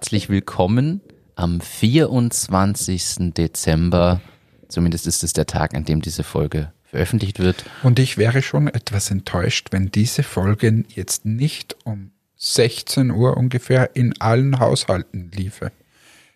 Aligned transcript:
herzlich 0.00 0.30
willkommen 0.30 1.02
am 1.34 1.60
24. 1.60 3.34
Dezember. 3.34 4.22
Zumindest 4.66 5.06
ist 5.06 5.22
es 5.22 5.34
der 5.34 5.44
Tag, 5.44 5.74
an 5.74 5.84
dem 5.84 6.00
diese 6.00 6.22
Folge 6.22 6.72
veröffentlicht 6.84 7.38
wird. 7.38 7.66
Und 7.82 7.98
ich 7.98 8.16
wäre 8.16 8.40
schon 8.40 8.68
etwas 8.68 9.10
enttäuscht, 9.10 9.72
wenn 9.72 9.90
diese 9.90 10.22
Folgen 10.22 10.86
jetzt 10.88 11.26
nicht 11.26 11.76
um 11.84 12.12
16 12.36 13.10
Uhr 13.10 13.36
ungefähr 13.36 13.94
in 13.94 14.18
allen 14.22 14.58
Haushalten 14.58 15.32
liefe. 15.34 15.70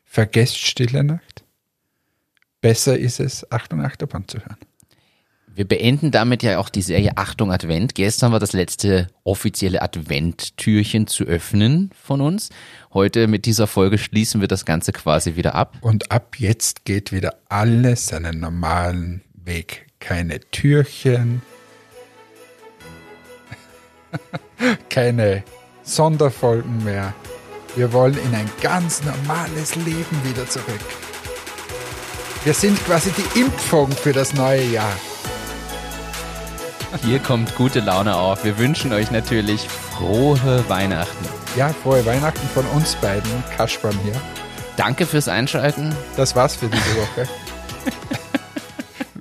Vergesst 0.04 0.58
Stille 0.58 1.02
Nacht. 1.02 1.42
Besser 2.60 2.98
ist 2.98 3.18
es, 3.18 3.50
Achtung 3.50 3.80
Achterbahn 3.80 4.28
zu 4.28 4.40
hören. 4.40 4.58
Wir 5.56 5.68
beenden 5.68 6.10
damit 6.10 6.42
ja 6.42 6.58
auch 6.58 6.68
die 6.68 6.82
Serie 6.82 7.12
Achtung 7.14 7.52
Advent. 7.52 7.94
Gestern 7.94 8.32
war 8.32 8.40
das 8.40 8.54
letzte 8.54 9.06
offizielle 9.22 9.82
Adventtürchen 9.82 11.06
zu 11.06 11.22
öffnen 11.24 11.90
von 11.94 12.20
uns. 12.20 12.48
Heute 12.92 13.28
mit 13.28 13.46
dieser 13.46 13.68
Folge 13.68 13.98
schließen 13.98 14.40
wir 14.40 14.48
das 14.48 14.64
Ganze 14.64 14.90
quasi 14.90 15.36
wieder 15.36 15.54
ab. 15.54 15.76
Und 15.80 16.10
ab 16.10 16.34
jetzt 16.38 16.84
geht 16.84 17.12
wieder 17.12 17.36
alles 17.48 18.08
seinen 18.08 18.40
normalen 18.40 19.22
Weg. 19.32 19.86
Keine 20.00 20.40
Türchen, 20.40 21.40
keine 24.90 25.44
Sonderfolgen 25.84 26.82
mehr. 26.82 27.14
Wir 27.76 27.92
wollen 27.92 28.18
in 28.18 28.34
ein 28.34 28.50
ganz 28.60 29.04
normales 29.04 29.76
Leben 29.76 30.24
wieder 30.24 30.48
zurück. 30.48 30.80
Wir 32.42 32.54
sind 32.54 32.76
quasi 32.86 33.12
die 33.12 33.40
Impfung 33.40 33.92
für 33.92 34.12
das 34.12 34.34
neue 34.34 34.64
Jahr. 34.64 34.96
Hier 37.02 37.18
kommt 37.18 37.54
gute 37.56 37.80
Laune 37.80 38.14
auf. 38.14 38.44
Wir 38.44 38.56
wünschen 38.58 38.92
euch 38.92 39.10
natürlich 39.10 39.68
frohe 39.68 40.64
Weihnachten. 40.68 41.24
Ja, 41.56 41.68
frohe 41.68 42.04
Weihnachten 42.06 42.46
von 42.48 42.64
uns 42.66 42.94
beiden, 42.96 43.30
Kaspern 43.56 43.98
hier. 44.04 44.14
Danke 44.76 45.04
fürs 45.04 45.28
Einschalten. 45.28 45.94
Das 46.16 46.36
war's 46.36 46.56
für 46.56 46.68
diese 46.68 46.96
Woche. 46.96 47.28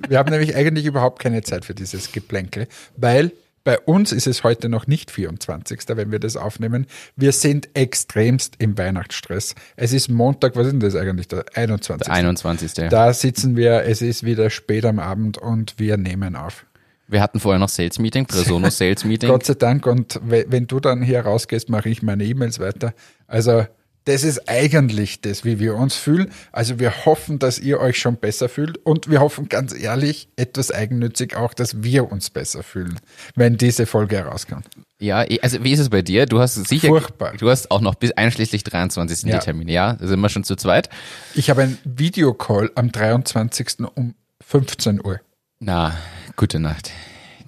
Wir 0.08 0.18
haben 0.18 0.30
nämlich 0.30 0.54
eigentlich 0.54 0.84
überhaupt 0.84 1.20
keine 1.20 1.42
Zeit 1.42 1.64
für 1.64 1.74
dieses 1.74 2.12
Geplänkel, 2.12 2.68
weil 2.96 3.32
bei 3.64 3.78
uns 3.78 4.12
ist 4.12 4.26
es 4.26 4.44
heute 4.44 4.68
noch 4.68 4.86
nicht 4.86 5.10
24. 5.10 5.80
wenn 5.88 6.12
wir 6.12 6.18
das 6.18 6.36
aufnehmen. 6.36 6.86
Wir 7.16 7.32
sind 7.32 7.70
extremst 7.74 8.56
im 8.58 8.76
Weihnachtsstress. 8.76 9.54
Es 9.76 9.94
ist 9.94 10.10
Montag, 10.10 10.54
was 10.54 10.66
ist 10.66 10.72
denn 10.72 10.80
das 10.80 10.94
eigentlich? 10.94 11.28
Der 11.28 11.46
21. 11.54 12.06
Der 12.06 12.14
21. 12.14 12.74
Da 12.90 13.12
sitzen 13.14 13.56
wir, 13.56 13.84
es 13.84 14.02
ist 14.02 14.22
wieder 14.22 14.50
spät 14.50 14.84
am 14.84 14.98
Abend 14.98 15.38
und 15.38 15.78
wir 15.78 15.96
nehmen 15.96 16.36
auf. 16.36 16.66
Wir 17.14 17.22
hatten 17.22 17.38
vorher 17.38 17.60
noch 17.60 17.68
Sales 17.68 17.98
Meeting, 18.00 18.26
Presono 18.26 18.68
Sales 18.70 19.04
Meeting. 19.04 19.30
Gott 19.30 19.46
sei 19.46 19.54
Dank. 19.54 19.86
Und 19.86 20.20
we- 20.24 20.44
wenn 20.48 20.66
du 20.66 20.80
dann 20.80 21.00
hier 21.00 21.20
rausgehst, 21.20 21.68
mache 21.70 21.88
ich 21.88 22.02
meine 22.02 22.24
E-Mails 22.24 22.58
weiter. 22.58 22.92
Also 23.28 23.64
das 24.06 24.22
ist 24.24 24.48
eigentlich 24.50 25.20
das, 25.22 25.44
wie 25.46 25.58
wir 25.60 25.76
uns 25.76 25.94
fühlen. 25.94 26.30
Also 26.52 26.78
wir 26.78 27.06
hoffen, 27.06 27.38
dass 27.38 27.58
ihr 27.58 27.80
euch 27.80 27.98
schon 27.98 28.16
besser 28.16 28.48
fühlt. 28.50 28.76
Und 28.84 29.08
wir 29.08 29.20
hoffen 29.20 29.48
ganz 29.48 29.72
ehrlich, 29.72 30.28
etwas 30.36 30.70
eigennützig 30.72 31.36
auch, 31.36 31.54
dass 31.54 31.82
wir 31.84 32.10
uns 32.12 32.28
besser 32.30 32.62
fühlen, 32.62 32.98
wenn 33.34 33.56
diese 33.56 33.86
Folge 33.86 34.16
herauskommt. 34.16 34.66
Ja, 35.00 35.24
also 35.40 35.62
wie 35.64 35.72
ist 35.72 35.78
es 35.80 35.88
bei 35.90 36.02
dir? 36.02 36.26
Du 36.26 36.40
hast 36.40 36.54
sicher, 36.68 36.88
Furchtbar. 36.88 37.32
du 37.38 37.48
hast 37.48 37.70
auch 37.70 37.80
noch 37.80 37.94
bis 37.94 38.10
einschließlich 38.12 38.64
23. 38.64 39.22
Ja. 39.30 39.38
die 39.38 39.44
Termine, 39.44 39.72
ja? 39.72 39.92
Da 39.94 40.06
sind 40.06 40.20
wir 40.20 40.28
schon 40.28 40.44
zu 40.44 40.56
zweit. 40.56 40.90
Ich 41.34 41.48
habe 41.48 41.62
einen 41.62 41.78
Videocall 41.84 42.72
am 42.74 42.90
23. 42.92 43.86
um 43.94 44.14
15 44.44 45.00
Uhr. 45.02 45.20
Na, 45.60 45.94
gute 46.36 46.60
Nacht. 46.60 46.90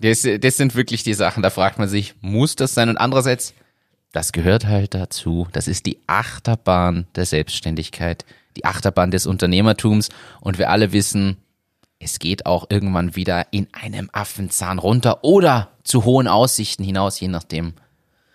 Das, 0.01 0.27
das 0.41 0.57
sind 0.57 0.75
wirklich 0.75 1.03
die 1.03 1.15
Sachen, 1.15 1.43
da 1.43 1.51
fragt 1.51 1.79
man 1.79 1.89
sich, 1.89 2.15
muss 2.21 2.57
das 2.57 2.75
sein? 2.75 2.89
Und 2.89 2.99
andererseits, 2.99 3.55
das 4.13 4.33
gehört 4.33 4.67
halt 4.67 4.95
dazu. 4.95 5.49
Das 5.53 5.69
ist 5.69 5.87
die 5.87 5.99
Achterbahn 6.07 7.07
der 7.15 7.25
Selbstständigkeit, 7.25 8.25
die 8.57 8.65
Achterbahn 8.65 9.11
des 9.11 9.27
Unternehmertums. 9.27 10.11
Und 10.41 10.59
wir 10.59 10.71
alle 10.71 10.93
wissen, 10.93 11.39
es 11.99 12.19
geht 12.19 12.47
auch 12.47 12.67
irgendwann 12.69 13.17
wieder 13.17 13.47
in 13.51 13.69
einem 13.73 14.11
Affenzahn 14.13 14.79
runter 14.79 15.25
oder 15.25 15.71
zu 15.83 16.05
hohen 16.05 16.29
Aussichten 16.29 16.85
hinaus, 16.85 17.19
je 17.19 17.29
nachdem, 17.29 17.73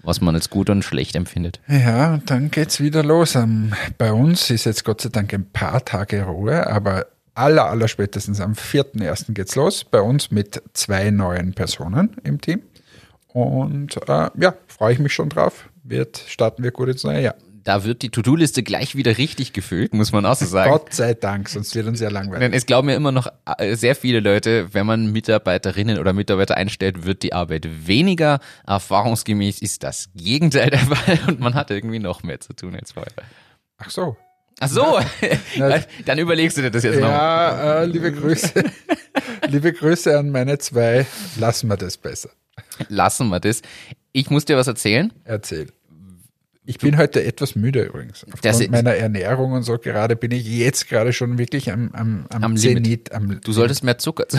was 0.01 0.21
man 0.21 0.33
als 0.33 0.49
gut 0.49 0.69
und 0.69 0.83
schlecht 0.83 1.15
empfindet. 1.15 1.59
Ja, 1.67 2.17
dann 2.25 2.49
geht's 2.49 2.79
wieder 2.79 3.03
los. 3.03 3.35
Ähm, 3.35 3.73
bei 3.97 4.11
uns 4.11 4.49
ist 4.49 4.65
jetzt 4.65 4.83
Gott 4.83 5.01
sei 5.01 5.09
Dank 5.09 5.33
ein 5.33 5.49
paar 5.51 5.85
Tage 5.85 6.23
Ruhe, 6.23 6.67
aber 6.67 7.05
aller, 7.35 7.65
aller 7.65 7.87
spätestens 7.87 8.39
am 8.39 8.53
4.1. 8.53 9.33
geht's 9.33 9.55
los. 9.55 9.83
Bei 9.83 10.01
uns 10.01 10.31
mit 10.31 10.61
zwei 10.73 11.11
neuen 11.11 11.53
Personen 11.53 12.17
im 12.23 12.41
Team. 12.41 12.61
Und 13.33 13.97
äh, 14.07 14.29
ja, 14.39 14.53
freue 14.67 14.93
ich 14.93 14.99
mich 14.99 15.13
schon 15.13 15.29
drauf. 15.29 15.69
Wird, 15.83 16.21
starten 16.27 16.63
wir 16.63 16.71
gut 16.71 16.89
ins 16.89 17.03
neue 17.03 17.21
Jahr. 17.21 17.35
Da 17.63 17.83
wird 17.83 18.01
die 18.01 18.09
To-Do-Liste 18.09 18.63
gleich 18.63 18.95
wieder 18.95 19.19
richtig 19.19 19.53
gefüllt, 19.53 19.93
muss 19.93 20.11
man 20.11 20.25
auch 20.25 20.35
so 20.35 20.45
sagen. 20.45 20.71
Gott 20.71 20.93
sei 20.93 21.13
Dank, 21.13 21.47
sonst 21.47 21.75
wird 21.75 21.85
uns 21.85 21.99
ja 21.99 22.09
langweilig. 22.09 22.39
Denn 22.39 22.53
es 22.53 22.65
glauben 22.65 22.89
ja 22.89 22.95
immer 22.95 23.11
noch 23.11 23.27
äh, 23.57 23.75
sehr 23.75 23.95
viele 23.95 24.19
Leute, 24.19 24.73
wenn 24.73 24.87
man 24.87 25.11
Mitarbeiterinnen 25.11 25.99
oder 25.99 26.11
Mitarbeiter 26.11 26.57
einstellt, 26.57 27.05
wird 27.05 27.21
die 27.21 27.33
Arbeit 27.33 27.67
weniger. 27.87 28.39
Erfahrungsgemäß 28.65 29.61
ist 29.61 29.83
das 29.83 30.09
Gegenteil 30.15 30.71
der 30.71 30.79
Fall 30.79 31.19
und 31.27 31.39
man 31.39 31.53
hat 31.53 31.69
irgendwie 31.69 31.99
noch 31.99 32.23
mehr 32.23 32.39
zu 32.39 32.53
tun 32.53 32.75
als 32.75 32.93
vorher. 32.93 33.13
Ach 33.77 33.89
so. 33.91 34.17
Ach 34.63 34.69
so, 34.69 34.99
dann 36.05 36.19
überlegst 36.19 36.55
du 36.57 36.61
dir 36.61 36.69
das 36.71 36.83
jetzt 36.83 36.99
noch. 36.99 37.07
Ja, 37.09 37.81
äh, 37.81 37.85
liebe 37.85 38.11
Grüße. 38.11 38.63
liebe 39.47 39.73
Grüße 39.73 40.17
an 40.17 40.29
meine 40.29 40.57
zwei. 40.59 41.05
Lassen 41.39 41.67
wir 41.67 41.77
das 41.77 41.97
besser. 41.97 42.29
Lassen 42.87 43.29
wir 43.29 43.39
das. 43.39 43.61
Ich 44.11 44.29
muss 44.29 44.45
dir 44.45 44.57
was 44.57 44.67
erzählen. 44.67 45.11
Erzähl. 45.23 45.67
Ich 46.63 46.77
bin 46.77 46.95
heute 46.97 47.23
etwas 47.23 47.55
müde 47.55 47.81
übrigens. 47.81 48.19
Das 48.19 48.33
Aufgrund 48.35 48.61
ist- 48.61 48.71
meiner 48.71 48.93
Ernährung 48.93 49.53
und 49.53 49.63
so 49.63 49.79
gerade 49.79 50.15
bin 50.15 50.29
ich 50.29 50.45
jetzt 50.45 50.87
gerade 50.87 51.11
schon 51.11 51.39
wirklich 51.39 51.71
am, 51.71 51.89
am, 51.93 52.27
am, 52.29 52.43
Am. 52.43 52.55
Zenit. 52.57 53.11
Am, 53.13 53.41
Du 53.41 53.51
solltest 53.51 53.83
mehr 53.83 53.97
Zucker. 53.97 54.29
zu- 54.29 54.37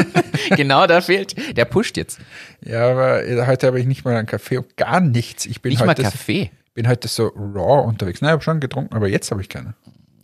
genau, 0.56 0.86
da 0.86 1.00
fehlt. 1.00 1.34
Der 1.56 1.64
pusht 1.64 1.96
jetzt. 1.96 2.18
Ja, 2.62 2.90
aber 2.90 3.22
heute 3.46 3.66
habe 3.66 3.80
ich 3.80 3.86
nicht 3.86 4.04
mal 4.04 4.14
einen 4.14 4.26
Kaffee 4.26 4.58
und 4.58 4.76
gar 4.76 5.00
nichts. 5.00 5.46
Ich 5.46 5.62
bin 5.62 5.70
Nicht 5.70 5.80
mal 5.80 5.88
heute, 5.88 6.02
Kaffee. 6.02 6.50
Bin 6.74 6.88
heute 6.88 7.08
so 7.08 7.28
raw 7.28 7.86
unterwegs. 7.86 8.20
Nein, 8.20 8.30
ich 8.30 8.32
habe 8.32 8.42
schon 8.42 8.60
getrunken, 8.60 8.94
aber 8.94 9.08
jetzt 9.08 9.30
habe 9.30 9.40
ich 9.40 9.48
keine. 9.48 9.74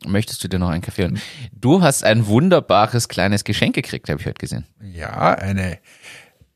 Möchtest 0.06 0.42
du 0.42 0.48
dir 0.48 0.58
noch 0.58 0.70
einen 0.70 0.82
Kaffee 0.82 1.04
holen? 1.04 1.20
Du 1.52 1.82
hast 1.82 2.04
ein 2.04 2.26
wunderbares 2.26 3.08
kleines 3.08 3.44
Geschenk 3.44 3.74
gekriegt, 3.74 4.08
habe 4.08 4.20
ich 4.20 4.26
heute 4.26 4.38
gesehen. 4.38 4.66
Ja, 4.80 5.34
eine, 5.34 5.78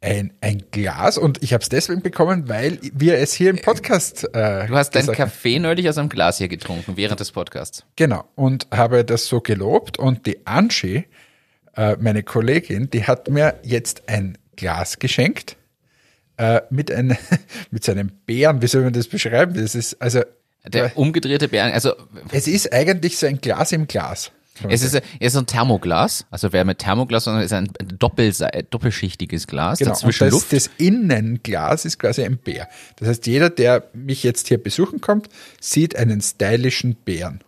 ein, 0.00 0.32
ein 0.40 0.64
Glas 0.70 1.18
und 1.18 1.42
ich 1.42 1.52
habe 1.52 1.62
es 1.62 1.68
deswegen 1.68 2.00
bekommen, 2.02 2.48
weil 2.48 2.78
wir 2.80 3.18
es 3.18 3.34
hier 3.34 3.50
im 3.50 3.60
Podcast. 3.60 4.24
Äh, 4.34 4.66
Du 4.66 4.74
hast 4.74 4.94
deinen. 4.94 5.12
Kaffee 5.12 5.58
neulich 5.58 5.88
aus 5.88 5.98
einem 5.98 6.08
Glas 6.08 6.38
hier 6.38 6.48
getrunken, 6.48 6.96
während 6.96 7.20
des 7.20 7.32
Podcasts. 7.32 7.84
Genau. 7.96 8.24
Und 8.34 8.66
habe 8.72 9.04
das 9.04 9.26
so 9.26 9.40
gelobt 9.40 9.98
und 9.98 10.26
die 10.26 10.46
Angie, 10.46 11.04
äh, 11.76 11.96
meine 12.00 12.22
Kollegin, 12.22 12.90
die 12.90 13.04
hat 13.04 13.28
mir 13.28 13.60
jetzt 13.62 14.08
ein 14.08 14.38
Glas 14.56 14.98
geschenkt 14.98 15.56
äh, 16.36 16.60
mit, 16.70 16.90
ein, 16.90 17.16
mit 17.70 17.84
seinem 17.84 18.10
Bären. 18.26 18.62
Wie 18.62 18.66
soll 18.66 18.82
man 18.82 18.92
das 18.92 19.08
beschreiben? 19.08 19.54
Das 19.54 19.74
ist 19.74 20.00
also, 20.00 20.22
Der 20.66 20.96
umgedrehte 20.96 21.48
Bären, 21.48 21.72
also 21.72 21.92
es 22.32 22.46
ist 22.48 22.72
eigentlich 22.72 23.18
so 23.18 23.26
ein 23.26 23.40
Glas 23.40 23.72
im 23.72 23.86
Glas. 23.86 24.32
es 24.68 24.82
ist, 24.82 24.94
es 24.94 25.02
ist 25.20 25.36
ein 25.36 25.46
Thermoglas, 25.46 26.26
also 26.30 26.52
wer 26.52 26.64
mit 26.64 26.78
Thermoglas, 26.78 27.24
sondern 27.24 27.42
es 27.42 27.46
ist 27.50 27.56
ein 27.58 27.70
Doppelse 27.98 28.48
doppelschichtiges 28.70 29.46
Glas, 29.48 29.78
Genau, 29.80 29.90
und 29.90 29.96
dazwischen 29.96 30.24
das, 30.24 30.32
Luft. 30.32 30.52
das 30.52 30.70
Innenglas 30.78 31.84
ist 31.84 31.98
quasi 31.98 32.22
ein 32.22 32.36
Bär. 32.38 32.68
Das 32.96 33.08
heißt, 33.08 33.26
jeder, 33.26 33.50
der 33.50 33.88
mich 33.92 34.22
jetzt 34.22 34.48
hier 34.48 34.62
besuchen 34.62 35.00
kommt, 35.00 35.28
sieht 35.60 35.96
einen 35.96 36.20
stylischen 36.20 36.94
Bären. 36.94 37.40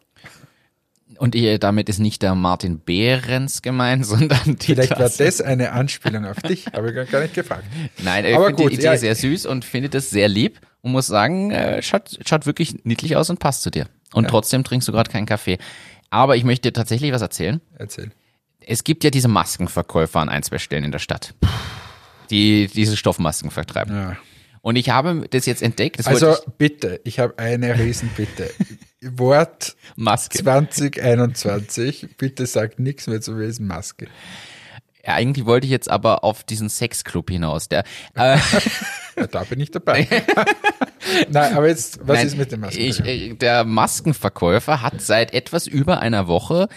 Und 1.18 1.34
ihr, 1.34 1.58
damit 1.58 1.88
ist 1.88 1.98
nicht 1.98 2.22
der 2.22 2.34
Martin 2.34 2.80
Behrens 2.80 3.62
gemeint, 3.62 4.04
sondern 4.06 4.56
die 4.56 4.66
Vielleicht 4.66 4.90
war 4.90 4.96
Klasse. 4.98 5.24
das 5.24 5.40
eine 5.40 5.72
Anspielung 5.72 6.24
auf 6.24 6.36
dich, 6.42 6.66
habe 6.72 6.88
ich 6.90 6.94
gar- 6.94 7.04
gar 7.04 7.22
nicht 7.22 7.34
gefragt. 7.34 7.64
Nein, 8.02 8.24
ich 8.24 8.34
Aber 8.34 8.46
finde 8.46 8.62
gut, 8.62 8.72
die 8.72 8.76
Idee 8.76 8.84
ja. 8.84 8.96
sehr 8.96 9.14
süß 9.14 9.46
und 9.46 9.64
finde 9.64 9.88
das 9.88 10.10
sehr 10.10 10.28
lieb 10.28 10.60
und 10.82 10.92
muss 10.92 11.06
sagen, 11.06 11.50
äh, 11.50 11.82
schaut, 11.82 12.18
schaut 12.26 12.46
wirklich 12.46 12.84
niedlich 12.84 13.16
aus 13.16 13.30
und 13.30 13.38
passt 13.38 13.62
zu 13.62 13.70
dir. 13.70 13.86
Und 14.12 14.28
trotzdem 14.28 14.64
trinkst 14.64 14.86
du 14.88 14.92
gerade 14.92 15.10
keinen 15.10 15.26
Kaffee. 15.26 15.58
Aber 16.10 16.36
ich 16.36 16.44
möchte 16.44 16.68
dir 16.68 16.72
tatsächlich 16.72 17.12
was 17.12 17.22
erzählen. 17.22 17.60
Erzähl. 17.78 18.10
Es 18.60 18.84
gibt 18.84 19.04
ja 19.04 19.10
diese 19.10 19.28
Maskenverkäufer 19.28 20.20
an 20.20 20.28
ein, 20.28 20.42
zwei 20.42 20.58
Stellen 20.58 20.84
in 20.84 20.92
der 20.92 20.98
Stadt, 20.98 21.34
die 22.30 22.68
diese 22.68 22.96
Stoffmasken 22.96 23.50
vertreiben. 23.50 23.94
Ja. 23.94 24.16
Und 24.62 24.76
ich 24.76 24.90
habe 24.90 25.26
das 25.30 25.46
jetzt 25.46 25.62
entdeckt. 25.62 25.98
Das 25.98 26.06
Also 26.08 26.34
bitte, 26.58 27.00
ich 27.04 27.18
habe 27.20 27.38
eine 27.38 27.78
Riesenbitte. 27.78 28.50
Wort 29.12 29.76
Maske. 29.96 30.38
2021, 30.38 32.16
bitte 32.18 32.46
sag 32.46 32.78
nichts 32.78 33.06
mehr 33.06 33.20
zu 33.20 33.38
Wesen 33.38 33.66
Maske. 33.66 34.08
Ja, 35.04 35.14
eigentlich 35.14 35.46
wollte 35.46 35.66
ich 35.66 35.70
jetzt 35.70 35.88
aber 35.88 36.24
auf 36.24 36.42
diesen 36.42 36.68
Sexclub 36.68 37.30
hinaus. 37.30 37.68
Der, 37.68 37.84
äh, 38.14 38.38
Ja, 39.16 39.26
da 39.26 39.44
bin 39.44 39.60
ich 39.60 39.70
dabei. 39.70 40.06
Nein, 41.30 41.54
aber 41.54 41.68
jetzt, 41.68 42.00
was 42.02 42.18
Nein, 42.18 42.26
ist 42.26 42.36
mit 42.36 42.52
dem 42.52 42.60
Masken? 42.60 42.80
Ich, 42.80 43.04
äh, 43.04 43.34
der 43.34 43.64
Maskenverkäufer 43.64 44.82
hat 44.82 45.00
seit 45.00 45.32
etwas 45.32 45.66
über 45.66 46.00
einer 46.00 46.26
Woche 46.28 46.68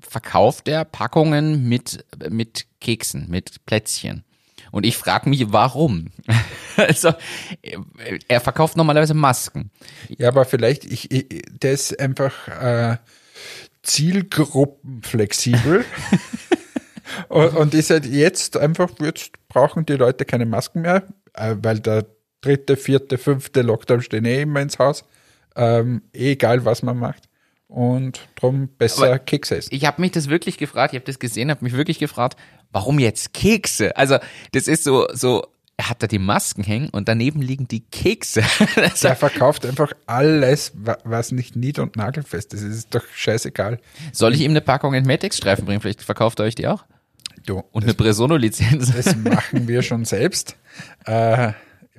verkauft 0.00 0.68
er 0.68 0.84
Packungen 0.84 1.68
mit, 1.68 2.04
mit 2.28 2.66
Keksen, 2.80 3.28
mit 3.28 3.64
Plätzchen. 3.66 4.24
Und 4.70 4.84
ich 4.84 4.96
frage 4.96 5.28
mich, 5.28 5.52
warum? 5.52 6.08
Also, 6.76 7.12
er 8.28 8.40
verkauft 8.40 8.76
normalerweise 8.76 9.12
Masken. 9.12 9.72
Ja, 10.16 10.28
aber 10.28 10.44
vielleicht, 10.44 10.84
ich, 10.84 11.10
ich, 11.10 11.42
der 11.50 11.72
ist 11.72 11.98
einfach 11.98 12.46
äh, 12.46 12.98
zielgruppenflexibel 13.82 15.84
und, 17.28 17.56
und 17.56 17.74
ist 17.74 17.90
halt 17.90 18.06
jetzt 18.06 18.56
einfach, 18.56 18.90
jetzt 19.00 19.32
brauchen 19.48 19.86
die 19.86 19.94
Leute 19.94 20.24
keine 20.24 20.46
Masken 20.46 20.82
mehr, 20.82 21.02
äh, 21.34 21.56
weil 21.60 21.80
der 21.80 22.06
dritte, 22.40 22.76
vierte, 22.76 23.18
fünfte 23.18 23.62
Lockdown 23.62 24.02
stehen 24.02 24.24
eh 24.24 24.42
immer 24.42 24.60
ins 24.60 24.78
Haus. 24.78 25.04
Ähm, 25.56 26.02
egal, 26.12 26.64
was 26.64 26.82
man 26.82 26.98
macht. 26.98 27.27
Und 27.68 28.28
drum 28.34 28.68
besser 28.78 29.04
Aber 29.06 29.18
Kekse 29.18 29.56
essen. 29.58 29.68
Ich 29.74 29.84
habe 29.84 30.00
mich 30.00 30.12
das 30.12 30.28
wirklich 30.28 30.56
gefragt, 30.56 30.94
ich 30.94 30.98
habe 30.98 31.04
das 31.06 31.18
gesehen, 31.18 31.50
habe 31.50 31.62
mich 31.64 31.74
wirklich 31.74 31.98
gefragt, 31.98 32.38
warum 32.72 32.98
jetzt 32.98 33.34
Kekse? 33.34 33.94
Also, 33.96 34.16
das 34.52 34.68
ist 34.68 34.84
so, 34.84 35.06
so, 35.12 35.46
er 35.76 35.90
hat 35.90 36.02
da 36.02 36.06
die 36.06 36.18
Masken 36.18 36.64
hängen 36.64 36.88
und 36.88 37.08
daneben 37.08 37.42
liegen 37.42 37.68
die 37.68 37.80
Kekse. 37.80 38.42
Das 38.74 39.00
Der 39.00 39.14
verkauft 39.16 39.66
einfach 39.66 39.92
alles, 40.06 40.72
wa- 40.74 40.98
was 41.04 41.30
nicht 41.30 41.56
nied- 41.56 41.78
und 41.78 41.94
nagelfest 41.94 42.54
ist. 42.54 42.62
Es 42.62 42.74
ist 42.76 42.94
doch 42.94 43.04
scheißegal. 43.14 43.78
Soll 44.12 44.34
ich 44.34 44.40
ihm 44.40 44.50
eine 44.52 44.60
Packung 44.62 44.94
Entmatics-Streifen 44.94 45.66
bringen? 45.66 45.80
Vielleicht 45.80 46.02
verkauft 46.02 46.40
er 46.40 46.46
euch 46.46 46.54
die 46.54 46.66
auch? 46.66 46.84
Du, 47.46 47.62
Und 47.70 47.84
eine 47.84 47.94
Presono-Lizenz. 47.94 48.92
Das 48.94 49.14
machen 49.14 49.68
wir 49.68 49.82
schon 49.82 50.04
selbst. 50.04 50.56
Äh, 51.04 51.52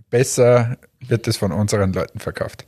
besser 0.09 0.77
wird 0.99 1.27
es 1.27 1.37
von 1.37 1.51
unseren 1.51 1.93
Leuten 1.93 2.19
verkauft. 2.19 2.65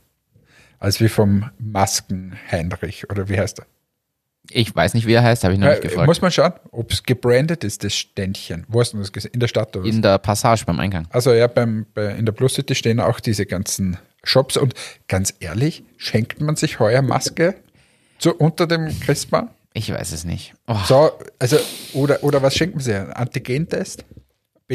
Als 0.82 1.00
wie 1.00 1.08
vom 1.08 1.48
Masken 1.60 2.36
Heinrich 2.50 3.08
oder 3.08 3.28
wie 3.28 3.38
heißt 3.38 3.60
er? 3.60 3.66
Ich 4.50 4.74
weiß 4.74 4.94
nicht, 4.94 5.06
wie 5.06 5.12
er 5.12 5.22
heißt, 5.22 5.44
habe 5.44 5.54
ich 5.54 5.60
noch 5.60 5.68
nicht 5.68 5.78
Äh, 5.78 5.82
gefragt. 5.88 6.08
muss 6.08 6.20
man 6.20 6.32
schauen, 6.32 6.52
ob 6.72 6.90
es 6.90 7.04
gebrandet 7.04 7.62
ist, 7.62 7.84
das 7.84 7.94
Ständchen. 7.94 8.64
Wo 8.66 8.80
hast 8.80 8.92
du 8.92 8.98
das 8.98 9.12
gesehen? 9.12 9.30
In 9.32 9.38
der 9.38 9.46
Stadt 9.46 9.76
oder 9.76 9.86
was? 9.86 9.94
In 9.94 10.02
der 10.02 10.18
Passage 10.18 10.64
beim 10.66 10.80
Eingang. 10.80 11.06
Also 11.10 11.32
ja, 11.32 11.46
beim, 11.46 11.86
bei, 11.94 12.06
in 12.16 12.26
der 12.26 12.32
Plus 12.32 12.54
City 12.54 12.74
stehen 12.74 12.98
auch 12.98 13.20
diese 13.20 13.46
ganzen 13.46 13.96
Shops. 14.24 14.56
Und 14.56 14.74
ganz 15.06 15.32
ehrlich, 15.38 15.84
schenkt 15.98 16.40
man 16.40 16.56
sich 16.56 16.80
heuer 16.80 17.02
Maske 17.02 17.54
zu, 18.18 18.34
unter 18.34 18.66
dem 18.66 18.88
Christbaum? 18.98 19.50
Ich 19.74 19.92
weiß 19.92 20.10
es 20.10 20.24
nicht. 20.24 20.52
Oh, 20.66 20.74
So, 20.84 21.12
also, 21.38 21.58
oder, 21.92 22.24
oder 22.24 22.42
was 22.42 22.56
schenkt 22.56 22.74
man 22.74 22.82
sich? 22.84 22.96
Antigentest? 22.96 24.04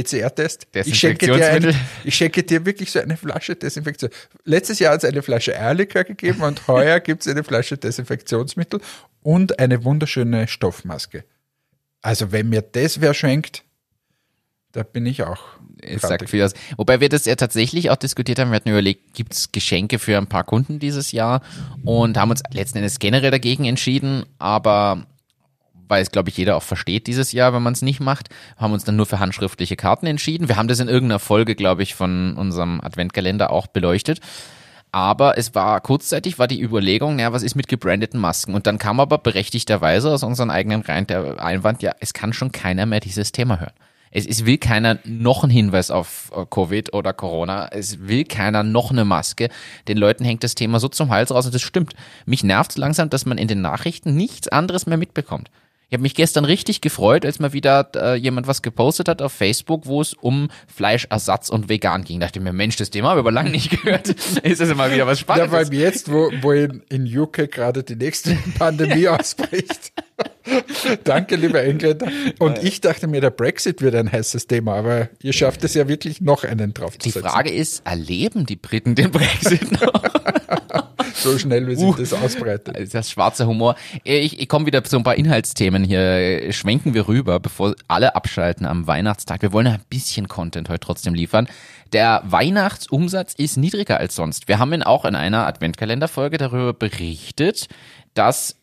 PCR-Test? 0.03 0.67
Ich 0.73 0.99
schenke, 0.99 1.25
dir 1.25 1.33
ein, 1.33 1.39
Desinfektionsmittel? 1.39 1.75
ich 2.03 2.15
schenke 2.15 2.43
dir 2.43 2.65
wirklich 2.65 2.91
so 2.91 2.99
eine 2.99 3.17
Flasche 3.17 3.55
Desinfektion. 3.55 4.11
Letztes 4.43 4.79
Jahr 4.79 4.93
hat 4.93 5.03
es 5.03 5.09
eine 5.09 5.21
Flasche 5.21 5.59
Eierlikör 5.59 6.03
gegeben 6.03 6.41
und 6.43 6.67
heuer 6.67 6.99
gibt 6.99 7.25
es 7.25 7.27
eine 7.27 7.43
Flasche 7.43 7.77
Desinfektionsmittel 7.77 8.79
und 9.23 9.59
eine 9.59 9.83
wunderschöne 9.83 10.47
Stoffmaske. 10.47 11.23
Also, 12.01 12.31
wenn 12.31 12.49
mir 12.49 12.61
das 12.61 13.01
wer 13.01 13.13
schenkt, 13.13 13.63
da 14.71 14.83
bin 14.83 15.05
ich 15.07 15.23
auch. 15.23 15.41
es 15.81 16.03
sagt 16.03 16.29
viel 16.29 16.43
aus. 16.43 16.53
Wobei 16.75 16.99
wir 16.99 17.09
das 17.09 17.25
ja 17.25 17.35
tatsächlich 17.35 17.89
auch 17.89 17.95
diskutiert 17.95 18.37
haben. 18.37 18.51
Wir 18.51 18.57
hatten 18.57 18.69
überlegt, 18.69 19.15
gibt 19.15 19.33
es 19.33 19.51
Geschenke 19.51 19.97
für 19.97 20.17
ein 20.17 20.27
paar 20.27 20.43
Kunden 20.43 20.77
dieses 20.77 21.11
Jahr 21.11 21.41
und 21.83 22.17
haben 22.17 22.29
uns 22.29 22.43
letzten 22.51 22.77
Endes 22.77 22.99
generell 22.99 23.31
dagegen 23.31 23.65
entschieden, 23.65 24.25
aber 24.37 25.07
weil 25.87 26.01
es, 26.01 26.11
glaube 26.11 26.29
ich, 26.29 26.37
jeder 26.37 26.55
auch 26.55 26.63
versteht 26.63 27.07
dieses 27.07 27.31
Jahr, 27.31 27.53
wenn 27.53 27.63
man 27.63 27.73
es 27.73 27.81
nicht 27.81 27.99
macht, 27.99 28.29
haben 28.57 28.73
uns 28.73 28.83
dann 28.83 28.95
nur 28.95 29.05
für 29.05 29.19
handschriftliche 29.19 29.75
Karten 29.75 30.05
entschieden. 30.05 30.47
Wir 30.47 30.57
haben 30.57 30.67
das 30.67 30.79
in 30.79 30.87
irgendeiner 30.87 31.19
Folge, 31.19 31.55
glaube 31.55 31.83
ich, 31.83 31.95
von 31.95 32.35
unserem 32.35 32.81
Adventkalender 32.81 33.51
auch 33.51 33.67
beleuchtet. 33.67 34.19
Aber 34.91 35.37
es 35.37 35.53
war 35.53 35.81
kurzzeitig 35.81 36.39
war 36.39 36.47
die 36.47 36.61
Überlegung, 36.61 37.17
naja, 37.17 37.33
was 37.33 37.43
ist 37.43 37.55
mit 37.55 37.67
gebrandeten 37.67 38.19
Masken? 38.19 38.55
Und 38.55 38.67
dann 38.67 38.77
kam 38.77 38.99
aber 38.99 39.17
berechtigterweise 39.17 40.11
aus 40.11 40.23
unseren 40.23 40.49
eigenen 40.49 40.81
Reihen 40.81 41.07
der 41.07 41.43
Einwand, 41.43 41.81
ja, 41.81 41.93
es 41.99 42.13
kann 42.13 42.33
schon 42.33 42.51
keiner 42.51 42.85
mehr 42.85 43.01
dieses 43.01 43.31
Thema 43.31 43.59
hören. 43.59 43.73
Es, 44.11 44.25
es 44.25 44.45
will 44.45 44.57
keiner 44.57 44.99
noch 45.03 45.43
einen 45.43 45.51
Hinweis 45.51 45.91
auf 45.91 46.31
äh, 46.35 46.45
Covid 46.49 46.93
oder 46.93 47.13
Corona. 47.13 47.67
Es 47.67 48.07
will 48.07 48.23
keiner 48.23 48.63
noch 48.63 48.91
eine 48.91 49.05
Maske. 49.05 49.49
Den 49.87 49.97
Leuten 49.97 50.23
hängt 50.23 50.43
das 50.43 50.55
Thema 50.55 50.79
so 50.79 50.87
zum 50.87 51.09
Hals 51.09 51.31
raus 51.31 51.45
und 51.45 51.53
das 51.53 51.61
stimmt. 51.61 51.93
Mich 52.25 52.43
nervt 52.43 52.77
langsam, 52.77 53.09
dass 53.09 53.25
man 53.25 53.37
in 53.37 53.47
den 53.47 53.61
Nachrichten 53.61 54.15
nichts 54.15 54.47
anderes 54.47 54.85
mehr 54.85 54.97
mitbekommt. 54.97 55.51
Ich 55.89 55.93
habe 55.93 56.01
mich 56.01 56.15
gestern 56.15 56.43
richtig 56.43 56.81
gefreut, 56.81 57.25
als 57.25 57.39
mal 57.39 57.53
wieder 57.53 57.89
äh, 57.95 58.15
jemand 58.15 58.45
was 58.45 58.61
gepostet 58.61 59.07
hat 59.07 59.21
auf 59.21 59.31
Facebook, 59.31 59.85
wo 59.85 60.01
es 60.01 60.13
um 60.13 60.49
Fleischersatz 60.67 61.47
und 61.49 61.69
vegan 61.69 62.03
ging. 62.03 62.19
Da 62.19 62.25
dachte 62.25 62.39
ich 62.39 62.43
mir, 62.43 62.51
Mensch, 62.51 62.75
das 62.75 62.89
Thema 62.89 63.09
habe 63.11 63.19
ich 63.19 63.23
aber 63.23 63.31
lange 63.31 63.51
nicht 63.51 63.69
gehört. 63.83 64.09
Ist 64.09 64.59
das 64.59 64.75
mal 64.75 64.91
wieder 64.93 65.07
was 65.07 65.19
Ja, 65.19 65.23
Spannendes? 65.23 65.51
weil 65.71 65.73
jetzt, 65.73 66.11
wo, 66.11 66.29
wo 66.41 66.51
in, 66.51 66.83
in 66.89 67.17
UK 67.17 67.49
gerade 67.49 67.83
die 67.83 67.95
nächste 67.95 68.35
Pandemie 68.59 69.07
ausbricht. 69.07 69.93
Danke, 71.05 71.37
lieber 71.37 71.63
Engländer. 71.63 72.07
Und 72.39 72.61
ich 72.63 72.81
dachte 72.81 73.07
mir, 73.07 73.21
der 73.21 73.29
Brexit 73.29 73.81
wird 73.81 73.95
ein 73.95 74.11
heißes 74.11 74.47
Thema, 74.47 74.75
aber 74.75 75.09
ihr 75.21 75.31
schafft 75.31 75.63
es 75.63 75.73
ja 75.73 75.87
wirklich 75.87 76.19
noch 76.19 76.43
einen 76.43 76.73
Die 76.73 76.81
draufzusetzen. 76.81 77.21
Frage 77.29 77.51
ist, 77.51 77.85
erleben 77.85 78.45
die 78.45 78.55
Briten 78.57 78.95
den 78.95 79.11
Brexit 79.11 79.71
noch? 79.81 80.03
So 81.17 81.37
schnell, 81.37 81.67
wie 81.67 81.75
sich 81.75 81.95
das 81.95 82.13
ausbreitet. 82.13 82.93
Das 82.93 83.09
schwarze 83.09 83.47
Humor. 83.47 83.75
Ich, 84.03 84.39
ich 84.39 84.47
komme 84.47 84.65
wieder 84.65 84.83
zu 84.83 84.97
ein 84.97 85.03
paar 85.03 85.15
Inhaltsthemen 85.15 85.83
hier. 85.83 86.53
Schwenken 86.53 86.93
wir 86.93 87.07
rüber, 87.07 87.39
bevor 87.39 87.75
alle 87.87 88.15
abschalten 88.15 88.65
am 88.65 88.87
Weihnachtstag. 88.87 89.41
Wir 89.41 89.51
wollen 89.51 89.67
ein 89.67 89.81
bisschen 89.89 90.27
Content 90.27 90.69
heute 90.69 90.79
trotzdem 90.79 91.13
liefern. 91.13 91.47
Der 91.93 92.21
Weihnachtsumsatz 92.25 93.33
ist 93.33 93.57
niedriger 93.57 93.97
als 93.99 94.15
sonst. 94.15 94.47
Wir 94.47 94.59
haben 94.59 94.73
ihn 94.73 94.83
auch 94.83 95.05
in 95.05 95.15
einer 95.15 95.47
Adventkalenderfolge 95.47 96.37
darüber 96.37 96.73
berichtet, 96.73 97.67
dass 98.13 98.55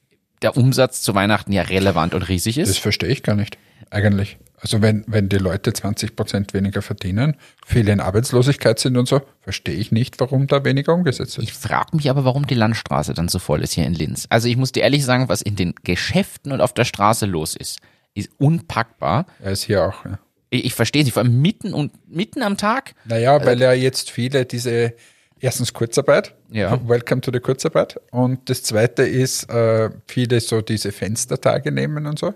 der 0.42 0.56
Umsatz 0.56 1.02
zu 1.02 1.14
Weihnachten 1.14 1.52
ja 1.52 1.62
relevant 1.62 2.14
und 2.14 2.22
riesig 2.28 2.58
ist. 2.58 2.68
Das 2.68 2.78
verstehe 2.78 3.08
ich 3.08 3.22
gar 3.22 3.34
nicht, 3.34 3.58
eigentlich. 3.90 4.36
Also 4.64 4.80
wenn, 4.80 5.04
wenn 5.06 5.28
die 5.28 5.36
Leute 5.36 5.74
20 5.74 6.16
Prozent 6.16 6.54
weniger 6.54 6.80
verdienen, 6.80 7.36
viele 7.66 7.92
in 7.92 8.00
Arbeitslosigkeit 8.00 8.78
sind 8.78 8.96
und 8.96 9.06
so, 9.06 9.20
verstehe 9.42 9.74
ich 9.74 9.92
nicht, 9.92 10.18
warum 10.20 10.46
da 10.46 10.64
weniger 10.64 10.94
umgesetzt 10.94 11.36
wird. 11.36 11.46
Ich 11.46 11.52
frage 11.52 11.94
mich 11.94 12.08
aber, 12.08 12.24
warum 12.24 12.46
die 12.46 12.54
Landstraße 12.54 13.12
dann 13.12 13.28
so 13.28 13.38
voll 13.38 13.62
ist 13.62 13.74
hier 13.74 13.84
in 13.84 13.92
Linz. 13.92 14.26
Also 14.30 14.48
ich 14.48 14.56
muss 14.56 14.72
dir 14.72 14.82
ehrlich 14.82 15.04
sagen, 15.04 15.28
was 15.28 15.42
in 15.42 15.54
den 15.54 15.74
Geschäften 15.84 16.50
und 16.50 16.62
auf 16.62 16.72
der 16.72 16.86
Straße 16.86 17.26
los 17.26 17.56
ist, 17.56 17.80
ist 18.14 18.30
unpackbar. 18.38 19.26
Er 19.42 19.52
ist 19.52 19.64
hier 19.64 19.84
auch. 19.84 20.02
Ja. 20.06 20.18
Ich, 20.48 20.64
ich 20.64 20.74
verstehe 20.74 21.04
sie, 21.04 21.10
vor 21.10 21.24
allem 21.24 21.42
mitten 21.42 21.74
und 21.74 21.92
mitten 22.08 22.42
am 22.42 22.56
Tag. 22.56 22.94
Naja, 23.04 23.44
weil 23.44 23.60
ja 23.60 23.74
jetzt 23.74 24.10
viele 24.10 24.46
diese, 24.46 24.94
erstens 25.40 25.74
Kurzarbeit, 25.74 26.34
Ja. 26.50 26.80
Welcome 26.88 27.20
to 27.20 27.30
the 27.30 27.40
Kurzarbeit. 27.40 28.00
Und 28.12 28.48
das 28.48 28.62
zweite 28.62 29.02
ist, 29.02 29.50
äh, 29.50 29.90
viele 30.06 30.40
so 30.40 30.62
diese 30.62 30.90
Fenstertage 30.90 31.70
nehmen 31.70 32.06
und 32.06 32.18
so. 32.18 32.32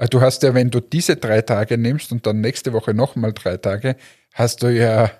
Äh, 0.00 0.08
Du 0.08 0.20
hast 0.20 0.42
ja, 0.42 0.54
wenn 0.54 0.70
du 0.70 0.80
diese 0.80 1.16
drei 1.16 1.42
Tage 1.42 1.78
nimmst 1.78 2.10
und 2.10 2.26
dann 2.26 2.40
nächste 2.40 2.72
Woche 2.72 2.94
nochmal 2.94 3.32
drei 3.32 3.56
Tage, 3.56 3.96
hast 4.34 4.62
du 4.62 4.68
ja 4.68 5.10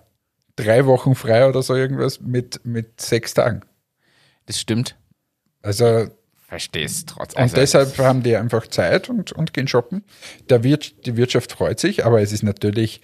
drei 0.56 0.86
Wochen 0.86 1.14
frei 1.14 1.46
oder 1.48 1.62
so 1.62 1.76
irgendwas 1.76 2.20
mit, 2.20 2.64
mit 2.64 3.00
sechs 3.00 3.34
Tagen. 3.34 3.62
Das 4.46 4.58
stimmt. 4.58 4.96
Also 5.62 6.08
Verstehst 6.48 7.10
trotz. 7.10 7.34
Und 7.34 7.56
deshalb 7.56 7.96
haben 7.98 8.24
die 8.24 8.34
einfach 8.34 8.66
Zeit 8.66 9.08
und, 9.08 9.30
und 9.30 9.52
gehen 9.52 9.68
shoppen. 9.68 10.02
Der 10.48 10.64
Wir 10.64 10.78
die 10.78 11.16
Wirtschaft 11.16 11.52
freut 11.52 11.78
sich, 11.78 12.04
aber 12.04 12.20
es 12.22 12.32
ist 12.32 12.42
natürlich 12.42 13.02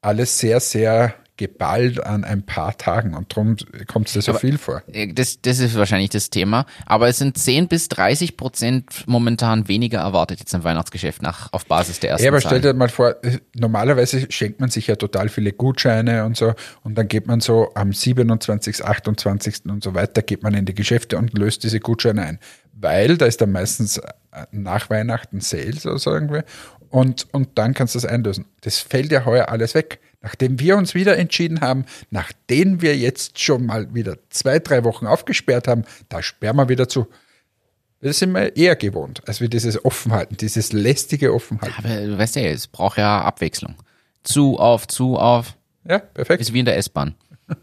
alles 0.00 0.40
sehr, 0.40 0.58
sehr 0.58 1.14
geballt 1.38 2.04
an 2.04 2.24
ein 2.24 2.42
paar 2.42 2.76
Tagen 2.76 3.14
und 3.14 3.32
darum 3.32 3.56
kommt 3.86 4.08
es 4.08 4.12
dir 4.12 4.20
so 4.22 4.32
Aber- 4.32 4.40
viel 4.40 4.58
vor. 4.58 4.82
äh, 4.92 5.12
das, 5.14 5.40
das 5.40 5.60
ist 5.60 5.74
wahrscheinlich 5.76 6.10
das 6.10 6.28
Thema. 6.28 6.66
Aber 6.84 7.08
es 7.08 7.16
sind 7.18 7.38
10 7.38 7.68
bis 7.68 7.88
30 7.88 8.36
Prozent 8.36 9.04
momentan 9.06 9.68
weniger 9.68 10.00
erwartet 10.00 10.40
jetzt 10.40 10.52
im 10.52 10.64
Weihnachtsgeschäft 10.64 11.22
nach, 11.22 11.52
auf 11.52 11.64
Basis 11.64 12.00
der 12.00 12.10
ersten 12.10 12.24
Ja, 12.24 12.30
aber 12.30 12.40
stell 12.40 12.60
dir 12.60 12.74
mal 12.74 12.88
vor, 12.90 13.16
äh, 13.24 13.38
normalerweise 13.54 14.26
schenkt 14.30 14.60
man 14.60 14.68
sich 14.68 14.88
ja 14.88 14.96
total 14.96 15.28
viele 15.30 15.52
Gutscheine 15.52 16.24
und 16.24 16.36
so 16.36 16.52
und 16.82 16.96
dann 16.98 17.08
geht 17.08 17.26
man 17.26 17.40
so 17.40 17.70
am 17.74 17.92
27., 17.92 18.84
28. 18.84 19.62
und 19.66 19.82
so 19.82 19.94
weiter, 19.94 20.20
geht 20.22 20.42
man 20.42 20.52
in 20.54 20.66
die 20.66 20.74
Geschäfte 20.74 21.16
und 21.16 21.36
löst 21.38 21.62
diese 21.64 21.80
Gutscheine 21.80 22.22
ein. 22.22 22.38
Weil 22.72 23.16
da 23.16 23.26
ist 23.26 23.40
dann 23.40 23.52
meistens 23.52 23.98
äh, 23.98 24.12
nach 24.50 24.90
Weihnachten 24.90 25.40
Sales 25.40 25.86
oder 25.86 25.98
so 25.98 26.10
irgendwie 26.12 26.42
und, 26.90 27.26
und 27.32 27.50
dann 27.58 27.74
kannst 27.74 27.94
du 27.94 27.98
das 28.00 28.06
einlösen. 28.10 28.46
Das 28.62 28.78
fällt 28.78 29.12
ja 29.12 29.24
heuer 29.24 29.48
alles 29.50 29.74
weg. 29.74 30.00
Nachdem 30.20 30.58
wir 30.58 30.76
uns 30.76 30.94
wieder 30.94 31.16
entschieden 31.16 31.60
haben, 31.60 31.84
nachdem 32.10 32.82
wir 32.82 32.96
jetzt 32.96 33.38
schon 33.40 33.66
mal 33.66 33.94
wieder 33.94 34.16
zwei, 34.30 34.58
drei 34.58 34.82
Wochen 34.84 35.06
aufgesperrt 35.06 35.68
haben, 35.68 35.84
da 36.08 36.22
sperren 36.22 36.56
wir 36.56 36.68
wieder 36.68 36.88
zu. 36.88 37.06
Das 38.00 38.18
sind 38.18 38.32
wir 38.32 38.56
eher 38.56 38.76
gewohnt, 38.76 39.22
als 39.26 39.40
wir 39.40 39.48
dieses 39.48 39.84
Offenhalten, 39.84 40.36
dieses 40.36 40.72
lästige 40.72 41.32
Offenhalten. 41.32 41.84
Aber 41.84 42.06
du 42.06 42.18
weißt 42.18 42.36
ja, 42.36 42.42
es 42.42 42.66
braucht 42.66 42.98
ja 42.98 43.22
Abwechslung. 43.22 43.76
Zu, 44.22 44.58
auf, 44.58 44.86
zu, 44.86 45.16
auf. 45.16 45.56
Ja, 45.84 45.98
perfekt. 45.98 46.40
Ist 46.40 46.52
wie 46.52 46.60
in 46.60 46.64
der 46.64 46.76
S-Bahn. 46.76 47.14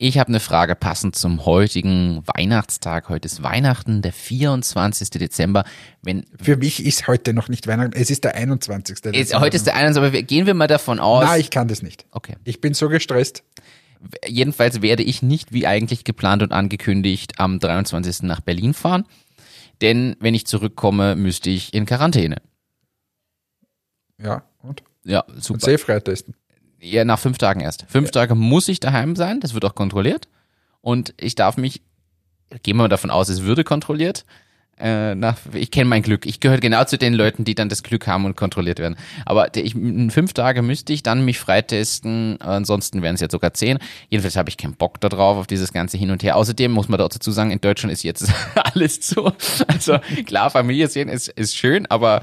Ich 0.00 0.16
habe 0.16 0.28
eine 0.28 0.38
Frage 0.38 0.76
passend 0.76 1.16
zum 1.16 1.44
heutigen 1.44 2.22
Weihnachtstag. 2.24 3.08
Heute 3.08 3.26
ist 3.26 3.42
Weihnachten, 3.42 4.00
der 4.00 4.12
24. 4.12 5.10
Dezember. 5.10 5.64
Wenn 6.02 6.24
Für 6.40 6.56
mich 6.56 6.86
ist 6.86 7.08
heute 7.08 7.34
noch 7.34 7.48
nicht 7.48 7.66
Weihnachten, 7.66 7.94
es 7.94 8.08
ist 8.08 8.22
der 8.22 8.36
21. 8.36 8.94
ist, 8.94 9.04
Dezember. 9.06 9.40
heute 9.40 9.56
ist 9.56 9.66
der 9.66 9.74
21. 9.74 10.14
aber 10.14 10.22
gehen 10.22 10.46
wir 10.46 10.54
mal 10.54 10.68
davon 10.68 11.00
aus. 11.00 11.24
Nein, 11.24 11.40
ich 11.40 11.50
kann 11.50 11.66
das 11.66 11.82
nicht. 11.82 12.06
okay. 12.12 12.36
Ich 12.44 12.60
bin 12.60 12.74
so 12.74 12.88
gestresst. 12.88 13.42
Jedenfalls 14.24 14.82
werde 14.82 15.02
ich 15.02 15.22
nicht 15.22 15.52
wie 15.52 15.66
eigentlich 15.66 16.04
geplant 16.04 16.44
und 16.44 16.52
angekündigt 16.52 17.40
am 17.40 17.58
23. 17.58 18.22
nach 18.22 18.40
Berlin 18.40 18.74
fahren. 18.74 19.04
Denn 19.80 20.14
wenn 20.20 20.32
ich 20.34 20.46
zurückkomme, 20.46 21.16
müsste 21.16 21.50
ich 21.50 21.74
in 21.74 21.86
Quarantäne. 21.86 22.36
Ja, 24.22 24.44
und? 24.62 24.84
Ja, 25.04 25.22
Und 25.22 25.42
super. 25.42 25.58
C-frei 25.58 25.98
testen. 25.98 26.34
Ja, 26.80 27.04
nach 27.04 27.18
fünf 27.18 27.38
Tagen 27.38 27.60
erst. 27.60 27.84
Fünf 27.88 28.10
Tage 28.10 28.34
muss 28.34 28.68
ich 28.68 28.80
daheim 28.80 29.16
sein, 29.16 29.40
das 29.40 29.54
wird 29.54 29.64
auch 29.64 29.74
kontrolliert. 29.74 30.28
Und 30.80 31.12
ich 31.18 31.34
darf 31.34 31.56
mich, 31.56 31.82
gehen 32.62 32.76
wir 32.76 32.84
mal 32.84 32.88
davon 32.88 33.10
aus, 33.10 33.28
es 33.28 33.42
würde 33.42 33.64
kontrolliert. 33.64 34.24
Äh, 34.80 35.16
nach, 35.16 35.38
ich 35.54 35.72
kenne 35.72 35.86
mein 35.86 36.02
Glück. 36.02 36.24
Ich 36.24 36.38
gehöre 36.38 36.58
genau 36.58 36.84
zu 36.84 36.98
den 36.98 37.12
Leuten, 37.12 37.44
die 37.44 37.56
dann 37.56 37.68
das 37.68 37.82
Glück 37.82 38.06
haben 38.06 38.24
und 38.24 38.36
kontrolliert 38.36 38.78
werden. 38.78 38.96
Aber 39.26 39.56
ich, 39.56 39.74
in 39.74 40.10
fünf 40.10 40.34
Tage 40.34 40.62
müsste 40.62 40.92
ich 40.92 41.02
dann 41.02 41.24
mich 41.24 41.40
freitesten. 41.40 42.40
Ansonsten 42.40 43.02
wären 43.02 43.16
es 43.16 43.20
jetzt 43.20 43.32
sogar 43.32 43.54
zehn. 43.54 43.78
Jedenfalls 44.08 44.36
habe 44.36 44.50
ich 44.50 44.56
keinen 44.56 44.74
Bock 44.74 45.00
da 45.00 45.08
drauf, 45.08 45.36
auf 45.36 45.46
dieses 45.48 45.72
ganze 45.72 45.98
Hin 45.98 46.12
und 46.12 46.22
Her. 46.22 46.36
Außerdem 46.36 46.70
muss 46.70 46.88
man 46.88 46.98
dazu 46.98 47.32
sagen, 47.32 47.50
in 47.50 47.60
Deutschland 47.60 47.92
ist 47.92 48.04
jetzt 48.04 48.32
alles 48.54 49.00
zu. 49.00 49.32
Also 49.66 49.98
klar, 50.26 50.50
Familie 50.50 50.86
sehen 50.86 51.08
ist, 51.08 51.28
ist 51.28 51.56
schön, 51.56 51.86
aber 51.86 52.22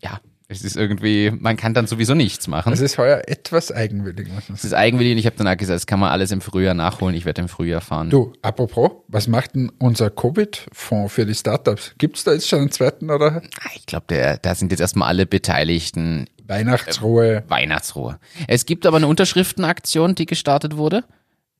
ja, 0.00 0.20
es 0.50 0.62
ist 0.64 0.76
irgendwie, 0.76 1.30
man 1.30 1.58
kann 1.58 1.74
dann 1.74 1.86
sowieso 1.86 2.14
nichts 2.14 2.48
machen. 2.48 2.72
Es 2.72 2.80
ist 2.80 2.96
heuer 2.96 3.22
etwas 3.26 3.70
eigenwillig. 3.70 4.28
Es 4.54 4.64
ist 4.64 4.72
eigenwillig 4.72 5.12
und 5.12 5.18
ich 5.18 5.26
habe 5.26 5.36
dann 5.36 5.46
auch 5.46 5.56
gesagt, 5.56 5.76
das 5.76 5.86
kann 5.86 6.00
man 6.00 6.10
alles 6.10 6.30
im 6.30 6.40
Frühjahr 6.40 6.72
nachholen. 6.72 7.14
Ich 7.14 7.26
werde 7.26 7.42
im 7.42 7.48
Frühjahr 7.48 7.82
fahren. 7.82 8.08
Du, 8.08 8.32
apropos, 8.40 8.90
was 9.08 9.28
macht 9.28 9.54
denn 9.54 9.70
unser 9.78 10.10
Covid-Fonds 10.10 11.12
für 11.12 11.26
die 11.26 11.34
Startups? 11.34 11.94
Gibt 11.98 12.16
es 12.16 12.24
da 12.24 12.32
jetzt 12.32 12.48
schon 12.48 12.60
einen 12.60 12.70
zweiten 12.70 13.10
oder 13.10 13.42
Ah, 13.60 13.68
Ich 13.74 13.84
glaube, 13.84 14.38
da 14.40 14.54
sind 14.54 14.70
jetzt 14.72 14.80
erstmal 14.80 15.08
alle 15.08 15.26
Beteiligten 15.26 16.26
Weihnachtsruhe? 16.46 17.44
Weihnachtsruhe. 17.48 18.18
Es 18.46 18.64
gibt 18.64 18.86
aber 18.86 18.96
eine 18.96 19.06
Unterschriftenaktion, 19.06 20.14
die 20.14 20.24
gestartet 20.24 20.78
wurde. 20.78 21.04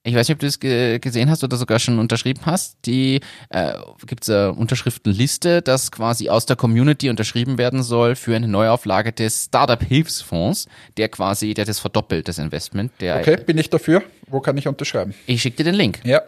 Ich 0.09 0.15
weiß 0.15 0.27
nicht, 0.29 0.37
ob 0.37 0.41
du 0.41 0.47
das 0.47 0.59
ge 0.59 0.99
gesehen 0.99 1.29
hast 1.31 1.45
oder 1.45 1.57
sogar 1.57 1.79
schon 1.79 1.99
unterschrieben 1.99 2.41
hast. 2.47 2.79
Die 2.87 3.21
äh, 3.51 3.75
gibt 4.07 4.23
es 4.23 4.31
eine 4.31 4.55
Unterschriftenliste, 4.55 5.61
dass 5.61 5.93
quasi 5.93 6.31
aus 6.31 6.47
der 6.47 6.57
Community 6.57 7.11
unterschrieben 7.11 7.59
werden 7.59 7.83
soll 7.83 8.17
für 8.17 8.35
eine 8.35 8.49
Neuauflage 8.49 9.13
des 9.13 9.45
Startup-Hilfsfonds, 9.45 10.67
der 10.97 11.11
quasi, 11.11 11.53
der 11.53 11.67
das 11.67 11.79
verdoppelt, 11.79 12.27
das 12.27 12.39
Investment. 12.39 12.91
Der, 13.01 13.19
Okay, 13.19 13.37
bin 13.45 13.59
ich 13.59 13.69
dafür? 13.69 14.03
Wo 14.29 14.41
kann 14.41 14.57
ich 14.57 14.67
unterschreiben? 14.67 15.15
Ich 15.27 15.43
schicke 15.43 15.59
dir 15.59 15.65
den 15.65 15.75
Link. 15.75 16.01
Ja. 16.05 16.23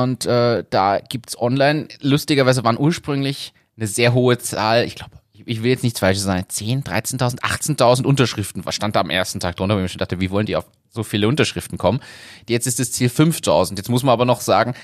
Und 0.00 0.24
äh, 0.24 0.64
da 0.70 0.98
gibt's 1.06 1.38
online, 1.38 1.88
lustigerweise 2.00 2.64
waren 2.64 2.78
ursprünglich 2.78 3.52
eine 3.76 3.86
sehr 3.86 4.14
hohe 4.14 4.38
Zahl, 4.38 4.84
ich 4.84 4.94
glaube, 4.94 5.12
ich, 5.44 5.62
will 5.62 5.70
jetzt 5.70 5.82
nichts 5.82 6.00
Falsches 6.00 6.22
sagen, 6.24 6.44
10, 6.48 6.84
13.000, 6.84 7.40
18.000 7.40 8.04
Unterschriften, 8.04 8.64
was 8.64 8.74
stand 8.74 8.96
da 8.96 9.00
am 9.00 9.10
ersten 9.10 9.40
Tag 9.40 9.56
drunter, 9.56 9.74
wo 9.74 9.78
ich 9.78 9.82
mir 9.82 9.88
schon 9.88 9.98
dachte, 9.98 10.20
wie 10.20 10.30
wollen 10.30 10.46
die 10.46 10.56
auf 10.56 10.66
so 10.90 11.02
viele 11.02 11.28
Unterschriften 11.28 11.78
kommen? 11.78 12.00
Jetzt 12.48 12.66
ist 12.66 12.78
das 12.78 12.92
Ziel 12.92 13.08
5.000. 13.08 13.76
Jetzt 13.76 13.88
muss 13.88 14.02
man 14.02 14.12
aber 14.12 14.24
noch 14.24 14.40
sagen, 14.40 14.74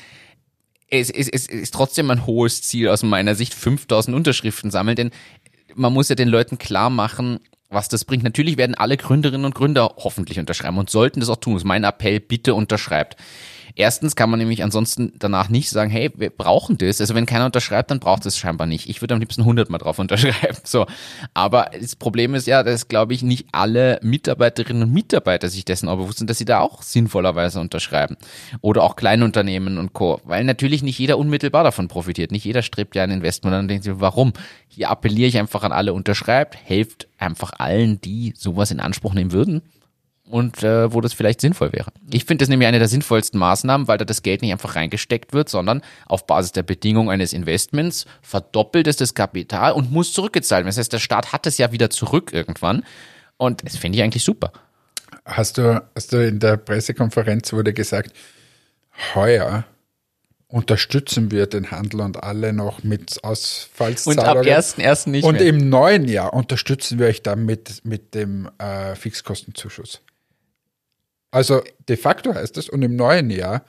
es, 0.91 1.11
es, 1.11 1.29
es 1.29 1.47
ist 1.47 1.73
trotzdem 1.73 2.11
ein 2.11 2.27
hohes 2.27 2.63
Ziel 2.63 2.89
aus 2.89 3.03
meiner 3.03 3.35
Sicht, 3.35 3.55
5000 3.55 4.15
Unterschriften 4.15 4.71
sammeln, 4.71 4.97
denn 4.97 5.11
man 5.75 5.93
muss 5.93 6.11
ja 6.11 6.15
den 6.15 6.29
Leuten 6.29 6.59
klar 6.59 6.91
machen, 6.91 7.41
was 7.71 7.89
das 7.89 8.05
bringt. 8.05 8.25
Natürlich 8.25 8.59
werden 8.59 8.75
alle 8.75 8.99
Gründerinnen 8.99 9.47
und 9.47 9.55
Gründer 9.55 9.95
hoffentlich 9.97 10.39
unterschreiben 10.39 10.77
und 10.77 10.91
sollten 10.91 11.21
das 11.21 11.31
auch 11.31 11.37
tun. 11.37 11.55
Das 11.55 11.63
ist 11.63 11.67
mein 11.67 11.85
Appell, 11.85 12.21
bitte 12.21 12.55
unterschreibt. 12.55 13.17
Erstens 13.75 14.17
kann 14.17 14.31
man 14.31 14.39
nämlich 14.39 14.63
ansonsten 14.63 15.13
danach 15.19 15.49
nicht 15.49 15.71
sagen, 15.71 15.91
hey, 15.91 16.11
wir 16.15 16.31
brauchen 16.31 16.79
das. 16.79 17.01
Also 17.01 17.15
wenn 17.15 17.27
keiner 17.27 17.47
unterschreibt, 17.47 17.91
dann 17.91 18.01
braucht 18.01 18.27
es 18.27 18.37
scheinbar 18.37 18.67
nicht. 18.67 18.89
Ich 18.89 19.01
würde 19.01 19.15
am 19.15 19.21
liebsten 19.21 19.43
100 19.43 19.71
mal 19.71 19.79
drauf 19.79 19.99
unterschreiben. 19.99 20.59
So. 20.65 20.87
Aber 21.35 21.71
das 21.79 21.97
Problem 21.97 22.35
ist 22.35 22.47
ja, 22.47 22.63
dass, 22.63 22.89
glaube 22.89 23.15
ich, 23.15 23.23
nicht 23.23 23.47
alle 23.53 23.99
Mitarbeiterinnen 24.03 24.83
und 24.83 24.93
Mitarbeiter 24.93 25.49
sich 25.49 25.65
dessen 25.65 25.89
auch 25.89 25.97
bewusst 25.97 26.19
sind, 26.19 26.29
dass 26.31 26.39
sie 26.39 26.45
da 26.45 26.61
auch 26.61 26.83
sinnvollerweise 26.83 27.61
unterschreiben. 27.61 28.17
Oder 28.61 28.83
auch 28.83 28.97
Kleinunternehmen 28.97 29.79
und 29.79 29.93
Co. 29.93 30.21
Weil 30.25 30.45
natürlich 30.45 30.83
nicht 30.83 30.99
jeder 30.99 31.19
unmittelbar 31.19 31.65
davon 31.65 31.89
profitiert. 31.89 32.33
Nicht 32.33 32.45
jeder 32.45 32.63
strebt 32.63 32.95
ja 32.95 33.03
ein 33.03 33.11
Investment 33.11 33.55
und 33.55 33.59
dann 33.59 33.69
denkt 33.69 33.85
sich, 33.85 33.95
warum? 33.97 34.33
Hier 34.69 34.91
appelliere 34.91 35.29
ich 35.29 35.39
einfach 35.39 35.63
an 35.63 35.73
alle, 35.73 35.93
unterschreibt, 35.93 36.57
helft 36.65 37.09
einfach 37.19 37.53
allen, 37.59 38.01
die 38.01 38.35
sowas 38.37 38.71
in 38.71 38.81
Anspruch 38.81 39.15
nehmen 39.15 39.33
würden 39.33 39.63
und 40.33 40.63
äh, 40.63 40.91
wo 40.95 41.03
das 41.03 41.13
vielleicht 41.13 41.43
sinnvoll 41.43 41.75
wäre. 41.75 41.93
Ich 42.11 42.25
finde 42.25 42.43
das 42.43 42.49
nämlich 42.49 42.67
eine 42.67 42.79
der 42.79 42.89
sinnvollsten 42.89 43.39
Maßnahmen, 43.39 43.87
weil 43.87 43.99
da 43.99 44.07
das 44.07 44.23
Geld 44.23 44.41
nicht 44.41 44.51
einfach 44.51 44.77
reingesteckt 44.77 45.35
wird, 45.35 45.51
sondern 45.51 45.83
auf 46.07 46.27
Basis 46.27 46.53
der 46.53 46.63
Bedingung 46.63 47.11
eines 47.11 47.35
Investments 47.35 48.07
verdoppelt 48.23 48.87
es 48.87 48.97
das 48.97 49.13
Kapital 49.13 49.73
und 49.73 49.93
muss 49.93 50.15
zurückgezahlt 50.15 50.61
werden. 50.61 50.69
Das 50.69 50.79
heißt, 50.79 50.93
der 50.93 51.01
Staat 51.01 51.33
hat 51.33 51.47
es 51.47 51.59
ja 51.59 51.71
wieder 51.71 51.91
zurück 51.91 52.33
irgendwann 52.33 52.83
und 53.37 53.63
das 53.63 53.77
finde 53.77 53.99
ich 53.99 54.05
eigentlich 54.05 54.25
super. 54.25 54.53
Hast 55.27 55.59
du, 55.59 55.83
hast 55.95 56.15
du 56.15 56.27
in 56.27 56.41
der 56.41 56.57
Pressekonferenz 56.57 57.53
wurde 57.53 57.75
gesagt, 57.75 58.13
heuer 59.15 59.65
unterstützen 60.49 61.31
wir 61.31 61.47
den 61.47 61.71
Handel 61.71 62.01
und 62.01 62.23
alle 62.23 62.55
noch 62.55 62.83
mit 62.83 63.19
Und 63.19 63.25
Ausfallszahlungen. 63.25 64.29
ab 64.29 64.59
1.1. 64.59 65.11
nicht 65.11 65.25
Und 65.25 65.35
mehr. 65.35 65.47
im 65.47 65.69
neuen 65.69 66.09
Jahr 66.09 66.33
unterstützen 66.33 66.99
wir 66.99 67.07
euch 67.07 67.23
dann 67.23 67.45
mit, 67.45 67.85
mit 67.85 68.15
dem 68.15 68.49
äh, 68.59 68.95
Fixkostenzuschuss. 68.95 70.01
Also 71.33 71.63
de 71.89 71.97
facto 71.97 72.33
heißt 72.35 72.57
es, 72.59 72.69
und 72.69 72.83
im 72.83 72.95
neuen 72.95 73.29
Jahr 73.31 73.65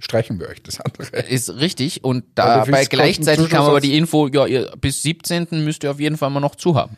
streichen 0.00 0.40
wir 0.40 0.48
euch 0.48 0.62
das 0.64 0.80
andere. 0.80 1.20
ist 1.28 1.48
richtig 1.60 2.02
und 2.02 2.24
dabei 2.34 2.84
gleichzeitig 2.86 3.48
kam 3.50 3.66
aber 3.66 3.80
die 3.80 3.96
Info, 3.96 4.26
ja, 4.26 4.46
ihr, 4.46 4.72
bis 4.80 5.02
17. 5.02 5.46
müsst 5.64 5.84
ihr 5.84 5.92
auf 5.92 6.00
jeden 6.00 6.16
Fall 6.16 6.30
mal 6.30 6.40
noch 6.40 6.56
zu 6.56 6.74
haben. 6.74 6.96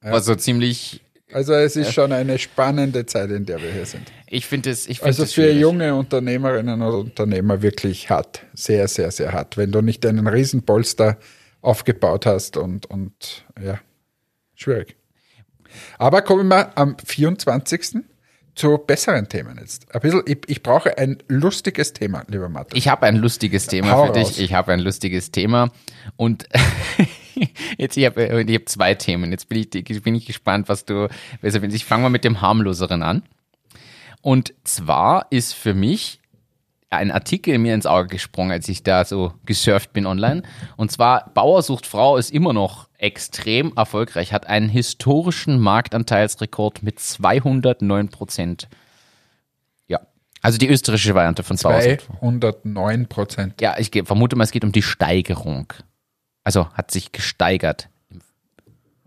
Also 0.00 0.36
ziemlich, 0.36 1.00
Also 1.32 1.54
es 1.54 1.74
ist 1.74 1.92
schon 1.92 2.12
eine 2.12 2.38
spannende 2.38 3.04
Zeit, 3.06 3.30
in 3.30 3.46
der 3.46 3.60
wir 3.60 3.72
hier 3.72 3.86
sind. 3.86 4.12
ich 4.28 4.46
finde 4.46 4.70
es, 4.70 4.86
ich 4.86 4.98
finde 4.98 5.08
Also 5.08 5.24
es 5.24 5.32
für 5.32 5.42
schwierig. 5.42 5.60
junge 5.60 5.94
Unternehmerinnen 5.96 6.80
und 6.82 6.94
Unternehmer 6.94 7.62
wirklich 7.62 8.08
hart. 8.10 8.42
Sehr, 8.54 8.86
sehr, 8.86 9.10
sehr 9.10 9.32
hart. 9.32 9.56
Wenn 9.56 9.72
du 9.72 9.80
nicht 9.80 10.06
einen 10.06 10.28
Riesenpolster 10.28 11.16
aufgebaut 11.62 12.26
hast 12.26 12.56
und, 12.58 12.86
und 12.86 13.44
ja, 13.60 13.80
schwierig. 14.54 14.94
Aber 15.98 16.22
kommen 16.22 16.46
wir 16.46 16.78
am 16.78 16.96
24. 17.04 17.96
zu 18.56 18.78
besseren 18.78 19.28
Themen 19.28 19.58
jetzt. 19.60 19.94
Ein 19.94 20.00
bisschen, 20.00 20.22
ich, 20.26 20.38
ich 20.46 20.62
brauche 20.62 20.96
ein 20.98 21.18
lustiges 21.28 21.92
Thema, 21.92 22.24
lieber 22.26 22.48
Martin. 22.48 22.76
Ich 22.76 22.88
habe 22.88 23.06
ein 23.06 23.16
lustiges 23.16 23.66
Thema 23.66 23.92
Hau 23.92 24.06
für 24.06 24.18
raus. 24.18 24.34
dich. 24.34 24.40
Ich 24.40 24.54
habe 24.54 24.72
ein 24.72 24.80
lustiges 24.80 25.30
Thema 25.30 25.70
und 26.16 26.48
jetzt 27.78 27.96
ich 27.96 28.06
habe 28.06 28.42
ich 28.42 28.54
hab 28.54 28.68
zwei 28.68 28.94
Themen. 28.94 29.30
Jetzt 29.30 29.48
bin 29.48 29.58
ich 29.58 30.02
bin 30.02 30.14
ich 30.14 30.26
gespannt, 30.26 30.68
was 30.68 30.86
du 30.86 31.08
besser 31.42 31.60
findest. 31.60 31.82
Ich 31.82 31.84
fange 31.84 32.04
mal 32.04 32.08
mit 32.08 32.24
dem 32.24 32.40
harmloseren 32.40 33.02
an. 33.02 33.22
Und 34.22 34.54
zwar 34.64 35.26
ist 35.30 35.52
für 35.52 35.74
mich 35.74 36.20
ein 36.88 37.10
Artikel 37.10 37.58
mir 37.58 37.74
ins 37.74 37.86
Auge 37.86 38.08
gesprungen, 38.08 38.52
als 38.52 38.68
ich 38.68 38.82
da 38.82 39.04
so 39.04 39.34
gesurft 39.44 39.92
bin 39.92 40.06
online. 40.06 40.42
Und 40.76 40.90
zwar 40.90 41.30
Bauer 41.34 41.62
sucht 41.62 41.86
Frau 41.86 42.16
ist 42.16 42.32
immer 42.32 42.54
noch 42.54 42.85
extrem 42.98 43.72
erfolgreich, 43.76 44.32
hat 44.32 44.46
einen 44.46 44.68
historischen 44.68 45.58
Marktanteilsrekord 45.60 46.82
mit 46.82 47.00
209 47.00 48.08
Prozent. 48.08 48.68
Ja, 49.86 50.00
also 50.42 50.58
die 50.58 50.68
österreichische 50.68 51.14
Variante 51.14 51.42
von 51.42 51.56
Bauer 51.56 51.82
sucht 51.82 52.02
Frau. 52.02 52.18
209 52.18 53.06
Prozent. 53.06 53.60
Ja, 53.60 53.76
ich 53.78 53.90
vermute 54.04 54.36
mal, 54.36 54.44
es 54.44 54.50
geht 54.50 54.64
um 54.64 54.72
die 54.72 54.82
Steigerung. 54.82 55.72
Also 56.44 56.70
hat 56.74 56.90
sich 56.90 57.12
gesteigert. 57.12 57.88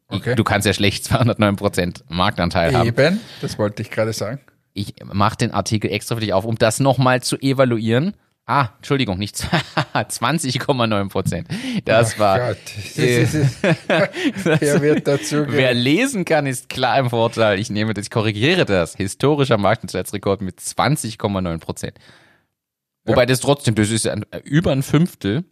Okay. 0.10 0.36
Du 0.36 0.44
kannst 0.44 0.66
ja 0.66 0.74
schlecht 0.74 1.06
209 1.06 1.56
Prozent 1.56 2.04
Marktanteil 2.10 2.76
haben. 2.76 2.88
Eben, 2.88 3.20
das 3.42 3.58
wollte 3.60 3.82
ich 3.82 3.92
gerade 3.92 4.12
sagen. 4.12 4.42
Ich 4.74 4.96
mache 5.04 5.38
den 5.38 5.52
Artikel 5.52 5.92
extra 5.92 6.16
für 6.16 6.22
dich 6.22 6.34
auf, 6.34 6.46
um 6.46 6.58
das 6.58 6.80
nochmal 6.80 7.22
zu 7.22 7.38
evaluieren. 7.38 8.16
Ah, 8.50 8.70
Entschuldigung, 8.78 9.20
nicht 9.20 9.36
20,9 9.94 11.10
Prozent. 11.10 11.48
Das 11.86 12.14
Ach 12.16 12.20
war. 12.20 12.40
Gott, 12.40 12.58
das 12.66 12.98
ist, 12.98 13.64
er 14.44 14.82
wird 14.82 15.08
dazu 15.08 15.46
Wer 15.48 15.76
lesen 15.76 16.26
kann, 16.26 16.48
ist 16.48 16.68
klar 16.68 16.98
im 16.98 17.12
Vorteil. 17.12 17.60
Ich 17.60 17.70
nehme 17.70 17.94
das, 17.94 18.06
ich 18.06 18.10
korrigiere 18.10 18.66
das. 18.66 18.96
Historischer 18.96 19.60
Marktanteilsrekord 19.60 20.42
mit 20.42 20.60
20,9 20.60 21.60
Prozent. 21.60 22.00
Wobei 23.06 23.28
das 23.28 23.40
trotzdem, 23.40 23.76
das 23.76 23.92
ist 23.92 24.08
ein, 24.08 24.26
über 24.46 24.72
ein 24.72 24.82
Fünftel. 24.82 25.44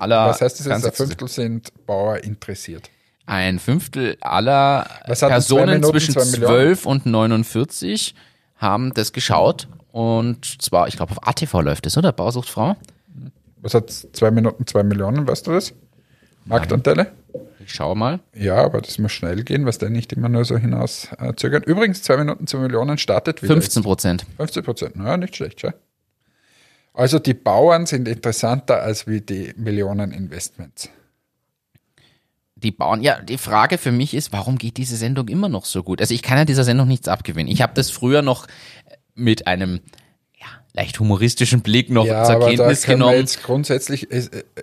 aller 0.00 0.30
Was 0.30 0.40
heißt 0.40 0.58
das 0.58 0.66
jetzt? 0.66 0.84
Ein 0.84 0.92
Fünftel 0.92 1.28
sind 1.28 1.86
Bauer 1.86 2.24
interessiert. 2.24 2.90
Ein 3.26 3.60
Fünftel 3.60 4.16
aller 4.20 4.84
Personen 5.06 5.74
Minuten, 5.74 5.92
zwischen 5.92 6.14
zwei 6.14 6.24
Millionen? 6.24 6.74
12 6.74 6.86
und 6.86 7.06
49 7.06 8.16
haben 8.56 8.92
das 8.94 9.12
geschaut. 9.12 9.68
Und 9.92 10.62
zwar, 10.62 10.88
ich 10.88 10.96
glaube, 10.96 11.12
auf 11.12 11.26
ATV 11.26 11.62
läuft 11.62 11.86
es, 11.86 11.96
oder? 11.96 12.12
Bausucht 12.12 12.48
Frau? 12.48 12.76
Was 13.62 13.74
hat 13.74 13.90
zwei 13.90 14.30
Minuten, 14.30 14.66
zwei 14.66 14.82
Millionen, 14.82 15.26
weißt 15.26 15.46
du 15.46 15.52
das? 15.52 15.74
Marktanteile? 16.44 17.12
Ich 17.64 17.74
schaue 17.74 17.94
mal. 17.94 18.20
Ja, 18.34 18.56
aber 18.56 18.80
das 18.80 18.98
muss 18.98 19.12
schnell 19.12 19.44
gehen, 19.44 19.66
was 19.66 19.78
der 19.78 19.90
nicht 19.90 20.12
immer 20.12 20.28
nur 20.28 20.44
so 20.44 20.56
hinaus 20.56 21.08
äh, 21.18 21.34
zögern. 21.34 21.62
Übrigens, 21.62 22.02
zwei 22.02 22.16
Minuten, 22.16 22.46
zwei 22.46 22.58
Millionen 22.58 22.98
startet 22.98 23.42
wieder. 23.42 23.54
15 23.54 23.82
Prozent. 23.82 24.22
jetzt. 24.22 24.36
15 24.36 24.62
Prozent, 24.64 24.96
naja, 24.96 25.16
nicht 25.16 25.36
schlecht, 25.36 25.60
schau. 25.60 25.72
Also 26.92 27.18
die 27.18 27.34
Bauern 27.34 27.86
sind 27.86 28.08
interessanter 28.08 28.82
als 28.82 29.06
wie 29.06 29.20
die 29.20 29.52
Millionen 29.56 30.10
Investments. 30.10 30.88
Die 32.56 32.72
Bauern, 32.72 33.00
ja, 33.00 33.22
die 33.22 33.38
Frage 33.38 33.78
für 33.78 33.92
mich 33.92 34.12
ist, 34.12 34.32
warum 34.32 34.58
geht 34.58 34.76
diese 34.76 34.96
Sendung 34.96 35.28
immer 35.28 35.48
noch 35.48 35.64
so 35.64 35.82
gut? 35.82 36.00
Also 36.00 36.12
ich 36.12 36.22
kann 36.22 36.36
ja 36.36 36.44
dieser 36.44 36.64
Sendung 36.64 36.88
nichts 36.88 37.08
abgewinnen. 37.08 37.50
Ich 37.50 37.62
habe 37.62 37.72
das 37.74 37.90
früher 37.90 38.20
noch 38.20 38.46
mit 39.14 39.46
einem 39.46 39.80
ja, 40.38 40.46
leicht 40.74 40.98
humoristischen 41.00 41.60
Blick 41.62 41.90
noch 41.90 42.06
Ja, 42.06 42.24
zur 42.24 42.36
aber 42.36 42.44
da 42.44 42.50
Kenntnis 42.50 42.82
können 42.82 43.00
wir 43.00 43.06
genommen. 43.06 43.20
jetzt 43.20 43.42
grundsätzlich, 43.42 44.10
äh, 44.10 44.22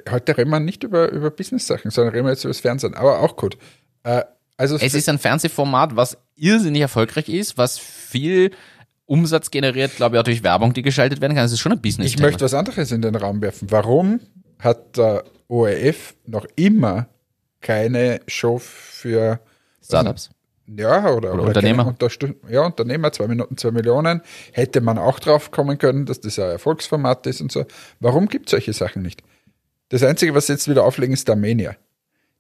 heute 0.10 0.38
reden 0.38 0.50
wir 0.50 0.60
nicht 0.60 0.84
über, 0.84 1.10
über 1.12 1.30
Business-Sachen, 1.32 1.92
sondern 1.92 2.13
reden 2.13 2.25
wir 2.25 2.32
jetzt 2.32 2.44
über 2.44 2.51
das 2.51 2.60
Fernsehen, 2.60 2.94
aber 2.94 3.20
auch 3.22 3.36
gut. 3.36 3.58
Äh, 4.04 4.24
also 4.58 4.75
Es 4.77 4.94
ist 4.94 5.08
ein 5.10 5.20
Fernsehformat, 5.20 5.96
was 5.96 6.18
irrsinnig 6.36 6.82
erfolgreich 6.82 7.30
ist, 7.30 7.58
was 7.58 7.77
viel 7.77 8.51
Umsatz 9.06 9.51
generiert, 9.51 9.96
glaube 9.96 10.16
ich, 10.16 10.20
auch 10.20 10.24
durch 10.24 10.44
Werbung, 10.44 10.74
die 10.74 10.82
geschaltet 10.82 11.22
werden 11.22 11.36
kann. 11.36 11.46
Es 11.46 11.51
ist 11.51 11.60
schon 11.60 11.72
ein 11.72 11.82
business 11.82 12.08
Ich 12.08 12.20
möchte 12.20 12.44
was 12.44 12.54
anderes 12.54 12.92
in 12.92 13.01
den 13.01 13.16
Raum 13.16 13.42
werfen. 13.42 13.72
Warum 13.72 14.20
hat 14.60 14.98
der 14.98 15.24
ORF 15.48 16.16
noch 16.25 16.46
immer 16.56 17.08
keine 17.62 18.22
Show 18.27 18.60
für 18.60 19.39
Startups. 19.84 20.30
Ja, 20.68 21.10
oder, 21.12 21.34
oder, 21.34 21.44
Unternehmer. 21.44 21.86
keine 21.86 21.96
Unterstu- 21.96 22.36
ja, 22.50 22.66
Unternehmer, 22.66 23.12
zwei 23.12 23.28
Minuten, 23.28 23.58
zwei 23.58 23.72
Millionen. 23.72 24.22
Hätte 24.52 24.82
man 24.82 24.98
auch 24.98 25.20
drauf 25.20 25.52
kommen 25.52 25.78
können, 25.78 26.06
dass 26.06 26.20
das 26.20 26.38
ein 26.40 26.50
Erfolgsformat 26.52 27.26
ist 27.28 27.42
und 27.42 27.52
so. 27.52 27.66
Warum 28.00 28.28
gibt 28.28 28.48
es 28.48 28.52
solche 28.52 28.74
Sachen 28.74 29.02
nicht? 29.02 29.22
Das 29.90 30.04
Einzige, 30.04 30.36
was 30.36 30.48
jetzt 30.50 30.68
wieder 30.68 30.84
auflegen, 30.84 31.14
ist 31.14 31.30
Armenia. 31.30 31.76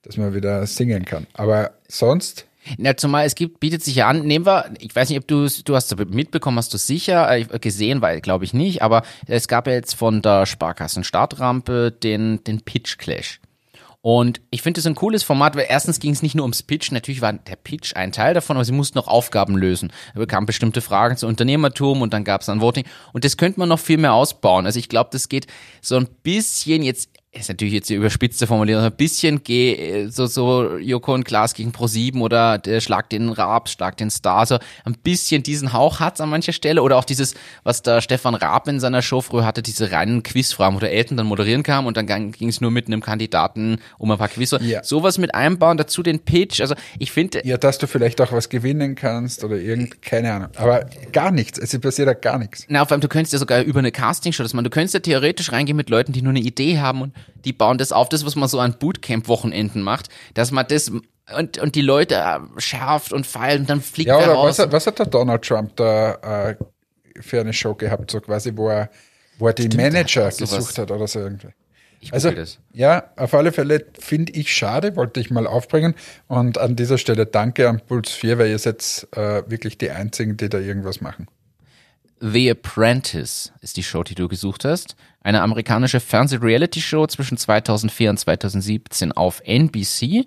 Dass 0.01 0.17
man 0.17 0.33
wieder 0.33 0.65
singen 0.67 1.05
kann. 1.05 1.27
Aber 1.33 1.71
sonst, 1.87 2.45
Na, 2.77 2.95
zumal 2.97 3.25
es 3.25 3.35
gibt, 3.35 3.59
bietet 3.59 3.83
sich 3.83 3.95
ja 3.95 4.07
an, 4.09 4.21
nehmen 4.25 4.45
wir, 4.45 4.71
ich 4.79 4.95
weiß 4.95 5.09
nicht, 5.09 5.19
ob 5.19 5.27
du 5.27 5.47
du 5.47 5.75
hast 5.75 5.91
es 5.91 5.97
mitbekommen, 6.09 6.57
hast 6.57 6.73
du 6.73 6.77
sicher 6.77 7.29
äh, 7.35 7.45
gesehen, 7.59 8.01
weil 8.01 8.19
glaube 8.21 8.43
ich 8.45 8.53
nicht, 8.53 8.81
aber 8.81 9.03
es 9.25 9.47
gab 9.47 9.67
ja 9.67 9.73
jetzt 9.73 9.95
von 9.95 10.21
der 10.21 10.45
Sparkassen 10.45 11.03
Startrampe 11.03 11.91
den, 11.91 12.43
den 12.43 12.61
Pitch 12.61 12.97
Clash. 12.97 13.39
Und 14.01 14.41
ich 14.51 14.61
finde 14.61 14.77
das 14.77 14.85
ein 14.85 14.95
cooles 14.95 15.23
Format, 15.23 15.55
weil 15.55 15.65
erstens 15.67 15.99
ging 15.99 16.11
es 16.11 16.21
nicht 16.21 16.35
nur 16.35 16.43
ums 16.43 16.63
Pitch, 16.63 16.91
natürlich 16.91 17.21
war 17.21 17.33
der 17.33 17.55
Pitch 17.55 17.95
ein 17.95 18.11
Teil 18.11 18.33
davon, 18.33 18.55
aber 18.55 18.63
sie 18.63 18.71
mussten 18.71 18.99
auch 18.99 19.07
Aufgaben 19.07 19.57
lösen. 19.57 19.91
Da 20.13 20.19
bekamen 20.19 20.45
bestimmte 20.45 20.81
Fragen 20.81 21.17
zu 21.17 21.27
Unternehmertum 21.27 22.01
und 22.01 22.13
dann 22.13 22.23
gab 22.23 22.41
es 22.41 22.47
dann 22.47 22.61
Voting. 22.61 22.85
Und 23.11 23.25
das 23.25 23.37
könnte 23.37 23.59
man 23.59 23.69
noch 23.69 23.79
viel 23.79 23.97
mehr 23.97 24.13
ausbauen. 24.13 24.65
Also 24.65 24.79
ich 24.79 24.87
glaube, 24.87 25.09
das 25.11 25.29
geht 25.29 25.47
so 25.81 25.97
ein 25.97 26.07
bisschen 26.23 26.83
jetzt, 26.83 27.09
ist 27.39 27.49
natürlich 27.49 27.73
jetzt 27.73 27.89
die 27.89 27.95
überspitzte 27.95 28.47
Formulierung, 28.47 28.83
ein 28.83 28.91
bisschen 28.91 29.43
geh, 29.43 30.07
so, 30.09 30.25
so 30.25 30.77
Joko 30.77 31.13
und 31.13 31.23
Klaas 31.23 31.53
gegen 31.53 31.71
Pro7 31.71 32.19
oder 32.19 32.57
der 32.57 32.81
Schlag 32.81 33.09
den 33.09 33.29
Raab, 33.29 33.69
Schlag 33.69 33.97
den 33.97 34.09
Star, 34.09 34.45
so 34.45 34.57
ein 34.85 34.93
bisschen 34.93 35.43
diesen 35.43 35.73
Hauch 35.73 35.99
hat's 35.99 36.21
an 36.21 36.29
mancher 36.29 36.53
Stelle 36.53 36.81
oder 36.81 36.97
auch 36.97 37.05
dieses, 37.05 37.35
was 37.63 37.81
der 37.81 38.01
Stefan 38.01 38.35
Raab 38.35 38.67
in 38.67 38.79
seiner 38.79 39.01
Show 39.01 39.21
früher 39.21 39.45
hatte, 39.45 39.61
diese 39.61 39.91
reinen 39.91 40.23
Quizfragen, 40.23 40.75
wo 40.75 40.79
der 40.79 40.91
Elton 40.91 41.17
dann 41.17 41.27
moderieren 41.27 41.63
kam 41.63 41.85
und 41.85 41.97
dann 41.97 42.07
ging 42.07 42.49
es 42.49 42.61
nur 42.61 42.71
mit 42.71 42.87
einem 42.87 43.01
Kandidaten 43.01 43.79
um 43.97 44.11
ein 44.11 44.17
paar 44.17 44.29
Quiz. 44.29 44.55
Ja. 44.61 44.83
Sowas 44.83 45.17
mit 45.17 45.35
einbauen, 45.35 45.77
dazu 45.77 46.03
den 46.03 46.19
Pitch, 46.19 46.61
also 46.61 46.75
ich 46.99 47.11
finde, 47.11 47.41
ja, 47.43 47.57
dass 47.57 47.77
du 47.77 47.87
vielleicht 47.87 48.19
auch 48.21 48.31
was 48.31 48.49
gewinnen 48.49 48.95
kannst 48.95 49.43
oder 49.43 49.57
irgend, 49.57 50.01
keine 50.01 50.33
Ahnung. 50.33 50.49
Aber 50.55 50.85
gar 51.11 51.31
nichts. 51.31 51.57
Es 51.57 51.77
passiert 51.79 52.07
ja 52.07 52.13
gar 52.13 52.37
nichts. 52.37 52.65
Na, 52.67 52.85
vor 52.85 52.93
allem, 52.93 53.01
du 53.01 53.07
könntest 53.07 53.33
ja 53.33 53.39
sogar 53.39 53.61
über 53.61 53.79
eine 53.79 53.91
Castingshow 53.91 54.43
das 54.43 54.53
machen. 54.53 54.63
Du 54.63 54.69
könntest 54.69 54.93
ja 54.93 54.99
theoretisch 54.99 55.51
reingehen 55.51 55.77
mit 55.77 55.89
Leuten, 55.89 56.13
die 56.13 56.21
nur 56.21 56.31
eine 56.31 56.39
Idee 56.39 56.79
haben 56.79 57.01
und 57.01 57.13
die 57.45 57.53
bauen 57.53 57.77
das 57.77 57.91
auf, 57.91 58.09
das, 58.09 58.25
was 58.25 58.35
man 58.35 58.47
so 58.49 58.59
an 58.59 58.75
Bootcamp-Wochenenden 58.79 59.81
macht, 59.81 60.09
dass 60.33 60.51
man 60.51 60.65
das 60.67 60.91
und, 61.37 61.57
und 61.57 61.75
die 61.75 61.81
Leute 61.81 62.15
äh, 62.15 62.39
schärft 62.59 63.11
und 63.13 63.27
feilt 63.27 63.59
und 63.61 63.69
dann 63.69 63.81
fliegt 63.81 64.07
Ja, 64.09 64.17
er 64.19 64.23
oder 64.27 64.33
raus. 64.35 64.47
was, 64.49 64.59
hat- 64.59 64.71
was 64.71 64.87
hat 64.87 64.99
der 64.99 65.05
Donald 65.07 65.41
Trump 65.43 65.75
da 65.75 66.47
äh, 66.49 66.55
für 67.19 67.41
eine 67.41 67.51
Show 67.53 67.73
gehabt, 67.75 68.11
so 68.11 68.21
quasi, 68.21 68.51
wo 68.55 68.69
er, 68.69 68.89
wo 69.39 69.47
er 69.47 69.53
die 69.53 69.67
Manager 69.75 70.21
der 70.21 70.31
hat 70.31 70.37
gesucht 70.37 70.77
hat 70.77 70.89
oder 70.91 71.07
so 71.07 71.19
irgendwie. 71.19 71.49
ich 71.99 72.13
Also, 72.13 72.31
das. 72.31 72.59
ja, 72.73 73.11
auf 73.17 73.33
alle 73.33 73.51
Fälle 73.51 73.85
finde 73.99 74.31
ich 74.33 74.53
schade, 74.53 74.95
wollte 74.95 75.19
ich 75.19 75.29
mal 75.31 75.47
aufbringen. 75.47 75.95
Und 76.27 76.57
an 76.59 76.75
dieser 76.75 76.97
Stelle 76.97 77.25
danke 77.25 77.67
an 77.67 77.81
Puls 77.81 78.11
4, 78.11 78.37
weil 78.37 78.49
ihr 78.51 78.59
seid 78.59 79.07
äh, 79.11 79.43
wirklich 79.47 79.77
die 79.77 79.89
Einzigen, 79.91 80.37
die 80.37 80.47
da 80.47 80.59
irgendwas 80.59 81.01
machen. 81.01 81.27
The 82.19 82.51
Apprentice 82.51 83.53
ist 83.61 83.77
die 83.77 83.83
Show, 83.83 84.03
die 84.03 84.15
du 84.15 84.27
gesucht 84.27 84.65
hast. 84.65 84.95
Eine 85.21 85.41
amerikanische 85.41 85.99
Fernseh-Reality-Show 85.99 87.07
zwischen 87.07 87.37
2004 87.37 88.09
und 88.09 88.17
2017 88.17 89.11
auf 89.11 89.41
NBC. 89.45 90.25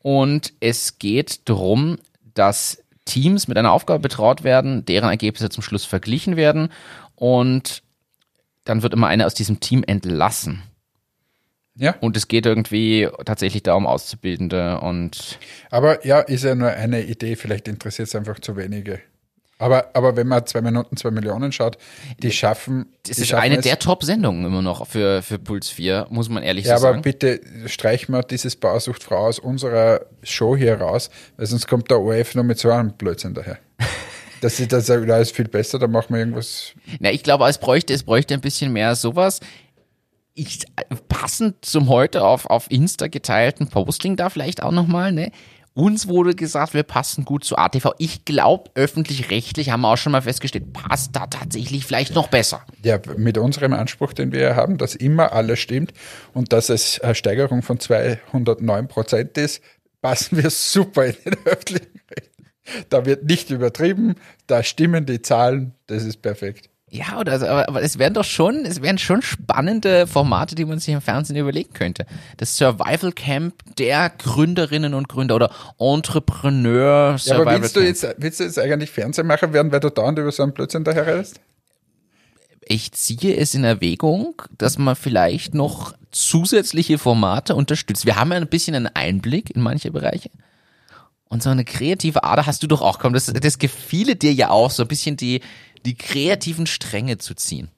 Und 0.00 0.52
es 0.60 0.98
geht 0.98 1.48
darum, 1.48 1.98
dass 2.34 2.82
Teams 3.04 3.48
mit 3.48 3.58
einer 3.58 3.72
Aufgabe 3.72 4.00
betraut 4.00 4.44
werden, 4.44 4.84
deren 4.84 5.08
Ergebnisse 5.08 5.48
zum 5.48 5.62
Schluss 5.62 5.84
verglichen 5.84 6.36
werden. 6.36 6.70
Und 7.14 7.82
dann 8.64 8.82
wird 8.82 8.92
immer 8.92 9.08
einer 9.08 9.26
aus 9.26 9.34
diesem 9.34 9.60
Team 9.60 9.82
entlassen. 9.86 10.62
Ja, 11.74 11.94
Und 12.00 12.16
es 12.16 12.26
geht 12.26 12.44
irgendwie 12.44 13.08
tatsächlich 13.24 13.62
darum, 13.62 13.86
Auszubildende 13.86 14.80
und 14.80 15.38
aber 15.70 16.04
ja, 16.04 16.18
ist 16.18 16.42
ja 16.42 16.56
nur 16.56 16.70
eine 16.70 17.04
Idee, 17.04 17.36
vielleicht 17.36 17.68
interessiert 17.68 18.08
es 18.08 18.16
einfach 18.16 18.40
zu 18.40 18.56
wenige. 18.56 19.00
Aber, 19.60 19.90
aber 19.94 20.16
wenn 20.16 20.28
man 20.28 20.46
zwei 20.46 20.60
Minuten, 20.60 20.96
zwei 20.96 21.10
Millionen 21.10 21.50
schaut, 21.50 21.78
die 22.22 22.30
schaffen. 22.30 22.86
das 23.02 23.16
die 23.16 23.22
ist 23.22 23.28
schaffen 23.28 23.42
eine 23.42 23.56
es- 23.56 23.64
der 23.64 23.78
Top-Sendungen 23.78 24.44
immer 24.44 24.62
noch 24.62 24.86
für, 24.86 25.20
für 25.22 25.38
Puls 25.40 25.68
4, 25.68 26.06
muss 26.10 26.28
man 26.28 26.42
ehrlich 26.44 26.66
Ja, 26.66 26.78
so 26.78 26.86
aber 26.86 26.94
sagen. 26.94 27.02
bitte 27.02 27.40
streichen 27.66 28.14
wir 28.14 28.22
dieses 28.22 28.54
Bausuchtfrau 28.56 29.26
aus 29.26 29.38
unserer 29.40 30.02
Show 30.22 30.56
hier 30.56 30.80
raus, 30.80 31.10
weil 31.36 31.46
sonst 31.46 31.66
kommt 31.66 31.90
der 31.90 31.98
ORF 32.00 32.36
noch 32.36 32.44
mit 32.44 32.58
so 32.58 32.70
einem 32.70 32.92
Blödsinn 32.92 33.34
daher. 33.34 33.58
Das 34.40 34.56
sagen, 34.56 35.08
da 35.08 35.18
ist 35.18 35.34
viel 35.34 35.48
besser, 35.48 35.80
da 35.80 35.88
machen 35.88 36.10
wir 36.14 36.20
irgendwas. 36.20 36.72
Na, 37.00 37.10
ich 37.10 37.24
glaube, 37.24 37.48
es 37.48 37.58
bräuchte, 37.58 37.92
es 37.92 38.04
bräuchte 38.04 38.34
ein 38.34 38.40
bisschen 38.40 38.72
mehr 38.72 38.94
sowas. 38.94 39.40
Ich, 40.34 40.60
passend 41.08 41.64
zum 41.64 41.88
heute 41.88 42.22
auf, 42.22 42.46
auf 42.46 42.70
Insta 42.70 43.08
geteilten 43.08 43.66
Posting 43.66 44.14
da 44.14 44.30
vielleicht 44.30 44.62
auch 44.62 44.70
nochmal, 44.70 45.10
ne? 45.10 45.32
Uns 45.78 46.08
wurde 46.08 46.34
gesagt, 46.34 46.74
wir 46.74 46.82
passen 46.82 47.24
gut 47.24 47.44
zu 47.44 47.56
ATV. 47.56 47.92
Ich 47.98 48.24
glaube, 48.24 48.68
öffentlich-rechtlich 48.74 49.70
haben 49.70 49.82
wir 49.82 49.92
auch 49.92 49.96
schon 49.96 50.10
mal 50.10 50.22
festgestellt, 50.22 50.72
passt 50.72 51.14
da 51.14 51.28
tatsächlich 51.28 51.86
vielleicht 51.86 52.16
noch 52.16 52.26
besser. 52.26 52.64
Ja, 52.82 52.98
mit 53.16 53.38
unserem 53.38 53.72
Anspruch, 53.72 54.12
den 54.12 54.32
wir 54.32 54.56
haben, 54.56 54.76
dass 54.76 54.96
immer 54.96 55.30
alles 55.32 55.60
stimmt 55.60 55.92
und 56.34 56.52
dass 56.52 56.68
es 56.68 56.98
eine 56.98 57.14
Steigerung 57.14 57.62
von 57.62 57.78
209 57.78 58.88
Prozent 58.88 59.38
ist, 59.38 59.62
passen 60.02 60.42
wir 60.42 60.50
super 60.50 61.06
in 61.06 61.14
den 61.24 61.36
öffentlichen 61.44 62.00
Recht. 62.10 62.32
Da 62.88 63.06
wird 63.06 63.22
nicht 63.26 63.50
übertrieben, 63.50 64.16
da 64.48 64.64
stimmen 64.64 65.06
die 65.06 65.22
Zahlen, 65.22 65.74
das 65.86 66.02
ist 66.02 66.22
perfekt. 66.22 66.70
Ja, 66.90 67.18
oder, 67.20 67.34
aber, 67.34 67.68
aber 67.68 67.82
es 67.82 67.98
wären 67.98 68.14
doch 68.14 68.24
schon, 68.24 68.64
es 68.64 68.80
wären 68.80 68.98
schon 68.98 69.20
spannende 69.20 70.06
Formate, 70.06 70.54
die 70.54 70.64
man 70.64 70.78
sich 70.78 70.94
im 70.94 71.00
Fernsehen 71.02 71.36
überlegen 71.36 71.72
könnte. 71.74 72.06
Das 72.38 72.56
Survival 72.56 73.12
Camp 73.12 73.54
der 73.76 74.10
Gründerinnen 74.10 74.94
und 74.94 75.08
Gründer 75.08 75.34
oder 75.36 75.50
Entrepreneur 75.78 77.10
Ja, 77.12 77.18
Survival 77.18 77.48
aber 77.48 77.62
willst 77.62 77.76
du, 77.76 77.80
Camp. 77.80 77.88
jetzt, 77.90 78.14
willst 78.18 78.40
du 78.40 78.44
jetzt 78.44 78.58
eigentlich 78.58 78.90
Fernsehmacher 78.90 79.52
werden, 79.52 79.70
weil 79.70 79.80
du 79.80 79.90
dauernd 79.90 80.18
über 80.18 80.32
so 80.32 80.42
einen 80.42 80.52
Blödsinn 80.52 80.84
daher 80.84 81.06
redest? 81.06 81.40
ich 82.70 82.92
ziehe 82.92 83.34
es 83.36 83.54
in 83.54 83.64
Erwägung, 83.64 84.42
dass 84.58 84.78
man 84.78 84.94
vielleicht 84.94 85.54
noch 85.54 85.94
zusätzliche 86.10 86.98
Formate 86.98 87.54
unterstützt. 87.54 88.04
Wir 88.06 88.16
haben 88.16 88.30
ja 88.30 88.36
ein 88.36 88.46
bisschen 88.46 88.74
einen 88.74 88.88
Einblick 88.88 89.50
in 89.50 89.62
manche 89.62 89.90
Bereiche. 89.90 90.30
Und 91.30 91.42
so 91.42 91.50
eine 91.50 91.64
kreative 91.64 92.24
Ader 92.24 92.46
hast 92.46 92.62
du 92.62 92.66
doch 92.66 92.80
auch. 92.80 92.98
Komm, 92.98 93.12
das, 93.12 93.26
das 93.26 93.58
gefiele 93.58 94.16
dir 94.16 94.32
ja 94.32 94.50
auch, 94.50 94.70
so 94.70 94.82
ein 94.82 94.88
bisschen 94.88 95.16
die, 95.16 95.42
die 95.84 95.94
kreativen 95.96 96.66
Stränge 96.66 97.18
zu 97.18 97.34
ziehen. 97.34 97.68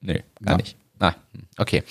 Nee, 0.00 0.22
gar 0.42 0.52
Ja. 0.52 0.56
nicht. 0.58 0.76
Ah, 1.00 1.14
okay. 1.56 1.82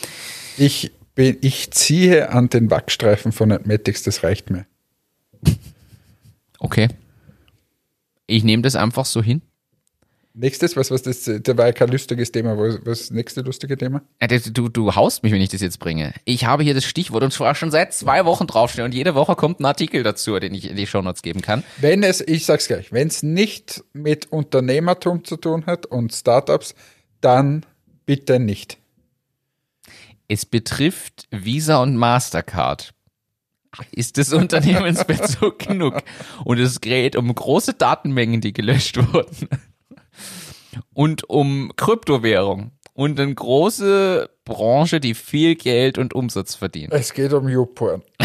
Ich, 0.58 0.91
bin, 1.15 1.38
ich 1.41 1.71
ziehe 1.71 2.30
an 2.30 2.50
den 2.50 2.69
Wachstreifen 2.71 3.32
von 3.32 3.52
Admetics, 3.52 4.04
das 4.04 4.23
reicht 4.23 4.50
mir. 4.50 4.65
Okay. 6.60 6.88
Ich 8.26 8.43
nehme 8.43 8.63
das 8.63 8.76
einfach 8.76 9.06
so 9.06 9.21
hin. 9.21 9.41
Nächstes, 10.39 10.76
was, 10.78 10.91
was 10.91 11.02
das, 11.02 11.23
da 11.23 11.58
war 11.58 11.65
ja 11.65 11.71
kein 11.71 11.89
lustiges 11.89 12.32
Thema. 12.32 12.56
Was, 12.60 12.80
was 12.86 13.00
ist 13.00 13.10
das 13.10 13.15
nächste 13.15 13.41
lustige 13.41 13.76
Thema? 13.76 14.04
Du, 14.52 14.69
du 14.69 14.93
haust 14.93 15.23
mich, 15.23 15.32
wenn 15.32 15.41
ich 15.41 15.50
das 15.50 15.62
jetzt 15.62 15.80
bringe. 15.80 16.13
Ich 16.26 16.45
habe 16.45 16.62
hier 16.62 16.76
das 16.76 16.86
Stichwort 16.86 17.23
und 17.23 17.34
zwar 17.34 17.56
schon 17.56 17.71
seit 17.71 17.91
zwei 17.95 18.23
Wochen 18.23 18.45
draufstehen 18.45 18.86
und 18.86 18.93
jede 18.93 19.15
Woche 19.15 19.36
kommt 19.36 19.60
ein 19.60 19.65
Artikel 19.65 20.04
dazu, 20.04 20.38
den 20.38 20.54
ich 20.54 20.69
in 20.69 20.76
die 20.76 20.86
Shownotes 20.86 21.23
geben 21.23 21.41
kann. 21.41 21.63
Wenn 21.78 22.04
es, 22.04 22.21
ich 22.21 22.45
sag's 22.45 22.67
gleich, 22.67 22.91
wenn 22.91 23.08
es 23.08 23.23
nicht 23.23 23.84
mit 23.93 24.32
Unternehmertum 24.32 25.23
zu 25.23 25.38
tun 25.38 25.65
hat 25.65 25.88
und 25.88 26.13
Startups, 26.13 26.76
dann 27.19 27.65
bitte 28.06 28.39
nicht. 28.39 28.78
Es 30.28 30.45
betrifft 30.45 31.28
Visa 31.32 31.82
und 31.82 31.95
Mastercard. 31.95 32.93
Ist 33.91 34.19
das 34.19 34.34
Unternehmensbezug 34.34 35.58
genug? 35.67 36.04
Und 36.43 36.60
es 36.60 36.80
geht 36.80 37.15
um 37.15 37.34
große 37.34 37.73
Datenmengen, 37.73 38.39
die 38.39 38.54
gelöscht 38.54 38.97
wurden. 38.97 39.50
Und 40.94 41.30
um 41.30 41.72
Kryptowährung. 41.76 42.72
Und 42.94 43.20
eine 43.20 43.34
große 43.34 44.30
Branche, 44.44 45.00
die 45.00 45.13
viel 45.13 45.56
Geld 45.56 45.98
und 45.98 46.16
Umsatz 46.16 46.56
verdient. 46.56 46.92
Es 46.94 47.13
geht 47.13 47.34
um 47.34 47.48
YouPorn. 47.48 48.02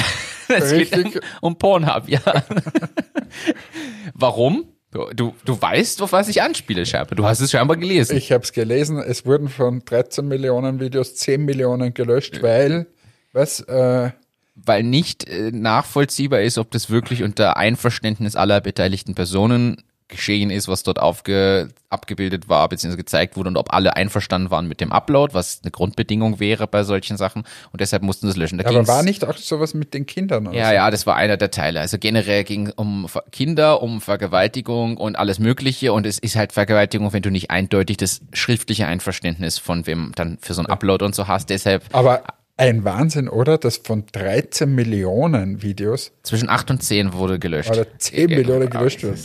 Es 0.49 0.71
geht 0.71 0.95
Richtig. 0.95 1.23
um 1.41 1.57
Pornhub, 1.57 2.09
ja. 2.09 2.21
Warum? 4.15 4.67
Du, 4.91 5.07
du, 5.15 5.35
du 5.47 5.61
weißt, 5.61 6.03
auf 6.03 6.13
was 6.13 6.29
ich 6.29 6.43
anspiele, 6.43 6.85
Scherpe. 6.85 7.15
Du 7.15 7.25
hast 7.25 7.41
es 7.41 7.51
scheinbar 7.51 7.79
gelesen. 7.79 8.15
Ich 8.17 8.31
habe 8.31 8.45
es 8.45 8.53
gelesen, 8.53 8.99
es 8.99 9.25
wurden 9.25 9.49
von 9.49 9.83
13 9.83 10.29
Millionen 10.29 10.81
Videos 10.81 11.15
10 11.15 11.47
Millionen 11.47 11.95
gelöscht, 11.95 12.43
weil, 12.43 12.87
was, 13.33 13.61
äh, 13.61 14.11
weil 14.55 14.83
nicht 14.83 15.27
äh, 15.27 15.51
nachvollziehbar 15.51 16.43
ist, 16.43 16.59
ob 16.59 16.71
das 16.71 16.91
wirklich 16.91 17.23
unter 17.23 17.57
Einverständnis 17.57 18.37
aller 18.37 18.61
beteiligten 18.61 19.15
Personen 19.15 19.83
geschehen 20.13 20.51
ist, 20.51 20.69
was 20.69 20.85
dort 20.85 21.01
aufge, 21.01 21.71
abgebildet 21.91 22.49
war, 22.49 22.69
beziehungsweise 22.69 22.99
gezeigt 22.99 23.37
wurde 23.37 23.49
und 23.49 23.57
ob 23.57 23.73
alle 23.73 23.97
einverstanden 23.97 24.51
waren 24.51 24.69
mit 24.69 24.81
dem 24.81 24.93
Upload, 24.93 25.35
was 25.35 25.61
eine 25.63 25.73
Grundbedingung 25.73 26.39
wäre 26.39 26.69
bei 26.69 26.85
solchen 26.85 27.17
Sachen 27.17 27.43
und 27.73 27.81
deshalb 27.81 28.03
mussten 28.03 28.27
sie 28.27 28.31
es 28.31 28.37
löschen. 28.37 28.59
Da 28.59 28.69
aber 28.69 28.87
war 28.87 29.03
nicht 29.03 29.25
auch 29.25 29.37
sowas 29.37 29.75
mit 29.75 29.95
den 29.95 30.07
Kindern? 30.07 30.47
Oder 30.47 30.57
ja, 30.57 30.69
so? 30.69 30.75
ja, 30.75 30.91
das 30.91 31.07
war 31.07 31.17
einer 31.17 31.37
der 31.37 31.51
Teile. 31.51 31.81
Also 31.81 31.99
generell 31.99 32.45
ging 32.45 32.71
um 32.77 33.07
Kinder, 33.33 33.83
um 33.83 34.01
Vergewaltigung 34.01 34.97
und 34.97 35.17
alles 35.17 35.39
Mögliche. 35.39 35.93
Und 35.93 36.07
es 36.07 36.19
ist 36.19 36.37
halt 36.37 36.53
Vergewaltigung, 36.53 37.13
wenn 37.13 37.23
du 37.23 37.31
nicht 37.31 37.51
eindeutig 37.51 37.97
das 37.97 38.21
schriftliche 38.33 38.87
Einverständnis 38.87 39.59
von 39.59 39.87
wem 39.87 40.13
dann 40.15 40.39
für 40.41 40.55
so 40.55 40.63
ein 40.63 40.67
Upload 40.67 41.05
und 41.05 41.15
so 41.15 41.27
hast. 41.27 41.51
Deshalb 41.51 41.85
Aber 41.93 42.23
ein 42.57 42.85
Wahnsinn, 42.85 43.29
oder? 43.29 43.59
Dass 43.59 43.79
von 43.79 44.05
13 44.13 44.73
Millionen 44.73 45.63
Videos 45.63 46.13
zwischen 46.23 46.49
8 46.49 46.71
und 46.73 46.83
10 46.83 47.13
wurde 47.15 47.39
gelöscht. 47.39 47.71
oder 47.71 47.87
10 47.99 48.31
Millionen 48.31 48.71
gelöscht 48.71 49.03
werden. 49.03 49.19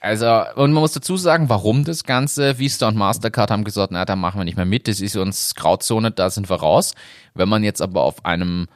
Also, 0.00 0.26
und 0.54 0.72
man 0.72 0.82
muss 0.82 0.92
dazu 0.92 1.16
sagen, 1.16 1.48
warum 1.48 1.84
das 1.84 2.04
Ganze, 2.04 2.58
Vista 2.58 2.88
und 2.88 2.96
Mastercard 2.96 3.50
haben 3.50 3.64
gesagt, 3.64 3.92
na, 3.92 4.04
da 4.04 4.16
machen 4.16 4.40
wir 4.40 4.44
nicht 4.44 4.56
mehr 4.56 4.66
mit, 4.66 4.88
das 4.88 5.00
ist 5.00 5.16
uns 5.16 5.54
Grauzone, 5.54 6.10
da 6.10 6.30
sind 6.30 6.48
wir 6.48 6.56
raus. 6.56 6.94
Wenn 7.34 7.48
man 7.48 7.64
jetzt 7.64 7.82
aber 7.82 8.02
auf 8.02 8.24
einem, 8.24 8.68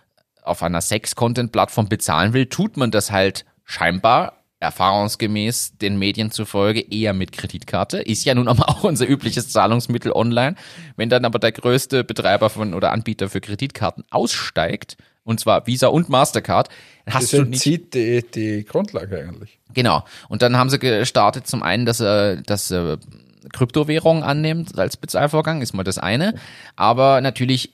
auf 0.42 0.62
einer 0.62 0.80
Sex-Content-Plattform 0.80 1.88
bezahlen 1.88 2.32
will, 2.32 2.46
tut 2.46 2.76
man 2.76 2.90
das 2.90 3.10
halt 3.10 3.44
scheinbar 3.64 4.40
erfahrungsgemäß 4.60 5.78
den 5.78 5.98
Medien 5.98 6.30
zufolge 6.30 6.80
eher 6.80 7.14
mit 7.14 7.32
Kreditkarte. 7.32 7.98
Ist 7.98 8.24
ja 8.24 8.34
nun 8.34 8.46
aber 8.46 8.68
auch 8.68 8.84
unser 8.84 9.08
übliches 9.08 9.48
Zahlungsmittel 9.48 10.12
online. 10.12 10.54
Wenn 10.96 11.08
dann 11.08 11.24
aber 11.24 11.38
der 11.38 11.52
größte 11.52 12.04
Betreiber 12.04 12.50
von 12.50 12.74
oder 12.74 12.92
Anbieter 12.92 13.30
für 13.30 13.40
Kreditkarten 13.40 14.04
aussteigt, 14.10 14.98
und 15.24 15.40
zwar 15.40 15.66
Visa 15.66 15.88
und 15.88 16.08
Mastercard, 16.08 16.68
hast 17.06 17.24
Das 17.24 17.30
du 17.30 17.36
nicht 17.42 17.54
entzieht 17.66 17.94
die, 17.94 18.22
die 18.22 18.64
Grundlage 18.64 19.18
eigentlich. 19.18 19.58
Genau. 19.74 20.04
Und 20.28 20.42
dann 20.42 20.56
haben 20.56 20.70
sie 20.70 20.78
gestartet 20.78 21.46
zum 21.46 21.62
einen, 21.62 21.86
dass 21.86 22.00
er, 22.00 22.36
dass 22.36 22.70
er 22.70 22.98
Kryptowährungen 23.52 24.22
annimmt 24.22 24.78
als 24.78 24.96
Bezahlvorgang, 24.96 25.62
ist 25.62 25.72
mal 25.72 25.84
das 25.84 25.98
eine. 25.98 26.34
Aber 26.76 27.20
natürlich 27.20 27.72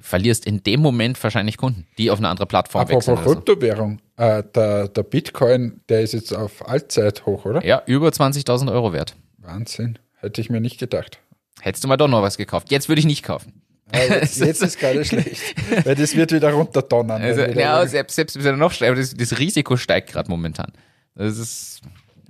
verlierst 0.00 0.46
in 0.46 0.62
dem 0.62 0.80
Moment 0.80 1.22
wahrscheinlich 1.22 1.56
Kunden, 1.56 1.86
die 1.98 2.10
auf 2.10 2.18
eine 2.18 2.28
andere 2.28 2.46
Plattform 2.46 2.82
Apropos 2.82 3.08
wechseln. 3.08 3.24
so. 3.24 3.34
Kryptowährung, 3.34 4.00
äh, 4.16 4.42
der, 4.54 4.88
der 4.88 5.02
Bitcoin, 5.02 5.80
der 5.88 6.02
ist 6.02 6.12
jetzt 6.12 6.32
auf 6.34 6.68
Allzeit 6.68 7.26
hoch, 7.26 7.44
oder? 7.44 7.64
Ja, 7.64 7.82
über 7.86 8.08
20.000 8.08 8.70
Euro 8.72 8.92
wert. 8.92 9.16
Wahnsinn. 9.38 9.98
Hätte 10.18 10.40
ich 10.40 10.50
mir 10.50 10.60
nicht 10.60 10.78
gedacht. 10.78 11.18
Hättest 11.60 11.84
du 11.84 11.88
mal 11.88 11.96
doch 11.96 12.08
noch 12.08 12.22
was 12.22 12.36
gekauft. 12.36 12.70
Jetzt 12.70 12.88
würde 12.88 13.00
ich 13.00 13.06
nicht 13.06 13.22
kaufen. 13.22 13.62
Ja, 13.94 14.16
jetzt, 14.16 14.40
jetzt 14.44 14.62
ist 14.62 14.78
gerade 14.78 15.04
schlecht. 15.04 15.40
Weil 15.84 15.94
das 15.94 16.16
wird 16.16 16.32
wieder 16.32 16.52
runterdonnern. 16.52 17.22
Also, 17.22 17.42
wieder 17.42 17.60
ja, 17.60 17.86
selbst, 17.86 18.16
selbst 18.16 18.36
wenn 18.38 18.54
er 18.54 18.56
noch 18.56 18.80
aber 18.80 18.96
das, 18.96 19.14
das 19.14 19.38
Risiko 19.38 19.76
steigt 19.76 20.10
gerade 20.10 20.28
momentan. 20.30 20.72
Das 21.14 21.38
ist, 21.38 21.80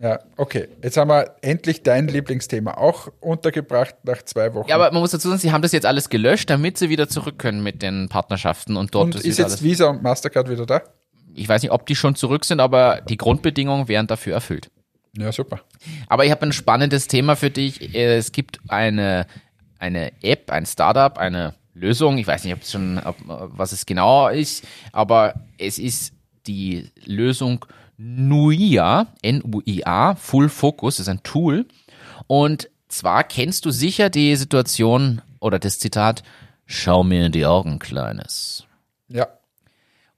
ja, 0.00 0.20
okay. 0.36 0.68
Jetzt 0.82 0.96
haben 0.96 1.08
wir 1.08 1.36
endlich 1.40 1.82
dein 1.82 2.08
Lieblingsthema 2.08 2.72
auch 2.76 3.08
untergebracht 3.20 3.94
nach 4.04 4.22
zwei 4.22 4.52
Wochen. 4.54 4.68
ja, 4.68 4.74
aber 4.74 4.92
man 4.92 5.00
muss 5.00 5.10
dazu 5.12 5.28
sagen, 5.28 5.40
sie 5.40 5.52
haben 5.52 5.62
das 5.62 5.72
jetzt 5.72 5.86
alles 5.86 6.10
gelöscht, 6.10 6.50
damit 6.50 6.76
sie 6.76 6.90
wieder 6.90 7.08
zurück 7.08 7.38
können 7.38 7.62
mit 7.62 7.80
den 7.82 8.08
Partnerschaften 8.08 8.76
und 8.76 8.94
dort 8.94 9.06
Und 9.06 9.14
ist 9.14 9.24
ist 9.24 9.38
wieder 9.38 9.48
jetzt. 9.48 9.62
Visa 9.62 9.86
und 9.86 10.02
Mastercard 10.02 10.50
wieder 10.50 10.66
da? 10.66 10.82
Ich 11.34 11.48
weiß 11.48 11.62
nicht, 11.62 11.70
ob 11.72 11.86
die 11.86 11.96
schon 11.96 12.14
zurück 12.14 12.44
sind, 12.44 12.60
aber 12.60 13.00
die 13.08 13.16
Grundbedingungen 13.16 13.88
wären 13.88 14.06
dafür 14.06 14.34
erfüllt. 14.34 14.70
Ja, 15.16 15.32
super. 15.32 15.60
Aber 16.08 16.26
ich 16.26 16.30
habe 16.30 16.42
ein 16.44 16.52
spannendes 16.52 17.08
Thema 17.08 17.36
für 17.36 17.50
dich. 17.50 17.94
Äh, 17.94 18.16
Es 18.16 18.32
gibt 18.32 18.60
eine, 18.68 19.26
eine 19.78 20.12
App, 20.22 20.50
ein 20.50 20.66
Startup, 20.66 21.16
eine 21.18 21.54
Lösung. 21.74 22.18
Ich 22.18 22.26
weiß 22.26 22.44
nicht, 22.44 22.54
ob 22.54 22.62
es 22.62 22.72
schon, 22.72 22.98
ob, 22.98 23.16
was 23.26 23.72
es 23.72 23.86
genau 23.86 24.28
ist, 24.28 24.66
aber 24.92 25.34
es 25.58 25.78
ist 25.78 26.12
die 26.46 26.90
Lösung 27.04 27.64
NUIA, 27.98 29.06
N-U-I-A, 29.22 30.14
Full 30.14 30.48
Focus, 30.48 31.00
ist 31.00 31.08
ein 31.08 31.22
Tool. 31.22 31.66
Und 32.26 32.68
zwar 32.88 33.24
kennst 33.24 33.64
du 33.64 33.70
sicher 33.70 34.10
die 34.10 34.36
Situation 34.36 35.22
oder 35.40 35.58
das 35.58 35.78
Zitat, 35.78 36.22
schau 36.66 37.04
mir 37.04 37.26
in 37.26 37.32
die 37.32 37.46
Augen, 37.46 37.78
Kleines. 37.78 38.64
Ja. 39.08 39.28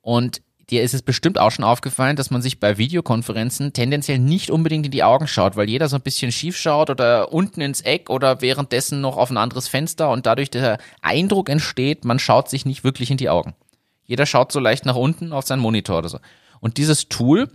Und 0.00 0.42
dir 0.70 0.82
ist 0.82 0.94
es 0.94 1.02
bestimmt 1.02 1.38
auch 1.38 1.50
schon 1.50 1.64
aufgefallen, 1.64 2.16
dass 2.16 2.30
man 2.30 2.42
sich 2.42 2.60
bei 2.60 2.78
Videokonferenzen 2.78 3.72
tendenziell 3.72 4.18
nicht 4.18 4.50
unbedingt 4.50 4.86
in 4.86 4.92
die 4.92 5.02
Augen 5.02 5.26
schaut, 5.26 5.56
weil 5.56 5.68
jeder 5.68 5.88
so 5.88 5.96
ein 5.96 6.02
bisschen 6.02 6.32
schief 6.32 6.56
schaut 6.56 6.90
oder 6.90 7.32
unten 7.32 7.60
ins 7.60 7.80
Eck 7.80 8.10
oder 8.10 8.40
währenddessen 8.40 9.00
noch 9.00 9.16
auf 9.16 9.30
ein 9.30 9.36
anderes 9.36 9.68
Fenster 9.68 10.10
und 10.10 10.26
dadurch 10.26 10.50
der 10.50 10.78
Eindruck 11.00 11.48
entsteht, 11.48 12.04
man 12.04 12.18
schaut 12.18 12.50
sich 12.50 12.66
nicht 12.66 12.84
wirklich 12.84 13.10
in 13.10 13.16
die 13.16 13.30
Augen. 13.30 13.54
Jeder 14.04 14.26
schaut 14.26 14.52
so 14.52 14.60
leicht 14.60 14.86
nach 14.86 14.96
unten 14.96 15.32
auf 15.32 15.46
seinen 15.46 15.60
Monitor 15.60 15.98
oder 15.98 16.08
so. 16.08 16.18
Und 16.60 16.76
dieses 16.76 17.08
Tool 17.08 17.50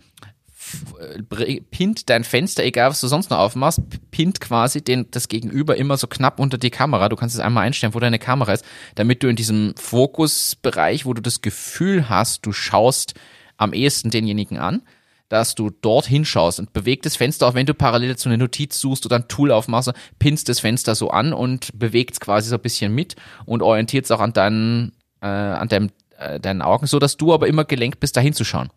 pinnt 1.72 2.10
dein 2.10 2.24
Fenster, 2.24 2.64
egal 2.64 2.90
was 2.90 3.02
du 3.02 3.08
sonst 3.08 3.30
noch 3.30 3.40
aufmachst, 3.40 3.82
pinnt 4.12 4.40
quasi 4.40 4.84
den, 4.84 5.10
das 5.12 5.28
Gegenüber 5.28 5.76
immer 5.76 5.98
so 5.98 6.08
knapp 6.08 6.40
unter 6.40 6.58
die 6.58 6.70
Kamera. 6.70 7.10
Du 7.10 7.16
kannst 7.16 7.36
es 7.36 7.42
einmal 7.42 7.66
einstellen, 7.66 7.94
wo 7.94 8.00
deine 8.00 8.20
Kamera 8.20 8.54
ist, 8.54 8.66
damit 8.96 9.24
du 9.24 9.28
in 9.28 9.36
diesem 9.36 9.74
Fokusbereich, 9.78 11.06
wo 11.06 11.14
du 11.14 11.22
das 11.22 11.42
Gefühl 11.42 12.10
hast, 12.10 12.46
du 12.46 12.52
schaust 12.54 13.14
am 13.58 13.74
ehesten 13.74 14.10
denjenigen 14.10 14.58
an, 14.58 14.84
dass 15.30 15.56
du 15.56 15.70
dort 15.70 16.06
hinschaust 16.06 16.60
und 16.60 16.74
bewegt 16.74 17.06
das 17.06 17.16
Fenster, 17.16 17.48
auch 17.48 17.54
wenn 17.54 17.66
du 17.66 17.74
parallel 17.74 18.10
dazu 18.10 18.30
eine 18.30 18.38
Notiz 18.38 18.80
suchst 18.80 19.06
oder 19.06 19.16
ein 19.16 19.28
Tool 19.28 19.52
aufmachst, 19.52 19.92
pinnst 20.20 20.48
das 20.50 20.60
Fenster 20.60 20.96
so 20.96 21.10
an 21.10 21.34
und 21.34 21.78
bewegt 21.78 22.14
es 22.14 22.20
quasi 22.20 22.50
so 22.50 22.56
ein 22.56 22.62
bisschen 22.62 22.94
mit 22.94 23.16
und 23.46 23.62
orientiert 23.62 24.06
es 24.06 24.12
auch 24.12 24.20
an 24.20 24.34
deinen, 24.34 24.92
äh, 25.22 25.28
an 25.28 25.68
deinem, 25.70 25.90
äh, 26.18 26.40
deinen 26.40 26.62
Augen, 26.62 26.86
so 26.86 27.00
dass 27.00 27.18
du 27.18 27.34
aber 27.34 27.48
immer 27.48 27.66
gelenkt 27.66 28.00
bist, 28.00 28.16
da 28.16 28.22
hinzuschauen. 28.22 28.70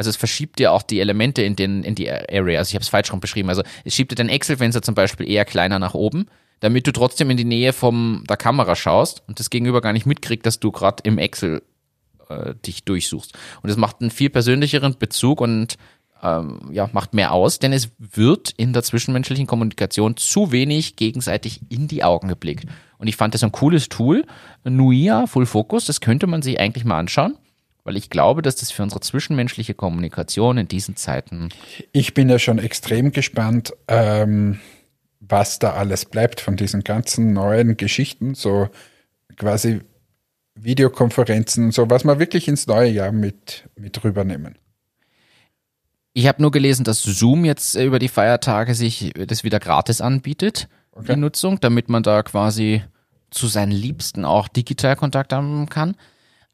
Also 0.00 0.08
es 0.08 0.16
verschiebt 0.16 0.58
dir 0.58 0.72
auch 0.72 0.80
die 0.80 0.98
Elemente 0.98 1.42
in, 1.42 1.56
den, 1.56 1.84
in 1.84 1.94
die 1.94 2.10
Area. 2.10 2.58
Also 2.58 2.70
ich 2.70 2.74
habe 2.74 2.82
es 2.82 2.88
falsch 2.88 3.12
rum 3.12 3.20
beschrieben. 3.20 3.50
Also 3.50 3.62
es 3.84 3.94
schiebt 3.94 4.10
dir 4.10 4.14
dein 4.14 4.30
Excel-Fenster 4.30 4.80
zum 4.80 4.94
Beispiel 4.94 5.28
eher 5.28 5.44
kleiner 5.44 5.78
nach 5.78 5.92
oben, 5.92 6.24
damit 6.60 6.86
du 6.86 6.92
trotzdem 6.92 7.28
in 7.28 7.36
die 7.36 7.44
Nähe 7.44 7.74
vom 7.74 8.24
der 8.26 8.38
Kamera 8.38 8.76
schaust 8.76 9.22
und 9.28 9.40
das 9.40 9.50
Gegenüber 9.50 9.82
gar 9.82 9.92
nicht 9.92 10.06
mitkriegt, 10.06 10.46
dass 10.46 10.58
du 10.58 10.70
gerade 10.70 11.02
im 11.02 11.18
Excel 11.18 11.60
äh, 12.30 12.54
dich 12.64 12.84
durchsuchst. 12.84 13.34
Und 13.60 13.68
es 13.68 13.76
macht 13.76 14.00
einen 14.00 14.10
viel 14.10 14.30
persönlicheren 14.30 14.96
Bezug 14.98 15.42
und 15.42 15.76
ähm, 16.22 16.70
ja, 16.72 16.88
macht 16.94 17.12
mehr 17.12 17.32
aus, 17.32 17.58
denn 17.58 17.74
es 17.74 17.90
wird 17.98 18.54
in 18.56 18.72
der 18.72 18.82
zwischenmenschlichen 18.82 19.46
Kommunikation 19.46 20.16
zu 20.16 20.50
wenig 20.50 20.96
gegenseitig 20.96 21.60
in 21.68 21.88
die 21.88 22.04
Augen 22.04 22.28
geblickt. 22.28 22.64
Und 22.96 23.06
ich 23.06 23.16
fand 23.16 23.34
das 23.34 23.44
ein 23.44 23.52
cooles 23.52 23.90
Tool, 23.90 24.24
Nuia 24.64 25.26
Full 25.26 25.44
Focus, 25.44 25.84
das 25.84 26.00
könnte 26.00 26.26
man 26.26 26.40
sich 26.40 26.58
eigentlich 26.58 26.86
mal 26.86 26.98
anschauen, 26.98 27.36
weil 27.84 27.96
ich 27.96 28.10
glaube, 28.10 28.42
dass 28.42 28.56
das 28.56 28.70
für 28.70 28.82
unsere 28.82 29.00
zwischenmenschliche 29.00 29.74
Kommunikation 29.74 30.58
in 30.58 30.68
diesen 30.68 30.96
Zeiten 30.96 31.48
Ich 31.92 32.14
bin 32.14 32.28
ja 32.28 32.38
schon 32.38 32.58
extrem 32.58 33.12
gespannt, 33.12 33.72
ähm, 33.88 34.60
was 35.20 35.58
da 35.58 35.74
alles 35.74 36.04
bleibt 36.04 36.40
von 36.40 36.56
diesen 36.56 36.82
ganzen 36.82 37.32
neuen 37.32 37.76
Geschichten, 37.76 38.34
so 38.34 38.68
quasi 39.36 39.80
Videokonferenzen 40.54 41.66
und 41.66 41.74
so, 41.74 41.88
was 41.88 42.04
wir 42.04 42.18
wirklich 42.18 42.48
ins 42.48 42.66
neue 42.66 42.90
Jahr 42.90 43.12
mit, 43.12 43.68
mit 43.76 44.02
rübernehmen. 44.04 44.56
Ich 46.12 46.26
habe 46.26 46.42
nur 46.42 46.50
gelesen, 46.50 46.84
dass 46.84 47.02
Zoom 47.02 47.44
jetzt 47.44 47.76
äh, 47.76 47.84
über 47.84 47.98
die 47.98 48.08
Feiertage 48.08 48.74
sich 48.74 49.12
das 49.14 49.44
wieder 49.44 49.60
gratis 49.60 50.00
anbietet, 50.00 50.68
Okay. 50.92 51.14
die 51.14 51.20
Nutzung, 51.20 51.60
damit 51.60 51.88
man 51.88 52.02
da 52.02 52.22
quasi 52.22 52.82
zu 53.30 53.46
seinen 53.46 53.70
Liebsten 53.70 54.24
auch 54.24 54.48
digital 54.48 54.96
Kontakt 54.96 55.32
haben 55.32 55.68
kann. 55.68 55.96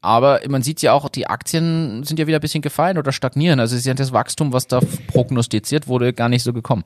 Aber 0.00 0.40
man 0.48 0.62
sieht 0.62 0.82
ja 0.82 0.92
auch, 0.92 1.08
die 1.08 1.26
Aktien 1.26 2.04
sind 2.04 2.18
ja 2.18 2.26
wieder 2.26 2.38
ein 2.38 2.40
bisschen 2.40 2.62
gefallen 2.62 2.98
oder 2.98 3.12
stagnieren. 3.12 3.60
Also 3.60 3.76
ist 3.76 3.86
ja 3.86 3.94
das 3.94 4.12
Wachstum, 4.12 4.52
was 4.52 4.66
da 4.66 4.80
prognostiziert 5.08 5.88
wurde, 5.88 6.12
gar 6.12 6.28
nicht 6.28 6.42
so 6.42 6.52
gekommen. 6.52 6.84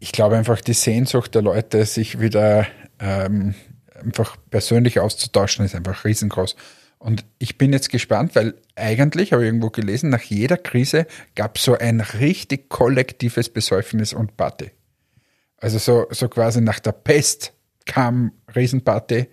Ich 0.00 0.12
glaube 0.12 0.36
einfach, 0.36 0.60
die 0.60 0.72
Sehnsucht 0.72 1.34
der 1.34 1.42
Leute, 1.42 1.84
sich 1.84 2.18
wieder 2.20 2.66
ähm, 2.98 3.54
einfach 4.02 4.36
persönlich 4.50 5.00
auszutauschen, 5.00 5.64
ist 5.64 5.74
einfach 5.74 6.04
riesengroß. 6.04 6.56
Und 6.98 7.24
ich 7.38 7.58
bin 7.58 7.72
jetzt 7.72 7.90
gespannt, 7.90 8.36
weil 8.36 8.54
eigentlich, 8.76 9.32
habe 9.32 9.42
ich 9.42 9.46
irgendwo 9.46 9.70
gelesen, 9.70 10.10
nach 10.10 10.22
jeder 10.22 10.56
Krise 10.56 11.06
gab 11.34 11.56
es 11.56 11.64
so 11.64 11.76
ein 11.76 12.00
richtig 12.00 12.68
kollektives 12.68 13.48
Besäufnis 13.48 14.12
und 14.12 14.36
Party. 14.36 14.70
Also 15.56 15.78
so, 15.78 16.06
so 16.10 16.28
quasi 16.28 16.60
nach 16.60 16.78
der 16.78 16.92
Pest 16.92 17.52
kam 17.86 18.32
Riesenparty. 18.54 19.26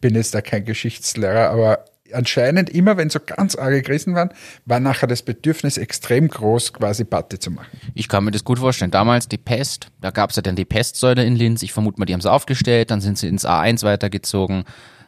Bin 0.00 0.14
jetzt 0.14 0.34
da 0.34 0.40
kein 0.40 0.64
Geschichtslehrer, 0.64 1.50
aber 1.50 1.84
anscheinend 2.12 2.70
immer, 2.70 2.96
wenn 2.96 3.10
so 3.10 3.18
ganz 3.24 3.56
arge 3.56 3.82
Krisen 3.82 4.14
waren, 4.14 4.30
war 4.66 4.80
nachher 4.80 5.06
das 5.06 5.22
Bedürfnis 5.22 5.78
extrem 5.78 6.28
groß, 6.28 6.72
quasi 6.72 7.04
Party 7.04 7.38
zu 7.38 7.50
machen. 7.50 7.78
Ich 7.94 8.08
kann 8.08 8.24
mir 8.24 8.30
das 8.30 8.44
gut 8.44 8.58
vorstellen. 8.58 8.90
Damals 8.90 9.28
die 9.28 9.38
Pest, 9.38 9.88
da 10.00 10.10
gab 10.10 10.30
es 10.30 10.36
ja 10.36 10.42
dann 10.42 10.56
die 10.56 10.64
Pestsäule 10.64 11.24
in 11.24 11.36
Linz. 11.36 11.62
Ich 11.62 11.72
vermute 11.72 11.98
mal, 11.98 12.06
die 12.06 12.12
haben 12.12 12.20
sie 12.20 12.30
aufgestellt, 12.30 12.90
dann 12.90 13.00
sind 13.00 13.18
sie 13.18 13.28
ins 13.28 13.46
A1 13.46 13.82
weitergezogen, 13.82 14.64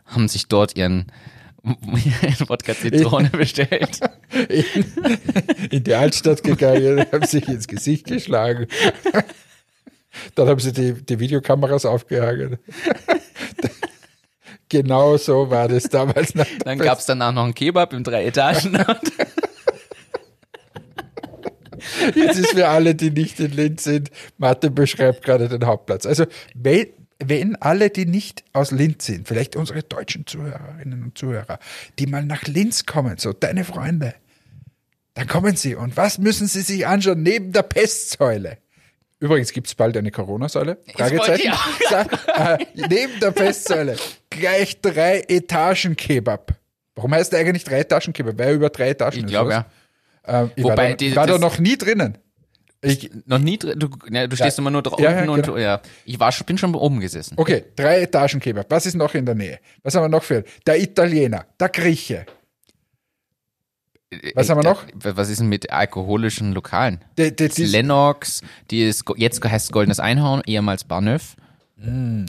haben 0.06 0.28
sich 0.28 0.48
dort 0.48 0.76
ihren 0.76 1.06
Wodka 2.46 2.74
Zitrone 2.74 3.28
bestellt. 3.32 4.00
in, 4.48 4.84
in 5.70 5.84
die 5.84 5.94
Altstadt 5.94 6.42
gegangen, 6.42 7.04
haben 7.10 7.26
sich 7.26 7.48
ins 7.48 7.66
Gesicht 7.66 8.06
geschlagen. 8.06 8.66
Dann 10.34 10.48
haben 10.48 10.60
sie 10.60 10.72
die, 10.72 10.94
die 10.94 11.18
Videokameras 11.18 11.84
aufgehangen. 11.84 12.58
Genau 14.68 15.16
so 15.16 15.50
war 15.50 15.68
das 15.68 15.84
damals. 15.84 16.32
Dann 16.64 16.78
gab 16.78 16.98
es 16.98 17.06
danach 17.06 17.32
noch 17.32 17.44
einen 17.44 17.54
Kebab 17.54 17.92
im 17.92 18.02
drei 18.02 18.26
Etagen. 18.26 18.78
Jetzt 22.14 22.38
ist 22.38 22.50
für 22.50 22.68
alle, 22.68 22.94
die 22.94 23.10
nicht 23.10 23.38
in 23.40 23.52
Linz 23.52 23.84
sind, 23.84 24.10
Martin 24.38 24.74
beschreibt 24.74 25.24
gerade 25.24 25.48
den 25.48 25.66
Hauptplatz. 25.66 26.04
Also 26.04 26.26
wenn, 26.54 26.88
wenn 27.18 27.56
alle, 27.56 27.90
die 27.90 28.06
nicht 28.06 28.44
aus 28.52 28.70
Linz 28.70 29.06
sind, 29.06 29.28
vielleicht 29.28 29.56
unsere 29.56 29.82
deutschen 29.82 30.26
Zuhörerinnen 30.26 31.02
und 31.04 31.18
Zuhörer, 31.18 31.58
die 31.98 32.06
mal 32.06 32.24
nach 32.24 32.42
Linz 32.44 32.86
kommen, 32.86 33.18
so 33.18 33.32
deine 33.32 33.64
Freunde, 33.64 34.14
dann 35.14 35.26
kommen 35.26 35.56
sie. 35.56 35.74
Und 35.74 35.96
was 35.96 36.18
müssen 36.18 36.46
sie 36.46 36.60
sich 36.60 36.86
anschauen 36.86 37.22
neben 37.22 37.52
der 37.52 37.62
Pestsäule? 37.62 38.58
Übrigens 39.18 39.52
gibt 39.52 39.66
es 39.66 39.74
bald 39.74 39.96
eine 39.96 40.10
Corona-Säule. 40.10 40.78
Fragezeichen. 40.94 41.52
Äh, 42.36 42.58
neben 42.74 43.18
der 43.20 43.30
Pestsäule 43.30 43.96
gleich 44.28 44.80
drei 44.82 45.20
Etagen 45.26 45.96
Kebab. 45.96 46.52
Warum 46.94 47.14
heißt 47.14 47.32
der 47.32 47.40
eigentlich 47.40 47.64
drei 47.64 47.80
Etagen 47.80 48.12
Kebab? 48.12 48.34
Wer 48.36 48.52
über 48.52 48.68
drei 48.68 48.90
Etagen 48.90 49.16
Ich 49.18 49.24
ist, 49.24 49.30
glaube 49.30 49.50
ja. 49.52 49.66
Ähm, 50.26 50.50
ich 50.54 50.64
Wobei 50.64 50.76
war, 50.76 50.88
da, 50.90 50.94
die- 50.96 51.16
war 51.16 51.26
da 51.26 51.38
noch 51.38 51.58
nie 51.58 51.76
drinnen. 51.78 52.18
Ich, 52.82 53.10
Noch 53.24 53.38
nie 53.38 53.56
drin, 53.58 53.78
du, 53.78 53.88
ja, 54.10 54.26
du 54.26 54.36
stehst 54.36 54.58
Ja. 54.58 54.62
immer 54.62 54.70
nur 54.70 54.82
dra- 54.82 55.00
Ja, 55.02 55.24
ja, 55.24 55.30
und 55.30 55.42
genau. 55.42 55.56
ja. 55.56 55.80
Ich 56.04 56.20
war 56.20 56.30
bin 56.44 56.58
schon 56.58 56.74
oben 56.74 57.00
gesessen. 57.00 57.34
okay, 57.38 57.64
drei 57.74 58.02
Etagen 58.02 58.38
Kebab. 58.38 58.66
Was 58.68 58.84
ist 58.86 58.94
noch 58.94 59.14
in 59.14 59.24
der 59.24 59.34
Nähe? 59.34 59.58
Was 59.82 59.94
haben 59.94 60.04
wir 60.04 60.08
noch 60.10 60.22
für? 60.22 60.44
Der 60.66 60.78
Italiener, 60.80 61.46
der 61.58 61.70
Grieche. 61.70 62.26
Was 64.34 64.48
haben 64.50 64.62
wir 64.62 64.70
noch? 64.70 64.86
Äh, 64.86 65.16
Was 65.16 65.28
ist 65.28 65.40
denn 65.40 65.48
mit 65.48 65.70
alkoholischen 65.70 66.52
Lokalen? 66.52 67.04
Die, 67.18 67.30
Lennox, 67.64 68.42
die 68.70 68.84
ist, 68.84 69.04
jetzt 69.16 69.44
heißt 69.44 69.66
es 69.66 69.72
Goldenes 69.72 70.00
Einhorn, 70.00 70.42
ehemals 70.46 70.84
Barneuf. 70.84 71.36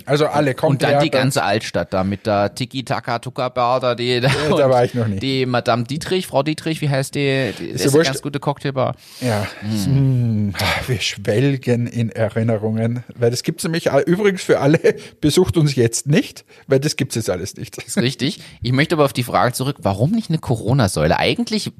Also 0.05 0.27
alle 0.27 0.53
kommt 0.55 0.71
Und 0.71 0.83
dann 0.83 1.01
die 1.01 1.10
ganze 1.10 1.41
Altstadt 1.41 1.93
da 1.93 2.03
mit 2.03 2.25
der 2.25 2.53
Tiki 2.53 2.83
Taka 2.83 3.19
Tuka 3.19 3.47
Bar, 3.47 3.79
da 3.79 3.95
die, 3.95 4.19
da, 4.19 4.29
da 4.49 4.69
war 4.69 4.83
ich 4.83 4.93
noch 4.93 5.07
nie. 5.07 5.19
Die 5.19 5.45
Madame 5.45 5.86
Dietrich, 5.86 6.27
Frau 6.27 6.43
Dietrich, 6.43 6.81
wie 6.81 6.89
heißt 6.89 7.15
die? 7.15 7.53
die 7.57 7.71
das 7.71 7.86
ist 7.86 7.95
eine 7.95 8.03
ganz 8.03 8.21
gute 8.21 8.41
Cocktailbar. 8.41 8.95
Ja, 9.21 9.47
Hm, 9.62 10.53
wir 10.88 10.99
schwelgen 10.99 11.88
in 11.88 12.10
Erinnerungen, 12.10 13.05
weil 13.15 13.31
das 13.31 13.43
gibt's 13.43 13.63
nämlich 13.63 13.89
übrigens 14.05 14.43
für 14.43 14.60
alle, 14.60 14.79
besucht 15.21 15.55
uns 15.55 15.75
jetzt 15.75 16.07
nicht, 16.07 16.43
weil 16.67 16.81
das 16.81 16.97
gibt's 16.97 17.15
jetzt 17.15 17.29
alles 17.29 17.55
nicht. 17.55 17.77
Ist 17.77 17.97
richtig. 17.97 18.41
Ich 18.62 18.73
möchte 18.73 18.95
aber 18.95 19.05
auf 19.05 19.13
die 19.13 19.23
Frage 19.23 19.53
zurück, 19.53 19.77
warum 19.79 20.12
nicht 20.12 20.29
eine 20.29 20.39
Corona-Säule? 20.39 21.17
Eigentlich 21.17 21.71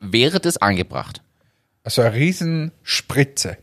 wäre 0.00 0.40
das 0.40 0.56
angebracht. 0.56 1.22
Also 1.84 2.00
eine 2.00 2.14
Riesenspritze. 2.14 3.58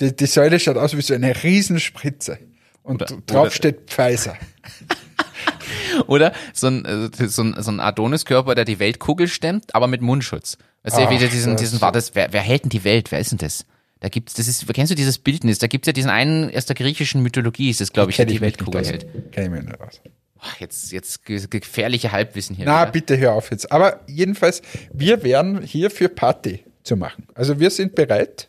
Die, 0.00 0.14
die 0.14 0.26
Säule 0.26 0.58
schaut 0.60 0.76
aus 0.76 0.96
wie 0.96 1.02
so 1.02 1.14
eine 1.14 1.42
Riesenspritze. 1.42 2.38
Und 2.82 3.02
Oder- 3.02 3.20
drauf 3.26 3.42
oder- 3.42 3.50
steht 3.50 3.90
Pfizer. 3.90 4.36
Oder 6.06 6.32
so 6.52 6.66
ein, 6.68 6.84
äh, 6.84 7.28
so 7.28 7.42
ein, 7.42 7.56
so 7.62 7.70
ein 7.70 7.80
Adoniskörper, 7.80 8.54
der 8.54 8.64
die 8.64 8.78
Weltkugel 8.78 9.28
stemmt, 9.28 9.74
aber 9.74 9.86
mit 9.86 10.02
Mundschutz. 10.02 10.58
Weißt 10.82 10.98
du, 10.98 11.10
wieder 11.10 11.26
diesen, 11.26 11.56
diesen, 11.56 11.80
war 11.80 11.90
das, 11.90 12.14
wer, 12.14 12.32
wer 12.32 12.42
hält 12.42 12.64
denn 12.64 12.70
die 12.70 12.84
Welt? 12.84 13.10
Wer 13.10 13.18
ist 13.18 13.32
denn 13.32 13.38
das? 13.38 13.64
Da 14.00 14.08
gibt's, 14.08 14.34
das 14.34 14.46
ist, 14.46 14.72
kennst 14.74 14.90
du 14.92 14.94
dieses 14.94 15.18
Bildnis? 15.18 15.58
Da 15.58 15.66
gibt's 15.66 15.86
ja 15.86 15.92
diesen 15.92 16.10
einen 16.10 16.54
aus 16.54 16.66
der 16.66 16.76
griechischen 16.76 17.22
Mythologie, 17.22 17.70
ist 17.70 17.80
das, 17.80 17.92
glaube 17.92 18.10
ich, 18.10 18.16
der 18.18 18.26
die 18.26 18.40
Weltkugel 18.40 18.84
hält. 18.84 19.06
Kenn 19.32 19.44
ich 19.44 19.50
mich 19.50 19.62
nicht 19.62 19.80
aus. 19.80 20.00
Ach, 20.38 20.60
jetzt, 20.60 20.92
jetzt 20.92 21.24
ge- 21.24 21.44
gefährliche 21.48 22.12
Halbwissen 22.12 22.54
hier. 22.54 22.66
Na, 22.66 22.82
wieder. 22.82 22.92
bitte 22.92 23.16
hör 23.18 23.32
auf 23.32 23.50
jetzt. 23.50 23.72
Aber 23.72 24.00
jedenfalls, 24.06 24.60
wir 24.92 25.22
wären 25.24 25.62
hier 25.62 25.90
für 25.90 26.08
Party 26.10 26.62
zu 26.84 26.96
machen. 26.96 27.26
Also 27.34 27.58
wir 27.58 27.70
sind 27.70 27.94
bereit. 27.94 28.48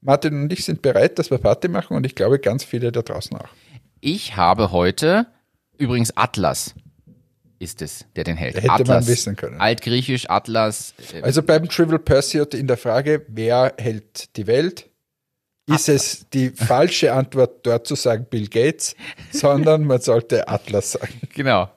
Martin 0.00 0.42
und 0.42 0.52
ich 0.52 0.64
sind 0.64 0.82
bereit, 0.82 1.18
dass 1.18 1.30
wir 1.30 1.38
Party 1.38 1.68
machen 1.68 1.96
und 1.96 2.06
ich 2.06 2.14
glaube 2.14 2.38
ganz 2.38 2.64
viele 2.64 2.92
da 2.92 3.02
draußen 3.02 3.36
auch. 3.36 3.48
Ich 4.00 4.36
habe 4.36 4.72
heute, 4.72 5.26
übrigens 5.78 6.16
Atlas 6.16 6.74
ist 7.58 7.80
es, 7.82 8.04
der 8.16 8.24
den 8.24 8.36
hält. 8.36 8.56
Hätte 8.56 8.66
man 8.68 8.80
Atlas. 8.82 9.06
wissen 9.06 9.34
können. 9.36 9.60
Altgriechisch, 9.60 10.28
Atlas. 10.28 10.94
äh, 11.14 11.22
Also 11.22 11.42
beim 11.42 11.68
Trivial 11.68 11.98
Pursuit 11.98 12.54
in 12.54 12.66
der 12.66 12.76
Frage, 12.76 13.24
wer 13.28 13.74
hält 13.78 14.36
die 14.36 14.46
Welt, 14.46 14.90
ist 15.68 15.88
es 15.88 16.26
die 16.30 16.50
falsche 16.50 17.12
Antwort, 17.12 17.66
dort 17.66 17.86
zu 17.88 17.94
sagen 17.96 18.26
Bill 18.30 18.46
Gates, 18.48 18.94
sondern 19.32 19.84
man 19.84 20.00
sollte 20.00 20.46
Atlas 20.48 20.92
sagen. 20.92 21.20
Genau. 21.34 21.68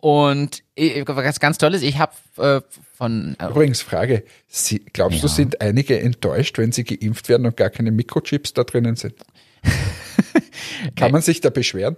Und 0.00 0.64
was 1.06 1.40
ganz 1.40 1.58
Tolles, 1.58 1.82
ich 1.82 1.98
habe 1.98 2.12
äh, 2.36 2.60
von 2.96 3.36
äh, 3.38 3.46
Übrigens 3.48 3.82
Frage, 3.82 4.24
Sie, 4.46 4.78
glaubst 4.92 5.22
du, 5.22 5.26
Ja. 5.26 5.32
sind 5.32 5.60
einige 5.60 5.98
enttäuscht, 6.00 6.58
wenn 6.58 6.72
sie 6.72 6.84
geimpft 6.84 7.28
werden 7.28 7.46
und 7.46 7.56
gar 7.56 7.70
keine 7.70 7.90
Mikrochips 7.90 8.52
da 8.54 8.64
drinnen 8.64 8.96
sind? 8.96 9.14
Kann 10.96 11.12
man 11.12 11.22
sich 11.22 11.40
da 11.40 11.50
beschweren? 11.50 11.96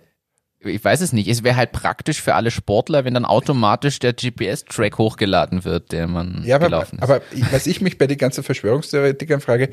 ich 0.62 0.84
weiß 0.84 1.00
es 1.00 1.14
nicht, 1.14 1.26
es 1.28 1.42
wäre 1.42 1.56
halt 1.56 1.72
praktisch 1.72 2.20
für 2.20 2.34
alle 2.34 2.50
Sportler, 2.50 3.06
wenn 3.06 3.14
dann 3.14 3.24
automatisch 3.24 3.98
der 3.98 4.12
GPS-Track 4.12 4.98
hochgeladen 4.98 5.64
wird, 5.64 5.90
der 5.90 6.06
man 6.06 6.42
Ja, 6.44 6.56
aber, 6.56 6.66
gelaufen 6.66 6.96
ist. 6.98 7.02
aber 7.02 7.22
was 7.50 7.66
ich 7.66 7.80
mich 7.80 7.96
bei 7.96 8.06
den 8.06 8.18
ganzen 8.18 8.44
Verschwörungstheoretikern 8.44 9.40
frage, 9.40 9.70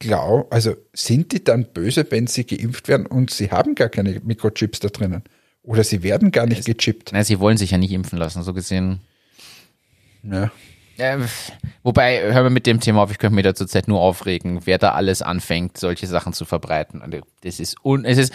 glaub, 0.00 0.52
also 0.52 0.74
sind 0.92 1.30
die 1.30 1.44
dann 1.44 1.66
böse, 1.72 2.04
wenn 2.10 2.26
sie 2.26 2.44
geimpft 2.44 2.88
werden 2.88 3.06
und 3.06 3.30
sie 3.30 3.52
haben 3.52 3.76
gar 3.76 3.88
keine 3.88 4.20
Mikrochips 4.24 4.80
da 4.80 4.88
drinnen? 4.88 5.22
Oder 5.64 5.82
sie 5.82 6.02
werden 6.02 6.30
gar 6.30 6.46
nicht 6.46 6.66
gechippt? 6.66 7.10
Na, 7.12 7.24
sie 7.24 7.40
wollen 7.40 7.56
sich 7.56 7.70
ja 7.70 7.78
nicht 7.78 7.92
impfen 7.92 8.18
lassen, 8.18 8.42
so 8.42 8.52
gesehen. 8.52 9.00
Ja. 10.22 10.50
Äh, 10.98 11.18
wobei, 11.82 12.32
hör 12.32 12.42
mal 12.44 12.50
mit 12.50 12.66
dem 12.66 12.80
Thema 12.80 13.02
auf, 13.02 13.10
ich 13.10 13.18
könnte 13.18 13.34
mir 13.34 13.42
da 13.42 13.54
zurzeit 13.54 13.88
nur 13.88 14.00
aufregen, 14.00 14.60
wer 14.64 14.78
da 14.78 14.92
alles 14.92 15.22
anfängt, 15.22 15.78
solche 15.78 16.06
Sachen 16.06 16.32
zu 16.32 16.44
verbreiten. 16.44 17.00
Und 17.00 17.20
das 17.42 17.60
ist 17.60 17.76
un 17.82 18.04
es 18.04 18.18
ist 18.18 18.32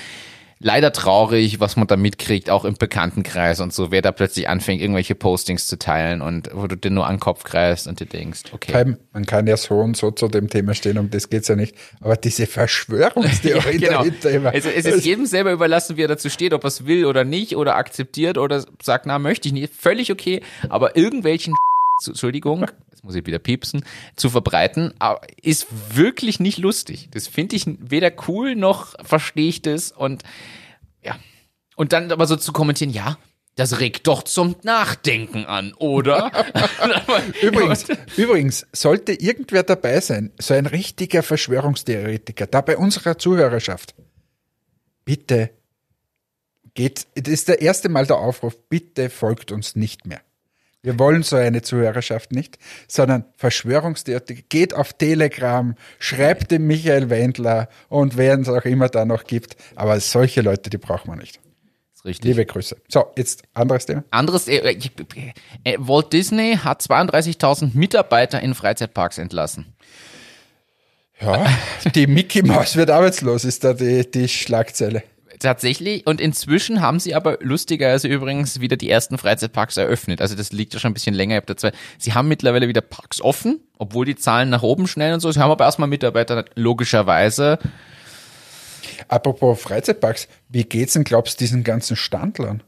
leider 0.59 0.91
traurig, 0.91 1.59
was 1.59 1.75
man 1.77 1.87
da 1.87 1.95
mitkriegt, 1.95 2.49
auch 2.49 2.65
im 2.65 2.75
Bekanntenkreis 2.75 3.61
und 3.61 3.73
so, 3.73 3.91
wer 3.91 4.01
da 4.01 4.11
plötzlich 4.11 4.49
anfängt, 4.49 4.81
irgendwelche 4.81 5.15
Postings 5.15 5.67
zu 5.67 5.79
teilen 5.79 6.21
und 6.21 6.49
wo 6.53 6.67
du 6.67 6.75
dir 6.75 6.91
nur 6.91 7.07
an 7.07 7.15
den 7.15 7.19
Kopf 7.19 7.43
greifst 7.43 7.87
und 7.87 7.99
dir 7.99 8.05
denkst, 8.05 8.41
okay. 8.51 8.95
Man 9.13 9.25
kann 9.25 9.47
ja 9.47 9.57
so 9.57 9.79
und 9.79 9.95
so 9.95 10.11
zu 10.11 10.27
dem 10.27 10.49
Thema 10.49 10.73
stehen, 10.73 10.97
um 10.97 11.09
das 11.09 11.29
geht's 11.29 11.47
ja 11.47 11.55
nicht. 11.55 11.75
Aber 12.01 12.17
diese 12.17 12.45
Verschwörungstheorie 12.45 13.77
genau. 13.79 13.99
dahinter 13.99 14.31
immer. 14.31 14.53
Es, 14.53 14.65
es 14.65 14.85
ist 14.85 15.05
jedem 15.05 15.25
selber 15.25 15.51
überlassen, 15.51 15.97
wie 15.97 16.03
er 16.03 16.07
dazu 16.07 16.29
steht, 16.29 16.53
ob 16.53 16.63
er 16.63 16.67
es 16.67 16.85
will 16.85 17.05
oder 17.05 17.23
nicht 17.23 17.55
oder 17.55 17.75
akzeptiert 17.75 18.37
oder 18.37 18.63
sagt, 18.81 19.05
na, 19.05 19.17
möchte 19.17 19.47
ich 19.47 19.53
nicht. 19.53 19.73
Völlig 19.73 20.11
okay, 20.11 20.41
aber 20.67 20.97
irgendwelchen 20.97 21.55
Entschuldigung, 22.07 22.65
jetzt 22.99 23.05
muss 23.05 23.15
ich 23.15 23.25
wieder 23.25 23.39
piepsen, 23.39 23.85
zu 24.17 24.29
verbreiten, 24.29 24.93
ist 25.41 25.67
wirklich 25.95 26.41
nicht 26.41 26.57
lustig. 26.57 27.07
Das 27.11 27.27
finde 27.27 27.55
ich 27.55 27.65
weder 27.65 28.11
cool 28.27 28.55
noch 28.55 28.93
verstehe 29.05 29.47
ich 29.47 29.61
das 29.61 29.93
und 29.93 30.23
ja. 31.01 31.17
Und 31.77 31.93
dann 31.93 32.11
aber 32.11 32.27
so 32.27 32.35
zu 32.35 32.51
kommentieren, 32.51 32.91
ja, 32.91 33.17
das 33.55 33.79
regt 33.79 34.07
doch 34.07 34.23
zum 34.23 34.57
Nachdenken 34.63 35.45
an, 35.45 35.73
oder? 35.75 36.29
Übrigens, 37.41 37.85
übrigens, 38.17 38.67
sollte 38.73 39.13
irgendwer 39.13 39.63
dabei 39.63 40.01
sein, 40.01 40.33
so 40.37 40.53
ein 40.53 40.65
richtiger 40.65 41.23
Verschwörungstheoretiker, 41.23 42.47
da 42.47 42.59
bei 42.59 42.75
unserer 42.77 43.17
Zuhörerschaft, 43.17 43.95
bitte 45.05 45.51
geht, 46.73 47.07
das 47.15 47.33
ist 47.33 47.47
der 47.47 47.61
erste 47.61 47.87
Mal 47.87 48.05
der 48.05 48.17
Aufruf, 48.17 48.57
bitte 48.67 49.09
folgt 49.09 49.53
uns 49.53 49.77
nicht 49.77 50.05
mehr. 50.05 50.21
Wir 50.81 50.97
wollen 50.97 51.23
so 51.23 51.35
eine 51.35 51.61
Zuhörerschaft 51.61 52.31
nicht, 52.31 52.57
sondern 52.87 53.25
Verschwörungstheoretiker, 53.35 54.43
geht 54.47 54.73
auf 54.73 54.93
Telegram, 54.93 55.75
schreibt 55.99 56.51
dem 56.51 56.67
Michael 56.67 57.09
Wendler 57.09 57.67
und 57.89 58.15
wen 58.17 58.41
es 58.41 58.49
auch 58.49 58.63
immer 58.63 58.87
da 58.87 59.03
noch 59.03 59.25
gibt. 59.25 59.57
Aber 59.75 59.99
solche 59.99 60.41
Leute, 60.41 60.69
die 60.69 60.77
brauchen 60.77 61.11
wir 61.11 61.17
nicht. 61.17 61.41
ist 61.93 62.05
richtig. 62.05 62.25
Liebe 62.29 62.45
Grüße. 62.45 62.77
So, 62.87 63.07
jetzt 63.17 63.43
anderes 63.53 63.87
Thema. 63.87 64.05
Anderes, 64.11 64.47
äh, 64.47 64.69
ich- 64.71 64.91
äh, 65.65 65.75
Walt 65.79 66.13
Disney 66.13 66.57
hat 66.63 66.81
32.000 66.81 67.75
Mitarbeiter 67.75 68.39
in 68.39 68.55
Freizeitparks 68.55 69.17
entlassen. 69.17 69.73
Ja, 71.19 71.45
die 71.93 72.07
Mickey 72.07 72.41
Maus 72.41 72.75
wird 72.77 72.89
arbeitslos, 72.89 73.43
ist 73.43 73.65
da 73.65 73.73
die, 73.73 74.09
die 74.09 74.29
Schlagzeile. 74.29 75.03
Tatsächlich. 75.39 76.05
Und 76.05 76.19
inzwischen 76.19 76.81
haben 76.81 76.99
sie 76.99 77.15
aber 77.15 77.37
lustigerweise 77.41 78.09
übrigens 78.09 78.59
wieder 78.59 78.75
die 78.75 78.89
ersten 78.89 79.17
Freizeitparks 79.17 79.77
eröffnet. 79.77 80.21
Also 80.21 80.35
das 80.35 80.51
liegt 80.51 80.73
ja 80.73 80.81
schon 80.81 80.91
ein 80.91 80.93
bisschen 80.93 81.15
länger. 81.15 81.41
Sie 81.97 82.13
haben 82.13 82.27
mittlerweile 82.27 82.67
wieder 82.67 82.81
Parks 82.81 83.21
offen, 83.21 83.61
obwohl 83.77 84.05
die 84.05 84.17
Zahlen 84.17 84.49
nach 84.49 84.63
oben 84.63 84.85
schnell 84.85 85.13
und 85.13 85.21
so. 85.21 85.31
Sie 85.31 85.39
haben 85.39 85.49
aber 85.49 85.63
erstmal 85.63 85.87
Mitarbeiter 85.87 86.43
logischerweise. 86.55 87.57
Apropos 89.07 89.61
Freizeitparks, 89.61 90.27
wie 90.49 90.65
geht's 90.65 90.93
denn, 90.93 91.05
glaubst 91.05 91.39
du, 91.39 91.43
diesen 91.43 91.63
ganzen 91.63 91.95
Standlern? 91.95 92.61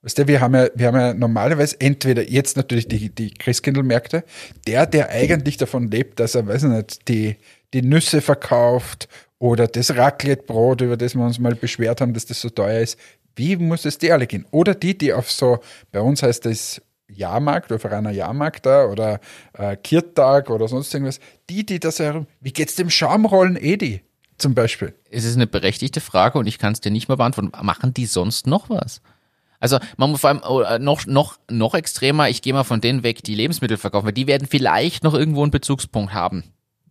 Weißt 0.00 0.18
du, 0.18 0.26
wir 0.26 0.40
haben 0.40 0.54
ja, 0.54 0.68
wir 0.74 0.86
haben 0.88 0.96
ja 0.96 1.14
normalerweise 1.14 1.76
entweder 1.78 2.28
jetzt 2.28 2.56
natürlich 2.56 2.88
die, 2.88 3.10
die 3.10 3.34
Christkindlmärkte, 3.34 4.24
der, 4.66 4.86
der 4.86 5.10
eigentlich 5.10 5.58
davon 5.58 5.90
lebt, 5.90 6.18
dass 6.18 6.34
er, 6.34 6.46
weiß 6.46 6.64
ich 6.64 6.70
nicht, 6.70 7.08
die, 7.08 7.36
die 7.72 7.82
Nüsse 7.82 8.20
verkauft 8.20 9.08
oder 9.42 9.66
das 9.66 9.96
Raclette-Brot, 9.96 10.82
über 10.82 10.96
das 10.96 11.16
wir 11.16 11.24
uns 11.24 11.40
mal 11.40 11.56
beschwert 11.56 12.00
haben, 12.00 12.14
dass 12.14 12.26
das 12.26 12.40
so 12.40 12.48
teuer 12.48 12.80
ist, 12.80 12.96
Wie 13.34 13.56
muss 13.56 13.84
es 13.84 13.98
die 13.98 14.12
alle 14.12 14.28
gehen? 14.28 14.46
Oder 14.52 14.76
die, 14.76 14.96
die 14.96 15.12
auf 15.12 15.32
so, 15.32 15.58
bei 15.90 16.00
uns 16.00 16.22
heißt 16.22 16.46
das 16.46 16.80
Jahrmarkt, 17.08 17.72
auf 17.72 17.84
einer 17.86 18.12
Jahrmarkt 18.12 18.66
da 18.66 18.84
oder 18.84 19.20
äh, 19.54 19.74
Kirtag 19.76 20.48
oder 20.48 20.68
sonst 20.68 20.94
irgendwas, 20.94 21.18
die, 21.50 21.66
die 21.66 21.80
das 21.80 21.98
herum, 21.98 22.28
wie 22.40 22.52
geht's 22.52 22.76
dem 22.76 22.88
Schaumrollen 22.88 23.56
Edi 23.60 24.02
zum 24.38 24.54
Beispiel? 24.54 24.94
Es 25.10 25.24
ist 25.24 25.34
eine 25.34 25.48
berechtigte 25.48 26.00
Frage 26.00 26.38
und 26.38 26.46
ich 26.46 26.58
kann 26.58 26.74
es 26.74 26.80
dir 26.80 26.92
nicht 26.92 27.08
mal 27.08 27.16
beantworten. 27.16 27.50
Machen 27.62 27.92
die 27.92 28.06
sonst 28.06 28.46
noch 28.46 28.70
was? 28.70 29.02
Also 29.58 29.78
man 29.96 30.10
muss 30.12 30.20
vor 30.20 30.30
allem 30.30 30.42
oh, 30.48 30.60
äh, 30.60 30.78
noch, 30.78 31.06
noch, 31.06 31.38
noch 31.50 31.74
extremer, 31.74 32.28
ich 32.28 32.42
gehe 32.42 32.52
mal 32.52 32.62
von 32.62 32.80
denen 32.80 33.02
weg, 33.02 33.24
die 33.24 33.34
Lebensmittel 33.34 33.76
verkaufen, 33.76 34.06
weil 34.06 34.12
die 34.12 34.28
werden 34.28 34.46
vielleicht 34.48 35.02
noch 35.02 35.14
irgendwo 35.14 35.42
einen 35.42 35.50
Bezugspunkt 35.50 36.14
haben. 36.14 36.44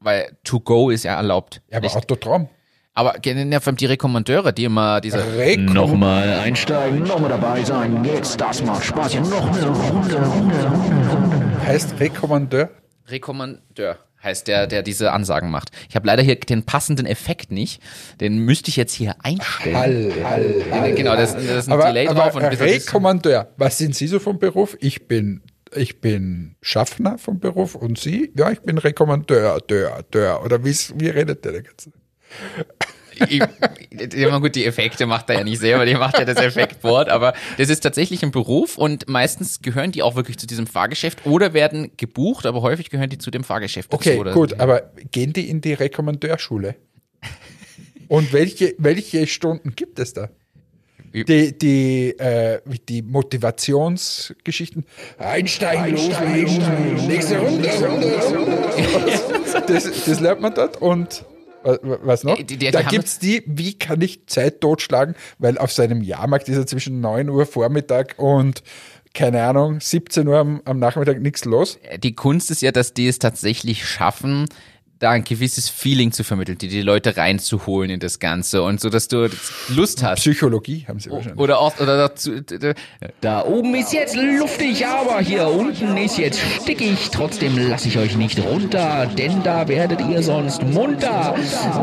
Weil 0.03 0.35
to 0.43 0.59
go 0.59 0.89
ist 0.89 1.03
ja 1.03 1.15
erlaubt. 1.15 1.61
Ja, 1.69 1.77
aber 1.77 1.85
Nicht- 1.85 1.95
Autotrom. 1.95 2.49
aber 2.93 3.13
kennen 3.13 3.51
ja 3.51 3.59
vor 3.59 3.67
allem 3.71 3.77
die 3.77 3.85
Rekommandeure, 3.85 4.51
die 4.51 4.63
immer 4.65 4.99
diese 4.99 5.23
Rekom 5.37 5.65
Nochmal 5.73 6.39
einsteigen, 6.39 7.03
nochmal 7.03 7.29
dabei 7.29 7.63
sein. 7.63 8.03
Jetzt, 8.03 8.41
das 8.41 8.63
macht 8.63 8.83
Spaß. 8.83 9.11
Hier 9.11 9.21
noch 9.21 9.47
eine 9.55 9.67
Runde, 9.67 10.15
Runde, 10.17 10.55
Runde. 10.65 11.65
heißt 11.67 11.99
Rekommandeur. 11.99 12.69
Rekommandeur 13.07 13.97
heißt 14.23 14.47
der, 14.47 14.67
der 14.67 14.83
diese 14.83 15.11
Ansagen 15.13 15.49
macht. 15.49 15.69
Ich 15.89 15.95
habe 15.95 16.05
leider 16.05 16.21
hier 16.21 16.35
den 16.35 16.63
passenden 16.63 17.05
Effekt 17.07 17.51
nicht. 17.51 17.81
Den 18.19 18.37
müsste 18.39 18.69
ich 18.69 18.75
jetzt 18.75 18.93
hier 18.93 19.15
einstellen. 19.23 19.75
Hall, 19.75 20.11
hall, 20.23 20.55
Ja, 20.69 20.87
Genau, 20.95 21.15
das, 21.15 21.33
das 21.33 21.43
ist 21.43 21.67
ein 21.67 21.73
Aber, 21.73 21.85
Delay 21.87 22.05
drauf. 22.05 22.35
Und 22.35 22.43
aber 22.43 22.55
das 22.55 22.59
ist- 22.61 22.87
Rekommandeur, 22.87 23.47
was 23.57 23.77
sind 23.79 23.95
Sie 23.95 24.05
so 24.07 24.19
vom 24.19 24.37
Beruf? 24.37 24.77
Ich 24.79 25.07
bin, 25.07 25.41
ich 25.75 26.01
bin 26.01 26.55
Schaffner 26.61 27.17
vom 27.17 27.39
Beruf 27.39 27.75
und 27.75 27.97
Sie? 27.99 28.31
Ja, 28.35 28.51
ich 28.51 28.61
bin 28.61 28.77
Rekommandeur, 28.77 29.59
Dör, 29.61 30.03
Dör. 30.03 30.43
Oder 30.43 30.63
wie, 30.63 30.75
wie 30.95 31.09
redet 31.09 31.45
der 31.45 31.61
ganze? 31.61 31.91
ich, 33.29 33.41
immer 34.15 34.39
gut, 34.39 34.55
die 34.55 34.65
Effekte 34.65 35.05
macht 35.05 35.29
er 35.29 35.39
ja 35.39 35.43
nicht 35.43 35.59
selber, 35.59 35.85
die 35.85 35.95
macht 35.95 36.17
ja 36.17 36.25
das 36.25 36.37
Effektboard, 36.37 37.09
aber 37.09 37.33
das 37.57 37.69
ist 37.69 37.81
tatsächlich 37.81 38.23
ein 38.23 38.31
Beruf 38.31 38.77
und 38.77 39.07
meistens 39.09 39.61
gehören 39.61 39.91
die 39.91 40.01
auch 40.01 40.15
wirklich 40.15 40.37
zu 40.37 40.47
diesem 40.47 40.65
Fahrgeschäft 40.67 41.25
oder 41.25 41.53
werden 41.53 41.91
gebucht, 41.97 42.45
aber 42.45 42.61
häufig 42.61 42.89
gehören 42.89 43.09
die 43.09 43.17
zu 43.17 43.31
dem 43.31 43.43
Fahrgeschäft 43.43 43.93
Okay, 43.93 44.21
dazu. 44.23 44.39
gut, 44.39 44.59
aber 44.59 44.91
gehen 45.11 45.33
die 45.33 45.49
in 45.49 45.61
die 45.61 45.73
Rekommandeurschule? 45.73 46.75
Und 48.07 48.33
welche, 48.33 48.75
welche 48.77 49.27
Stunden 49.27 49.75
gibt 49.75 49.99
es 49.99 50.13
da? 50.13 50.29
Die, 51.13 51.57
die, 51.57 52.09
äh, 52.17 52.61
die 52.87 53.01
Motivationsgeschichten. 53.01 54.85
Einsteigen, 55.17 55.95
loslegen, 55.95 57.07
nächste 57.07 57.39
Runde, 57.39 57.69
Runde, 57.69 58.19
Runde. 58.25 58.57
Das, 59.67 59.83
das 60.05 60.19
lernt 60.19 60.41
man 60.41 60.53
dort 60.53 60.81
und 60.81 61.25
wa- 61.63 61.77
was 62.03 62.23
noch? 62.23 62.35
Die- 62.37 62.43
die- 62.45 62.57
die 62.57 62.71
da 62.71 62.79
haben- 62.79 62.87
gibt's 62.89 63.19
die, 63.19 63.43
wie 63.45 63.77
kann 63.77 64.01
ich 64.01 64.25
Zeit 64.27 64.61
totschlagen, 64.61 65.15
weil 65.39 65.57
auf 65.57 65.71
seinem 65.71 66.01
Jahrmarkt 66.01 66.47
ist 66.49 66.55
ja 66.57 66.65
zwischen 66.65 67.01
9 67.01 67.29
Uhr 67.29 67.45
Vormittag 67.45 68.15
und 68.17 68.63
keine 69.13 69.43
Ahnung, 69.43 69.81
17 69.81 70.25
Uhr 70.29 70.37
am, 70.39 70.61
am 70.63 70.79
Nachmittag 70.79 71.19
nichts 71.19 71.43
los. 71.43 71.77
Die 72.01 72.15
Kunst 72.15 72.49
ist 72.49 72.61
ja, 72.61 72.71
dass 72.71 72.93
die 72.93 73.07
es 73.07 73.19
tatsächlich 73.19 73.85
schaffen, 73.85 74.45
da 75.01 75.09
ein 75.09 75.23
gewisses 75.23 75.67
Feeling 75.67 76.11
zu 76.11 76.23
vermitteln, 76.23 76.59
die 76.59 76.67
die 76.67 76.83
Leute 76.83 77.17
reinzuholen 77.17 77.89
in 77.89 77.99
das 77.99 78.19
Ganze 78.19 78.61
und 78.61 78.79
so, 78.79 78.89
dass 78.89 79.07
du 79.07 79.29
Lust 79.69 80.03
hast. 80.03 80.19
Psychologie 80.19 80.85
haben 80.87 80.99
sie 80.99 81.09
wahrscheinlich. 81.09 81.39
Oder 81.39 81.59
auch, 81.59 81.79
oder 81.79 81.97
dazu, 81.97 82.39
Da 83.19 83.43
oben 83.43 83.73
ist 83.73 83.93
jetzt 83.93 84.15
luftig, 84.15 84.85
aber 84.85 85.19
hier 85.19 85.47
unten 85.47 85.97
ist 85.97 86.19
jetzt 86.19 86.39
stickig. 86.61 87.09
Trotzdem 87.11 87.57
lasse 87.57 87.87
ich 87.87 87.97
euch 87.97 88.15
nicht 88.15 88.39
runter, 88.39 89.07
denn 89.07 89.41
da 89.41 89.67
werdet 89.67 90.01
ihr 90.07 90.21
sonst 90.21 90.61
munter. 90.63 91.35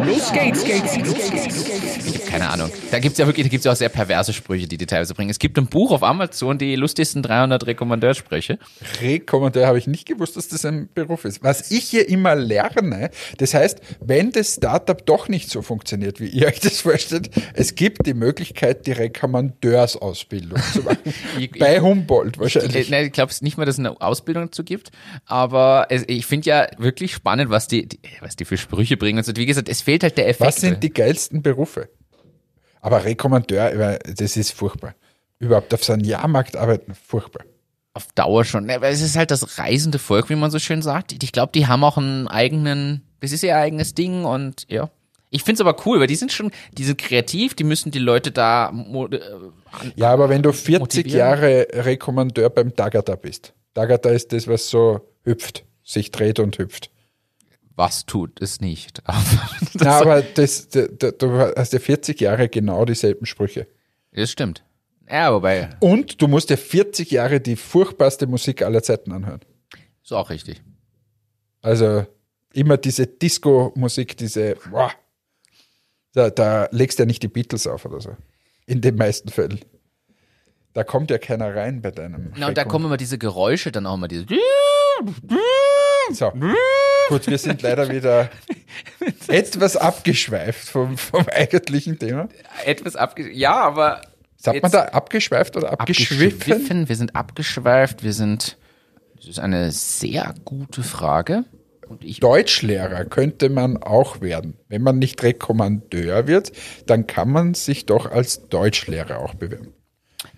Los 0.04 0.32
geht's, 0.32 0.64
geht's, 0.64 0.96
los 0.98 1.30
geht's. 1.30 2.06
ich 2.06 2.14
habe 2.20 2.30
keine 2.30 2.48
Ahnung. 2.50 2.70
Da 2.92 3.00
gibt's 3.00 3.18
ja 3.18 3.26
wirklich, 3.26 3.46
da 3.46 3.50
gibt's 3.50 3.64
ja 3.64 3.72
auch 3.72 3.76
sehr 3.76 3.88
perverse 3.88 4.32
Sprüche, 4.32 4.68
die 4.68 4.76
die 4.76 4.86
teilweise 4.86 5.14
bringen. 5.14 5.30
Es 5.30 5.40
gibt 5.40 5.58
ein 5.58 5.66
Buch 5.66 5.90
auf 5.90 6.04
Amazon, 6.04 6.56
die 6.56 6.76
lustigsten 6.76 7.22
300 7.24 7.66
Rekommandeursprüche. 7.66 8.60
Rekommandeur 9.02 9.66
habe 9.66 9.78
ich 9.78 9.88
nicht 9.88 10.06
gewusst, 10.06 10.36
dass 10.36 10.46
das 10.46 10.64
ein 10.64 10.88
Beruf 10.94 11.24
ist. 11.24 11.42
Was 11.42 11.72
ich 11.72 11.84
hier 11.84 12.08
immer 12.08 12.36
lerne, 12.36 13.07
das 13.38 13.54
heißt, 13.54 13.80
wenn 14.00 14.30
das 14.32 14.54
Startup 14.54 15.04
doch 15.06 15.28
nicht 15.28 15.50
so 15.50 15.62
funktioniert, 15.62 16.20
wie 16.20 16.26
ihr 16.28 16.46
euch 16.46 16.60
das 16.60 16.80
vorstellt, 16.80 17.30
es 17.54 17.74
gibt 17.74 18.06
die 18.06 18.14
Möglichkeit, 18.14 18.86
die 18.86 18.92
Rekommandeursausbildung 18.92 20.58
zu 20.72 20.82
machen. 20.82 20.98
Ich- 21.38 21.50
Bei 21.58 21.80
Humboldt 21.80 22.36
Ich, 22.36 22.40
wahrscheinlich. 22.40 22.90
ne, 22.90 23.04
ich 23.06 23.12
glaube 23.12 23.32
nicht 23.40 23.56
mal, 23.58 23.64
dass 23.64 23.76
es 23.76 23.78
eine 23.78 24.00
Ausbildung 24.00 24.44
dazu 24.46 24.64
gibt, 24.64 24.90
aber 25.26 25.86
es, 25.90 26.04
ich 26.06 26.26
finde 26.26 26.48
ja 26.48 26.66
wirklich 26.78 27.12
spannend, 27.14 27.50
was 27.50 27.68
die, 27.68 27.86
die, 27.88 28.00
was 28.20 28.36
die 28.36 28.44
für 28.44 28.56
Sprüche 28.56 28.96
bringen. 28.96 29.18
Und 29.18 29.24
so. 29.24 29.32
Wie 29.36 29.46
gesagt, 29.46 29.68
es 29.68 29.82
fehlt 29.82 30.02
halt 30.02 30.16
der 30.18 30.28
Effekt. 30.28 30.46
Was 30.48 30.56
sind 30.56 30.82
die 30.82 30.92
geilsten 30.92 31.42
Berufe? 31.42 31.88
Aber 32.80 33.04
Rekommandeur, 33.04 33.72
äh, 33.72 33.98
das 34.16 34.36
ist 34.36 34.52
furchtbar. 34.52 34.94
Überhaupt 35.38 35.72
auf 35.74 35.84
so 35.84 35.92
einem 35.92 36.04
Jahrmarkt 36.04 36.56
arbeiten, 36.56 36.94
furchtbar. 36.94 37.44
Auf 37.98 38.12
Dauer 38.14 38.44
schon. 38.44 38.66
Weil 38.68 38.82
es 38.92 39.00
ist 39.02 39.16
halt 39.16 39.30
das 39.30 39.58
reisende 39.58 39.98
Volk, 39.98 40.30
wie 40.30 40.36
man 40.36 40.50
so 40.50 40.58
schön 40.58 40.82
sagt. 40.82 41.12
Ich 41.22 41.32
glaube, 41.32 41.52
die 41.54 41.66
haben 41.66 41.82
auch 41.84 41.98
einen 41.98 42.28
eigenen, 42.28 43.02
das 43.20 43.32
ist 43.32 43.42
ihr 43.42 43.56
eigenes 43.56 43.94
Ding 43.94 44.24
und 44.24 44.64
ja. 44.68 44.88
Ich 45.30 45.42
find's 45.42 45.60
aber 45.60 45.76
cool, 45.84 46.00
weil 46.00 46.06
die 46.06 46.14
sind 46.14 46.32
schon, 46.32 46.50
die 46.72 46.84
sind 46.84 46.96
kreativ, 46.96 47.54
die 47.54 47.64
müssen 47.64 47.90
die 47.90 47.98
Leute 47.98 48.30
da 48.30 48.70
äh, 48.72 49.20
Ja, 49.96 50.10
aber 50.10 50.30
wenn 50.30 50.42
du 50.42 50.52
40 50.52 50.78
Motivieren. 50.80 51.18
Jahre 51.18 51.66
Rekommandeur 51.72 52.48
beim 52.48 52.74
Dagata 52.74 53.14
bist, 53.16 53.52
Dagata 53.74 54.08
ist 54.08 54.32
das, 54.32 54.46
was 54.48 54.70
so 54.70 55.00
hüpft, 55.24 55.64
sich 55.84 56.10
dreht 56.12 56.38
und 56.38 56.56
hüpft. 56.56 56.90
was 57.76 58.06
tut 58.06 58.40
es 58.40 58.60
nicht. 58.62 59.02
Na, 59.74 60.00
aber 60.00 60.22
das, 60.22 60.68
da- 60.70 60.86
da- 60.88 61.10
du 61.10 61.30
hast 61.56 61.72
ja 61.74 61.78
40 61.78 62.18
Jahre 62.20 62.48
genau 62.48 62.84
dieselben 62.86 63.26
Sprüche. 63.26 63.66
das 64.12 64.30
stimmt. 64.30 64.62
Ja, 65.10 65.32
wobei, 65.32 65.70
Und 65.80 66.20
du 66.20 66.28
musst 66.28 66.50
ja 66.50 66.56
40 66.56 67.10
Jahre 67.10 67.40
die 67.40 67.56
furchtbarste 67.56 68.26
Musik 68.26 68.62
aller 68.62 68.82
Zeiten 68.82 69.12
anhören. 69.12 69.40
ist 70.02 70.12
auch 70.12 70.30
richtig. 70.30 70.62
Also 71.62 72.06
immer 72.52 72.76
diese 72.76 73.06
Disco-Musik, 73.06 74.16
diese, 74.16 74.56
boah, 74.70 74.92
da, 76.12 76.30
da 76.30 76.68
legst 76.70 76.98
du 76.98 77.02
ja 77.02 77.06
nicht 77.06 77.22
die 77.22 77.28
Beatles 77.28 77.66
auf 77.66 77.84
oder 77.84 78.00
so. 78.00 78.16
In 78.66 78.80
den 78.80 78.96
meisten 78.96 79.28
Fällen. 79.28 79.60
Da 80.74 80.84
kommt 80.84 81.10
ja 81.10 81.18
keiner 81.18 81.54
rein 81.54 81.80
bei 81.80 81.90
deinem. 81.90 82.32
Na, 82.36 82.48
und 82.48 82.58
da 82.58 82.64
kommen 82.64 82.84
immer 82.84 82.96
diese 82.96 83.18
Geräusche, 83.18 83.72
dann 83.72 83.86
auch 83.86 83.94
immer 83.94 84.08
diese. 84.08 84.26
So. 86.12 86.32
Gut, 87.08 87.26
wir 87.26 87.38
sind 87.38 87.62
leider 87.62 87.90
wieder 87.90 88.30
etwas 89.28 89.76
abgeschweift 89.76 90.68
vom, 90.68 90.96
vom 90.96 91.26
eigentlichen 91.28 91.98
Thema. 91.98 92.28
Etwas 92.64 92.96
abge. 92.96 93.30
Ja, 93.30 93.56
aber. 93.56 94.02
Sagt 94.40 94.62
man 94.62 94.70
jetzt 94.70 94.74
da 94.74 94.84
abgeschweift 94.92 95.56
oder 95.56 95.72
abgeschwiffen? 95.72 96.88
Wir 96.88 96.96
sind 96.96 97.16
abgeschweift, 97.16 98.04
wir 98.04 98.12
sind. 98.12 98.56
Das 99.16 99.26
ist 99.26 99.40
eine 99.40 99.72
sehr 99.72 100.32
gute 100.44 100.84
Frage. 100.84 101.44
Und 101.88 102.04
ich 102.04 102.20
Deutschlehrer 102.20 103.04
könnte 103.04 103.48
man 103.48 103.78
auch 103.78 104.20
werden. 104.20 104.56
Wenn 104.68 104.82
man 104.82 104.98
nicht 104.98 105.22
Rekommandeur 105.22 106.28
wird, 106.28 106.52
dann 106.86 107.06
kann 107.06 107.30
man 107.30 107.54
sich 107.54 107.86
doch 107.86 108.10
als 108.10 108.48
Deutschlehrer 108.48 109.18
auch 109.18 109.34
bewerben. 109.34 109.72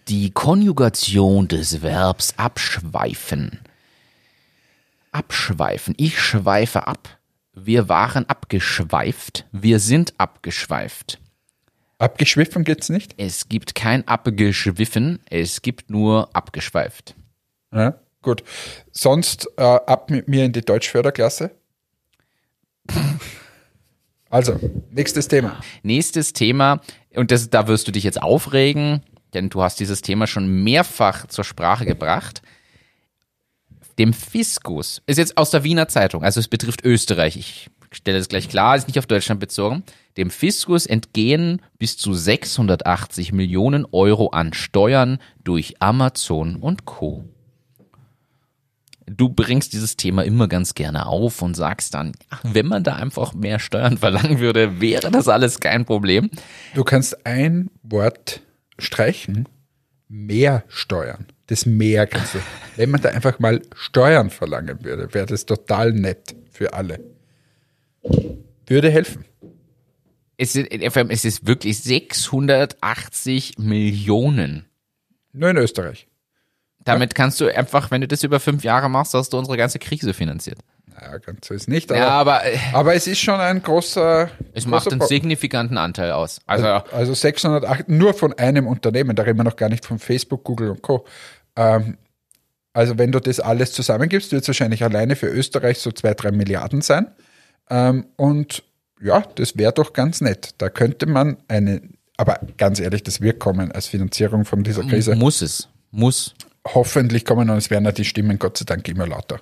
Die 0.08 0.30
Konjugation 0.30 1.48
des 1.48 1.82
Verbs 1.82 2.34
abschweifen. 2.38 3.60
Abschweifen. 5.12 5.94
Ich 5.98 6.18
schweife 6.20 6.86
ab. 6.86 7.18
Wir 7.52 7.88
waren 7.88 8.26
abgeschweift. 8.28 9.46
Wir 9.52 9.78
sind 9.78 10.14
abgeschweift. 10.18 11.19
Abgeschwiffen 12.00 12.64
geht's 12.64 12.88
nicht? 12.88 13.14
Es 13.18 13.48
gibt 13.48 13.74
kein 13.74 14.08
abgeschwiffen, 14.08 15.20
es 15.28 15.60
gibt 15.60 15.90
nur 15.90 16.34
abgeschweift. 16.34 17.14
Ja, 17.72 18.00
gut. 18.22 18.42
Sonst 18.90 19.48
äh, 19.58 19.62
ab 19.62 20.10
mit 20.10 20.26
mir 20.26 20.46
in 20.46 20.52
die 20.52 20.62
Deutschförderklasse. 20.62 21.50
Also, 24.32 24.60
nächstes 24.92 25.26
Thema. 25.26 25.60
Nächstes 25.82 26.32
Thema, 26.32 26.80
und 27.16 27.32
das, 27.32 27.50
da 27.50 27.66
wirst 27.66 27.88
du 27.88 27.90
dich 27.90 28.04
jetzt 28.04 28.22
aufregen, 28.22 29.02
denn 29.34 29.50
du 29.50 29.60
hast 29.60 29.80
dieses 29.80 30.02
Thema 30.02 30.28
schon 30.28 30.62
mehrfach 30.62 31.26
zur 31.26 31.42
Sprache 31.42 31.84
gebracht. 31.84 32.40
Dem 33.98 34.12
Fiskus 34.12 35.02
ist 35.06 35.18
jetzt 35.18 35.36
aus 35.36 35.50
der 35.50 35.64
Wiener 35.64 35.88
Zeitung, 35.88 36.22
also 36.22 36.38
es 36.38 36.46
betrifft 36.46 36.84
Österreich. 36.84 37.36
Ich 37.36 37.70
stelle 37.90 38.18
das 38.18 38.28
gleich 38.28 38.48
klar, 38.48 38.76
ist 38.76 38.86
nicht 38.86 39.00
auf 39.00 39.06
Deutschland 39.06 39.40
bezogen. 39.40 39.82
Dem 40.16 40.30
Fiskus 40.30 40.86
entgehen 40.86 41.62
bis 41.78 41.96
zu 41.96 42.14
680 42.14 43.32
Millionen 43.32 43.86
Euro 43.92 44.28
an 44.28 44.52
Steuern 44.52 45.18
durch 45.44 45.80
Amazon 45.80 46.56
und 46.56 46.84
Co. 46.84 47.24
Du 49.06 49.28
bringst 49.28 49.72
dieses 49.72 49.96
Thema 49.96 50.22
immer 50.24 50.46
ganz 50.46 50.74
gerne 50.74 51.06
auf 51.06 51.42
und 51.42 51.54
sagst 51.54 51.94
dann, 51.94 52.12
wenn 52.44 52.66
man 52.66 52.84
da 52.84 52.94
einfach 52.94 53.34
mehr 53.34 53.58
Steuern 53.58 53.98
verlangen 53.98 54.38
würde, 54.38 54.80
wäre 54.80 55.10
das 55.10 55.26
alles 55.26 55.58
kein 55.58 55.84
Problem. 55.84 56.30
Du 56.74 56.84
kannst 56.84 57.26
ein 57.26 57.70
Wort 57.82 58.40
streichen, 58.78 59.48
mehr 60.08 60.64
steuern. 60.68 61.26
Das 61.46 61.66
mehr 61.66 62.06
kannst 62.06 62.34
du. 62.34 62.38
Wenn 62.76 62.90
man 62.90 63.00
da 63.00 63.08
einfach 63.08 63.40
mal 63.40 63.60
Steuern 63.74 64.30
verlangen 64.30 64.84
würde, 64.84 65.12
wäre 65.12 65.26
das 65.26 65.46
total 65.46 65.92
nett 65.92 66.36
für 66.52 66.72
alle. 66.72 67.00
Würde 68.66 68.90
helfen. 68.90 69.24
Es 70.42 70.56
ist, 70.56 70.68
es 70.70 71.24
ist 71.24 71.46
wirklich 71.46 71.78
680 71.82 73.58
Millionen. 73.58 74.64
Nur 75.32 75.50
in 75.50 75.56
Österreich. 75.56 76.06
Damit 76.84 77.14
kannst 77.14 77.40
du 77.40 77.54
einfach, 77.54 77.90
wenn 77.90 78.00
du 78.00 78.08
das 78.08 78.22
über 78.22 78.40
fünf 78.40 78.64
Jahre 78.64 78.88
machst, 78.88 79.12
hast 79.14 79.32
du 79.32 79.38
unsere 79.38 79.56
ganze 79.56 79.78
Krise 79.78 80.14
finanziert. 80.14 80.58
Naja, 80.86 81.18
ganz 81.18 81.46
so 81.46 81.54
ist 81.54 81.68
nicht. 81.68 81.90
Aber, 81.92 82.00
Ja, 82.00 82.08
aber 82.08 82.44
äh, 82.46 82.56
aber 82.72 82.94
es 82.94 83.06
ist 83.06 83.20
schon 83.20 83.38
ein 83.38 83.62
großer. 83.62 84.30
es 84.54 84.66
macht 84.66 84.84
großer 84.84 84.92
einen 84.92 85.00
Pro- 85.00 85.06
signifikanten 85.06 85.76
Anteil 85.78 86.12
aus. 86.12 86.40
Also, 86.46 86.66
Also 86.66 87.12
608, 87.14 87.88
nur 87.88 88.14
von 88.14 88.32
einem 88.38 88.66
Unternehmen, 88.66 89.14
da 89.14 89.22
reden 89.24 89.38
wir 89.38 89.44
noch 89.44 89.56
gar 89.56 89.68
nicht 89.68 89.84
von 89.84 89.98
Facebook, 89.98 90.42
Google 90.44 90.70
und 90.70 90.82
Co. 90.82 91.06
Ähm, 91.56 91.98
also 92.72 92.96
wenn 92.98 93.12
du 93.12 93.20
das 93.20 93.40
alles 93.40 93.72
zusammengibst, 93.72 94.32
wird 94.32 94.42
es 94.42 94.48
wahrscheinlich 94.48 94.82
alleine 94.82 95.16
für 95.16 95.26
Österreich 95.26 95.78
so 95.78 95.92
zwei, 95.92 96.14
drei 96.14 96.30
Milliarden 96.32 96.80
sein. 96.80 97.10
Ähm, 97.68 98.06
und 98.16 98.62
ja, 99.02 99.20
das 99.36 99.56
wäre 99.56 99.72
doch 99.72 99.92
ganz 99.92 100.20
nett. 100.20 100.54
Da 100.58 100.68
könnte 100.68 101.06
man 101.06 101.36
eine, 101.48 101.82
aber 102.16 102.40
ganz 102.56 102.80
ehrlich, 102.80 103.02
das 103.02 103.20
wird 103.20 103.38
kommen 103.40 103.72
als 103.72 103.86
Finanzierung 103.86 104.44
von 104.44 104.62
dieser 104.62 104.82
Krise. 104.84 105.16
muss 105.16 105.42
es. 105.42 105.68
Muss. 105.90 106.34
Hoffentlich 106.66 107.24
kommen 107.24 107.48
und 107.50 107.56
es 107.56 107.70
werden 107.70 107.84
ja 107.86 107.92
die 107.92 108.04
Stimmen 108.04 108.38
Gott 108.38 108.58
sei 108.58 108.64
Dank 108.66 108.86
immer 108.88 109.06
lauter. 109.06 109.40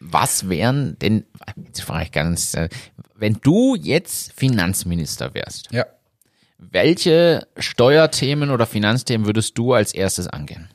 Was 0.00 0.48
wären 0.48 0.96
denn, 1.00 1.24
jetzt 1.66 1.82
frage 1.82 2.04
ich 2.04 2.12
ganz, 2.12 2.54
äh, 2.54 2.68
wenn 3.16 3.38
du 3.42 3.74
jetzt 3.74 4.32
Finanzminister 4.32 5.34
wärst, 5.34 5.72
Ja. 5.72 5.86
welche 6.58 7.46
Steuerthemen 7.56 8.50
oder 8.50 8.66
Finanzthemen 8.66 9.26
würdest 9.26 9.58
du 9.58 9.72
als 9.72 9.92
erstes 9.92 10.28
angehen? 10.28 10.68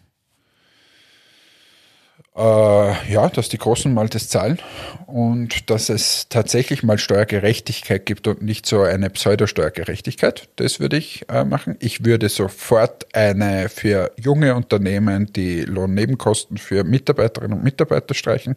Äh, 2.35 3.11
ja, 3.11 3.29
dass 3.29 3.49
die 3.49 3.59
Großen 3.59 3.93
mal 3.93 4.09
das 4.09 4.27
zahlen 4.27 4.57
und 5.05 5.69
dass 5.69 5.89
es 5.89 6.29
tatsächlich 6.29 6.81
mal 6.81 6.97
Steuergerechtigkeit 6.97 8.07
gibt 8.07 8.27
und 8.27 8.41
nicht 8.41 8.65
so 8.65 8.81
eine 8.81 9.11
Pseudosteuergerechtigkeit. 9.11 10.49
Das 10.55 10.79
würde 10.79 10.97
ich 10.97 11.29
äh, 11.29 11.43
machen. 11.43 11.75
Ich 11.79 12.05
würde 12.05 12.29
sofort 12.29 13.05
eine 13.15 13.69
für 13.69 14.11
junge 14.17 14.55
Unternehmen 14.55 15.31
die 15.31 15.61
Lohnnebenkosten 15.61 16.57
für 16.57 16.83
Mitarbeiterinnen 16.83 17.59
und 17.59 17.63
Mitarbeiter 17.63 18.15
streichen. 18.15 18.55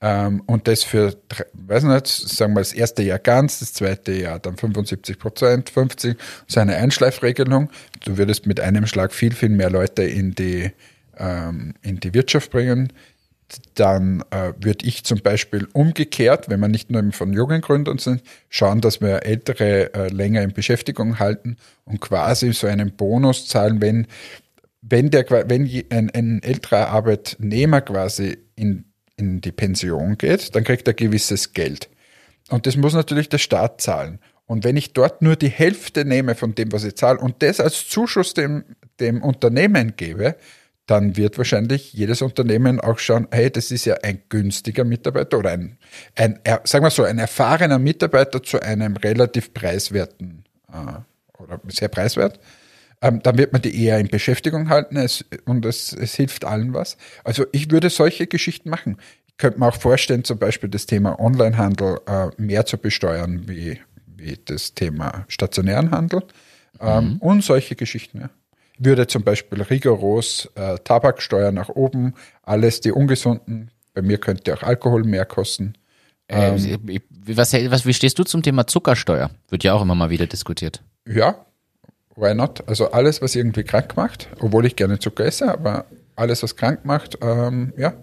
Ähm, 0.00 0.42
und 0.46 0.66
das 0.66 0.82
für, 0.82 1.14
weiß 1.52 1.84
nicht, 1.84 2.06
sagen 2.06 2.54
wir 2.54 2.60
das 2.60 2.72
erste 2.72 3.02
Jahr 3.02 3.18
ganz, 3.18 3.58
das 3.58 3.74
zweite 3.74 4.12
Jahr 4.12 4.38
dann 4.38 4.56
75 4.56 5.18
Prozent, 5.18 5.68
50, 5.68 6.16
so 6.46 6.60
eine 6.60 6.76
Einschleifregelung. 6.76 7.70
Du 8.04 8.16
würdest 8.16 8.46
mit 8.46 8.60
einem 8.60 8.86
Schlag 8.86 9.12
viel, 9.12 9.34
viel 9.34 9.50
mehr 9.50 9.68
Leute 9.68 10.04
in 10.04 10.34
die, 10.34 10.70
ähm, 11.20 11.74
in 11.82 12.00
die 12.00 12.14
Wirtschaft 12.14 12.50
bringen. 12.50 12.92
Dann 13.74 14.22
äh, 14.30 14.52
würde 14.60 14.86
ich 14.86 15.04
zum 15.04 15.20
Beispiel 15.20 15.68
umgekehrt, 15.72 16.48
wenn 16.48 16.60
wir 16.60 16.68
nicht 16.68 16.90
nur 16.90 17.12
von 17.12 17.32
jungen 17.32 17.60
Gründern 17.60 17.98
sind, 17.98 18.22
schauen, 18.48 18.80
dass 18.80 19.00
wir 19.00 19.24
Ältere 19.24 19.92
äh, 19.92 20.08
länger 20.08 20.42
in 20.42 20.52
Beschäftigung 20.52 21.18
halten 21.18 21.56
und 21.84 22.00
quasi 22.00 22.52
so 22.52 22.68
einen 22.68 22.92
Bonus 22.92 23.48
zahlen, 23.48 23.82
wenn, 23.82 24.06
wenn, 24.82 25.10
der, 25.10 25.28
wenn 25.48 25.68
ein, 25.90 26.10
ein 26.10 26.42
älterer 26.42 26.88
Arbeitnehmer 26.88 27.80
quasi 27.80 28.38
in, 28.54 28.84
in 29.16 29.40
die 29.40 29.52
Pension 29.52 30.16
geht, 30.16 30.54
dann 30.54 30.62
kriegt 30.64 30.86
er 30.86 30.94
gewisses 30.94 31.52
Geld. 31.52 31.90
Und 32.50 32.66
das 32.66 32.76
muss 32.76 32.94
natürlich 32.94 33.28
der 33.28 33.38
Staat 33.38 33.80
zahlen. 33.80 34.20
Und 34.46 34.64
wenn 34.64 34.76
ich 34.76 34.92
dort 34.92 35.22
nur 35.22 35.36
die 35.36 35.48
Hälfte 35.48 36.04
nehme 36.04 36.34
von 36.34 36.54
dem, 36.56 36.72
was 36.72 36.84
ich 36.84 36.96
zahle, 36.96 37.20
und 37.20 37.42
das 37.42 37.60
als 37.60 37.88
Zuschuss 37.88 38.34
dem, 38.34 38.64
dem 38.98 39.22
Unternehmen 39.22 39.94
gebe, 39.96 40.36
dann 40.90 41.16
wird 41.16 41.38
wahrscheinlich 41.38 41.92
jedes 41.92 42.20
Unternehmen 42.20 42.80
auch 42.80 42.98
schauen, 42.98 43.28
hey, 43.30 43.48
das 43.48 43.70
ist 43.70 43.84
ja 43.84 43.94
ein 44.02 44.22
günstiger 44.28 44.82
Mitarbeiter 44.82 45.38
oder 45.38 45.50
ein, 45.50 45.78
ein 46.16 46.40
sagen 46.64 46.84
wir 46.84 46.90
so, 46.90 47.04
ein 47.04 47.18
erfahrener 47.18 47.78
Mitarbeiter 47.78 48.42
zu 48.42 48.60
einem 48.60 48.96
relativ 48.96 49.54
preiswerten 49.54 50.44
äh, 50.72 51.40
oder 51.40 51.60
sehr 51.68 51.88
preiswert. 51.88 52.40
Ähm, 53.02 53.22
dann 53.22 53.38
wird 53.38 53.52
man 53.52 53.62
die 53.62 53.84
eher 53.84 53.98
in 53.98 54.08
Beschäftigung 54.08 54.68
halten 54.68 54.96
es, 54.96 55.24
und 55.46 55.64
es, 55.64 55.92
es 55.92 56.14
hilft 56.14 56.44
allen 56.44 56.74
was. 56.74 56.96
Also 57.22 57.46
ich 57.52 57.70
würde 57.70 57.88
solche 57.88 58.26
Geschichten 58.26 58.68
machen. 58.68 58.98
Ich 59.28 59.36
könnte 59.36 59.60
mir 59.60 59.68
auch 59.68 59.76
vorstellen, 59.76 60.24
zum 60.24 60.38
Beispiel 60.38 60.68
das 60.68 60.86
Thema 60.86 61.20
Onlinehandel 61.20 62.00
äh, 62.06 62.28
mehr 62.36 62.66
zu 62.66 62.78
besteuern 62.78 63.48
wie, 63.48 63.78
wie 64.16 64.38
das 64.44 64.74
Thema 64.74 65.24
stationären 65.28 65.92
Handel 65.92 66.24
ähm, 66.80 67.18
und 67.20 67.44
solche 67.44 67.76
Geschichten. 67.76 68.22
Ja. 68.22 68.30
Würde 68.82 69.06
zum 69.06 69.22
Beispiel 69.22 69.60
rigoros 69.60 70.48
äh, 70.54 70.78
Tabaksteuer 70.78 71.52
nach 71.52 71.68
oben, 71.68 72.14
alles 72.42 72.80
die 72.80 72.92
ungesunden, 72.92 73.70
bei 73.92 74.00
mir 74.00 74.18
könnte 74.18 74.54
auch 74.54 74.62
Alkohol 74.62 75.04
mehr 75.04 75.26
kosten. 75.26 75.74
Äh, 76.28 76.52
was, 77.26 77.52
was, 77.52 77.84
wie 77.84 77.92
stehst 77.92 78.18
du 78.18 78.24
zum 78.24 78.42
Thema 78.42 78.66
Zuckersteuer? 78.66 79.30
Wird 79.50 79.64
ja 79.64 79.74
auch 79.74 79.82
immer 79.82 79.94
mal 79.94 80.08
wieder 80.08 80.26
diskutiert. 80.26 80.82
Ja, 81.06 81.44
why 82.16 82.34
not? 82.34 82.66
Also 82.66 82.90
alles, 82.92 83.20
was 83.20 83.34
irgendwie 83.34 83.64
krank 83.64 83.96
macht, 83.96 84.28
obwohl 84.40 84.64
ich 84.64 84.76
gerne 84.76 84.98
Zucker 84.98 85.26
esse, 85.26 85.52
aber 85.52 85.84
alles, 86.16 86.42
was 86.42 86.54
krank 86.54 86.84
macht, 86.84 87.18
ähm, 87.22 87.72
ja. 87.76 87.94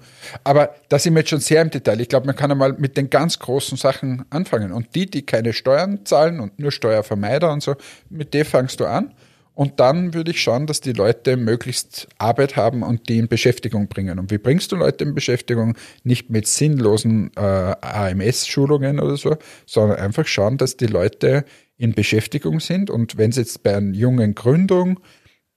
Aber 0.43 0.75
da 0.89 0.99
sind 0.99 1.13
wir 1.13 1.19
jetzt 1.19 1.29
schon 1.29 1.39
sehr 1.39 1.61
im 1.61 1.69
Detail. 1.69 2.01
Ich 2.01 2.09
glaube, 2.09 2.25
man 2.25 2.35
kann 2.35 2.51
einmal 2.51 2.73
mit 2.73 2.97
den 2.97 3.09
ganz 3.09 3.39
großen 3.39 3.77
Sachen 3.77 4.25
anfangen. 4.31 4.71
Und 4.71 4.95
die, 4.95 5.05
die 5.05 5.25
keine 5.25 5.53
Steuern 5.53 6.05
zahlen 6.05 6.39
und 6.39 6.59
nur 6.59 6.71
Steuervermeider 6.71 7.51
und 7.51 7.61
so, 7.61 7.75
mit 8.09 8.33
denen 8.33 8.45
fangst 8.45 8.79
du 8.79 8.85
an. 8.85 9.13
Und 9.57 9.79
dann 9.79 10.13
würde 10.13 10.29
ich 10.29 10.39
schauen, 10.39 10.67
dass 10.67 10.81
die 10.81 10.93
Leute 10.93 11.35
möglichst 11.35 12.07
Arbeit 12.19 12.55
haben 12.55 12.83
und 12.83 13.09
die 13.09 13.17
in 13.17 13.27
Beschäftigung 13.27 13.87
bringen. 13.87 14.19
Und 14.19 14.29
wie 14.29 14.37
bringst 14.37 14.71
du 14.71 14.75
Leute 14.75 15.03
in 15.03 15.15
Beschäftigung? 15.15 15.75
Nicht 16.03 16.29
mit 16.29 16.45
sinnlosen 16.45 17.31
äh, 17.35 17.39
AMS-Schulungen 17.41 18.99
oder 18.99 19.17
so, 19.17 19.35
sondern 19.65 19.97
einfach 19.97 20.27
schauen, 20.27 20.59
dass 20.59 20.77
die 20.77 20.85
Leute 20.85 21.43
in 21.75 21.93
Beschäftigung 21.93 22.59
sind. 22.59 22.91
Und 22.91 23.17
wenn 23.17 23.31
es 23.31 23.37
jetzt 23.37 23.63
bei 23.63 23.75
einer 23.75 23.95
jungen 23.95 24.35
Gründung, 24.35 24.99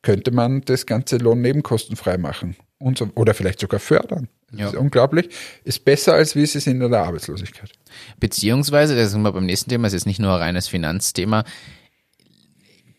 könnte 0.01 0.31
man 0.31 0.63
das 0.63 0.87
ganze 0.87 1.19
Lohnnebenkostenfrei 1.19 2.17
machen. 2.17 2.57
Und 2.79 2.97
so, 2.97 3.11
oder 3.17 3.35
vielleicht 3.35 3.61
sogar 3.61 3.81
fördern. 3.81 4.29
Das 4.51 4.61
Ja. 4.61 4.67
ist 4.69 4.77
unglaublich. 4.77 5.29
Ist 5.63 5.85
besser, 5.85 6.15
als 6.15 6.35
wie 6.35 6.43
es 6.43 6.55
ist 6.55 6.67
in 6.67 6.81
der 6.81 6.91
Arbeitslosigkeit. 6.91 7.71
Beziehungsweise, 8.19 8.97
da 8.97 9.05
sind 9.07 9.21
wir 9.21 9.33
beim 9.33 9.45
nächsten 9.45 9.69
Thema, 9.69 9.89
es 9.89 9.93
ist 9.93 10.07
nicht 10.07 10.21
nur 10.21 10.33
ein 10.33 10.41
reines 10.41 10.69
Finanzthema, 10.69 11.45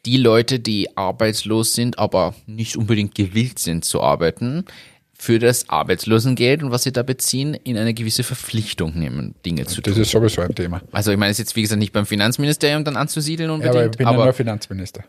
die 0.06 0.18
Leute, 0.18 0.60
die 0.60 0.98
arbeitslos 0.98 1.74
sind, 1.74 2.00
aber 2.00 2.34
nicht 2.48 2.76
unbedingt 2.76 3.16
gewillt 3.16 3.60
sind 3.60 3.86
zu 3.86 4.02
arbeiten, 4.02 4.66
für 5.14 5.38
das 5.38 5.70
Arbeitslosengeld 5.70 6.64
und 6.64 6.72
was 6.72 6.82
sie 6.82 6.92
da 6.92 7.04
beziehen, 7.04 7.54
in 7.54 7.78
eine 7.78 7.94
gewisse 7.94 8.24
Verpflichtung 8.24 8.98
nehmen, 8.98 9.36
Dinge 9.46 9.68
zu 9.68 9.80
Das 9.82 9.94
tun. 9.94 10.02
ist 10.02 10.10
sowieso 10.10 10.42
ein 10.42 10.56
Thema. 10.56 10.82
Also 10.92 11.12
ich 11.12 11.18
meine, 11.18 11.30
es 11.32 11.36
ist 11.38 11.46
jetzt 11.50 11.56
wie 11.56 11.62
gesagt 11.62 11.78
nicht 11.78 11.94
beim 11.94 12.08
Finanzministerium 12.08 12.84
dann 12.84 12.98
anzusiedeln 12.98 13.50
Ja, 13.50 13.54
unbedingt, 13.54 13.76
aber 13.76 13.86
ich 13.92 13.98
bin 13.98 14.08
aber, 14.08 14.18
ja 14.18 14.24
nur 14.26 14.34
Finanzminister. 14.34 15.04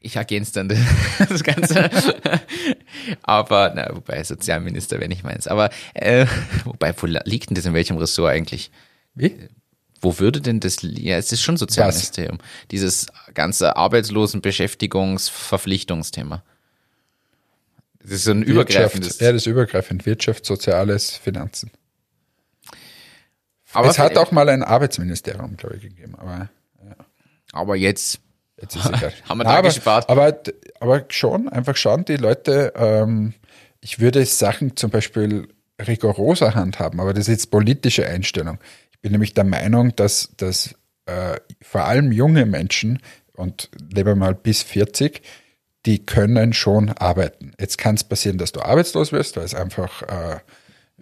ich 0.00 0.16
ergänze 0.16 0.54
dann 0.54 0.68
das 1.28 1.44
Ganze. 1.44 1.90
aber, 3.22 3.72
na, 3.74 3.90
wobei 3.94 4.24
Sozialminister 4.24 4.98
wäre 4.98 5.08
nicht 5.10 5.24
meins. 5.24 5.46
Aber, 5.46 5.68
äh, 5.92 6.24
wobei, 6.64 6.94
wo 6.96 7.06
liegt 7.06 7.50
denn 7.50 7.54
das 7.56 7.66
in 7.66 7.74
welchem 7.74 7.98
Ressort 7.98 8.30
eigentlich? 8.30 8.70
Wie? 9.14 9.34
Wo 10.00 10.18
würde 10.18 10.40
denn 10.40 10.58
das, 10.60 10.78
ja, 10.82 11.18
es 11.18 11.32
ist 11.32 11.42
schon 11.42 11.56
Sozialministerium. 11.56 12.38
Dieses 12.70 13.06
ganze 13.34 13.76
Arbeitslosen-Beschäftigungsverpflichtungsthema. 13.76 16.44
Das 18.02 18.12
ist 18.12 18.24
so 18.24 18.30
ein 18.30 18.42
übergreifendes. 18.42 19.10
Wirtschaft, 19.10 19.20
ja, 19.20 19.32
das 19.32 19.42
ist 19.42 19.46
übergreifend. 19.46 20.06
Wirtschaft, 20.06 20.46
Soziales, 20.46 21.16
Finanzen. 21.16 21.70
aber, 23.72 23.90
es 23.90 23.98
hat 23.98 24.16
auch 24.16 24.32
mal 24.32 24.48
ein 24.48 24.62
Arbeitsministerium, 24.62 25.58
glaube 25.58 25.76
ich, 25.76 25.82
gegeben, 25.82 26.14
aber 26.16 26.48
aber 27.52 27.76
jetzt, 27.76 28.20
jetzt 28.60 28.76
ist 28.76 28.86
egal. 28.86 29.12
Haben 29.28 29.38
wir 29.38 29.44
da 29.44 29.50
aber, 29.50 29.68
gespart? 29.68 30.08
Aber, 30.08 30.40
aber 30.80 31.04
schon, 31.08 31.48
einfach 31.48 31.76
schauen 31.76 32.04
die 32.04 32.16
Leute, 32.16 32.72
ähm, 32.76 33.34
ich 33.80 33.98
würde 33.98 34.24
Sachen 34.26 34.76
zum 34.76 34.90
Beispiel 34.90 35.48
rigoroser 35.80 36.54
handhaben, 36.54 37.00
aber 37.00 37.14
das 37.14 37.22
ist 37.22 37.28
jetzt 37.28 37.50
politische 37.50 38.06
Einstellung. 38.06 38.58
Bin 39.02 39.12
nämlich 39.12 39.34
der 39.34 39.44
Meinung, 39.44 39.94
dass, 39.96 40.30
dass 40.36 40.74
äh, 41.06 41.36
vor 41.60 41.84
allem 41.84 42.12
junge 42.12 42.46
Menschen 42.46 43.00
und 43.32 43.70
leben 43.92 44.08
wir 44.08 44.16
mal 44.16 44.34
bis 44.34 44.62
40, 44.62 45.22
die 45.86 46.04
können 46.04 46.52
schon 46.52 46.90
arbeiten. 46.90 47.52
Jetzt 47.58 47.78
kann 47.78 47.94
es 47.94 48.04
passieren, 48.04 48.38
dass 48.38 48.52
du 48.52 48.60
arbeitslos 48.60 49.12
wirst, 49.12 49.36
weil 49.36 49.44
es 49.44 49.54
einfach 49.54 50.02
äh, 50.02 50.40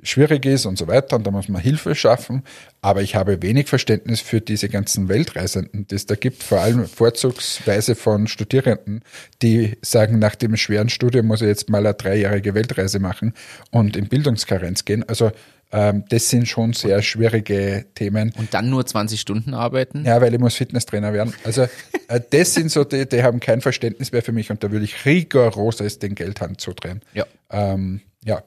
schwierig 0.02 0.46
ist 0.46 0.66
und 0.66 0.78
so 0.78 0.86
weiter 0.86 1.16
und 1.16 1.26
da 1.26 1.30
muss 1.30 1.48
man 1.48 1.60
Hilfe 1.60 1.94
schaffen. 1.94 2.44
Aber 2.80 3.02
ich 3.02 3.16
habe 3.16 3.42
wenig 3.42 3.68
Verständnis 3.68 4.20
für 4.20 4.40
diese 4.40 4.68
ganzen 4.68 5.08
Weltreisenden, 5.08 5.86
die 5.88 5.94
es 5.94 6.06
da 6.06 6.14
gibt, 6.14 6.42
vor 6.42 6.60
allem 6.60 6.86
vorzugsweise 6.86 7.94
von 7.94 8.28
Studierenden, 8.28 9.02
die 9.42 9.76
sagen, 9.82 10.18
nach 10.18 10.36
dem 10.36 10.56
schweren 10.56 10.88
Studium 10.88 11.26
muss 11.26 11.42
ich 11.42 11.48
jetzt 11.48 11.68
mal 11.68 11.84
eine 11.84 11.94
dreijährige 11.94 12.54
Weltreise 12.54 13.00
machen 13.00 13.34
und 13.70 13.96
in 13.96 14.08
Bildungskarenz 14.08 14.84
gehen. 14.84 15.02
Also 15.08 15.32
das 15.70 16.30
sind 16.30 16.48
schon 16.48 16.72
sehr 16.72 17.02
schwierige 17.02 17.84
Themen. 17.94 18.32
und 18.38 18.54
dann 18.54 18.70
nur 18.70 18.86
20 18.86 19.20
Stunden 19.20 19.54
arbeiten? 19.54 20.04
Ja, 20.04 20.20
weil 20.20 20.32
ich 20.32 20.40
muss 20.40 20.54
Fitnesstrainer 20.54 21.12
werden. 21.12 21.34
Also 21.44 21.62
äh, 22.08 22.20
das 22.30 22.54
sind 22.54 22.70
so 22.70 22.84
die, 22.84 23.06
die 23.06 23.22
haben 23.22 23.40
kein 23.40 23.60
Verständnis 23.60 24.12
mehr 24.12 24.22
für 24.22 24.32
mich 24.32 24.50
und 24.50 24.64
da 24.64 24.70
würde 24.70 24.84
ich 24.84 25.04
rigoroses 25.04 25.98
den 25.98 26.14
Geldhand 26.14 26.60
zudrehen. 26.60 27.02
Ja. 27.12 27.26
Ähm, 27.50 28.00
ja, 28.24 28.42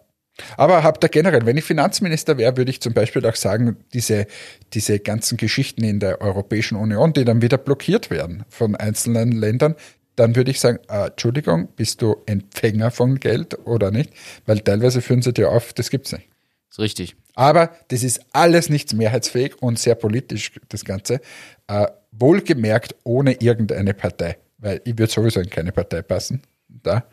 Aber 0.57 0.83
habt 0.83 1.03
ihr 1.03 1.09
generell, 1.09 1.45
wenn 1.45 1.57
ich 1.57 1.63
Finanzminister 1.63 2.37
wäre, 2.37 2.57
würde 2.57 2.71
ich 2.71 2.81
zum 2.81 2.93
Beispiel 2.93 3.25
auch 3.25 3.35
sagen, 3.35 3.77
diese, 3.93 4.27
diese 4.73 4.99
ganzen 4.99 5.37
Geschichten 5.37 5.83
in 5.83 5.99
der 5.99 6.21
Europäischen 6.21 6.75
Union, 6.75 7.13
die 7.13 7.25
dann 7.25 7.41
wieder 7.41 7.57
blockiert 7.57 8.09
werden 8.09 8.43
von 8.49 8.75
einzelnen 8.75 9.31
Ländern, 9.31 9.75
dann 10.15 10.35
würde 10.35 10.51
ich 10.51 10.59
sagen, 10.59 10.79
äh, 10.89 11.07
Entschuldigung, 11.07 11.69
bist 11.75 12.01
du 12.01 12.17
Empfänger 12.25 12.91
von 12.91 13.19
Geld 13.19 13.57
oder 13.65 13.91
nicht? 13.91 14.11
Weil 14.45 14.59
teilweise 14.59 15.01
führen 15.01 15.21
sie 15.21 15.33
dir 15.33 15.49
auf, 15.49 15.73
das 15.73 15.89
gibt's 15.89 16.11
nicht. 16.11 16.27
Ist 16.71 16.79
richtig. 16.79 17.15
Aber 17.35 17.71
das 17.89 18.03
ist 18.03 18.21
alles 18.31 18.69
nichts 18.69 18.93
mehrheitsfähig 18.93 19.61
und 19.61 19.77
sehr 19.77 19.95
politisch, 19.95 20.53
das 20.69 20.85
Ganze. 20.85 21.19
Äh, 21.67 21.87
wohlgemerkt 22.11 22.95
ohne 23.03 23.33
irgendeine 23.33 23.93
Partei, 23.93 24.37
weil 24.57 24.81
ich 24.85 24.97
würde 24.97 25.11
sowieso 25.11 25.41
in 25.41 25.49
keine 25.49 25.71
Partei 25.71 26.01
passen. 26.01 26.41
Da. 26.67 27.05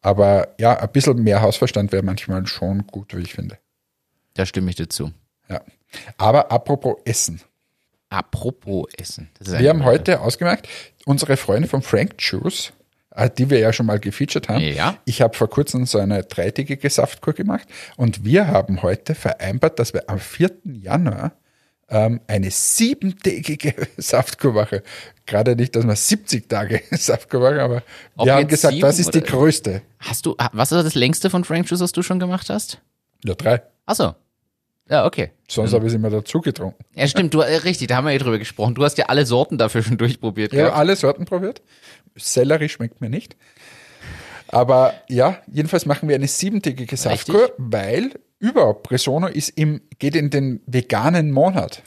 Aber 0.00 0.54
ja, 0.58 0.78
ein 0.78 0.90
bisschen 0.90 1.22
mehr 1.22 1.42
Hausverstand 1.42 1.92
wäre 1.92 2.02
manchmal 2.02 2.46
schon 2.46 2.86
gut, 2.86 3.14
wie 3.16 3.22
ich 3.22 3.34
finde. 3.34 3.58
Da 4.34 4.46
stimme 4.46 4.70
ich 4.70 4.76
dir 4.76 4.88
zu. 4.88 5.12
Ja. 5.48 5.60
Aber 6.16 6.50
apropos 6.50 6.96
Essen. 7.04 7.40
Apropos 8.08 8.88
Essen. 8.96 9.30
Wir 9.40 9.70
haben 9.70 9.84
heute 9.84 10.20
ausgemerkt, 10.20 10.68
unsere 11.04 11.36
Freunde 11.36 11.68
von 11.68 11.82
Frank 11.82 12.14
Juice, 12.18 12.72
die 13.38 13.50
wir 13.50 13.58
ja 13.58 13.72
schon 13.72 13.86
mal 13.86 13.98
gefeatured 13.98 14.48
haben. 14.48 14.60
Ja. 14.60 14.96
Ich 15.04 15.22
habe 15.22 15.36
vor 15.36 15.48
kurzem 15.48 15.86
so 15.86 15.98
eine 15.98 16.22
dreitägige 16.24 16.88
Saftkur 16.88 17.34
gemacht 17.34 17.68
und 17.96 18.24
wir 18.24 18.48
haben 18.48 18.82
heute 18.82 19.14
vereinbart, 19.14 19.78
dass 19.78 19.92
wir 19.94 20.08
am 20.08 20.18
4. 20.18 20.50
Januar 20.64 21.32
ähm, 21.88 22.20
eine 22.26 22.50
siebentägige 22.50 23.74
Saftkur 23.96 24.54
machen. 24.54 24.80
Gerade 25.26 25.54
nicht, 25.54 25.76
dass 25.76 25.86
wir 25.86 25.94
70 25.94 26.48
Tage 26.48 26.82
Saftkur 26.90 27.40
machen, 27.40 27.58
aber 27.58 27.82
Ob 28.16 28.26
wir 28.26 28.34
haben 28.34 28.48
gesagt, 28.48 28.74
sieben 28.74 28.86
was 28.86 28.98
ist 28.98 29.14
die 29.14 29.20
größte? 29.20 29.82
Hast 29.98 30.26
du, 30.26 30.34
was 30.52 30.72
ist 30.72 30.84
das 30.84 30.94
längste 30.94 31.30
von 31.30 31.44
Frank 31.44 31.70
Juice, 31.70 31.80
was 31.80 31.92
du 31.92 32.02
schon 32.02 32.18
gemacht 32.18 32.48
hast? 32.48 32.80
Ja, 33.24 33.34
drei. 33.34 33.62
Ach 33.86 33.94
so. 33.94 34.14
Ja, 34.88 35.06
okay. 35.06 35.30
Sonst 35.48 35.72
habe 35.72 35.86
ich 35.86 35.92
es 35.92 35.94
immer 35.94 36.10
dazu 36.10 36.40
getrunken. 36.40 36.84
Ja, 36.94 37.06
stimmt, 37.06 37.34
du, 37.34 37.40
äh, 37.40 37.56
richtig, 37.56 37.88
da 37.88 37.96
haben 37.96 38.04
wir 38.04 38.12
ja 38.12 38.18
drüber 38.18 38.38
gesprochen. 38.38 38.74
Du 38.74 38.84
hast 38.84 38.98
ja 38.98 39.06
alle 39.06 39.26
Sorten 39.26 39.58
dafür 39.58 39.82
schon 39.82 39.96
durchprobiert. 39.98 40.52
Ich 40.52 40.58
habe 40.58 40.68
gehabt. 40.68 40.80
alle 40.80 40.96
Sorten 40.96 41.24
probiert. 41.24 41.62
Sellerie 42.16 42.68
schmeckt 42.68 43.00
mir 43.00 43.08
nicht. 43.08 43.36
Aber 44.48 44.94
ja, 45.08 45.38
jedenfalls 45.50 45.86
machen 45.86 46.08
wir 46.08 46.14
eine 46.14 46.28
siebentägige 46.28 46.96
Saftkur, 46.96 47.52
weil 47.56 48.12
überhaupt 48.38 48.82
Presono 48.82 49.28
ist 49.28 49.48
im, 49.50 49.80
geht 49.98 50.14
in 50.14 50.28
den 50.28 50.60
veganen 50.66 51.30
Monat. 51.30 51.82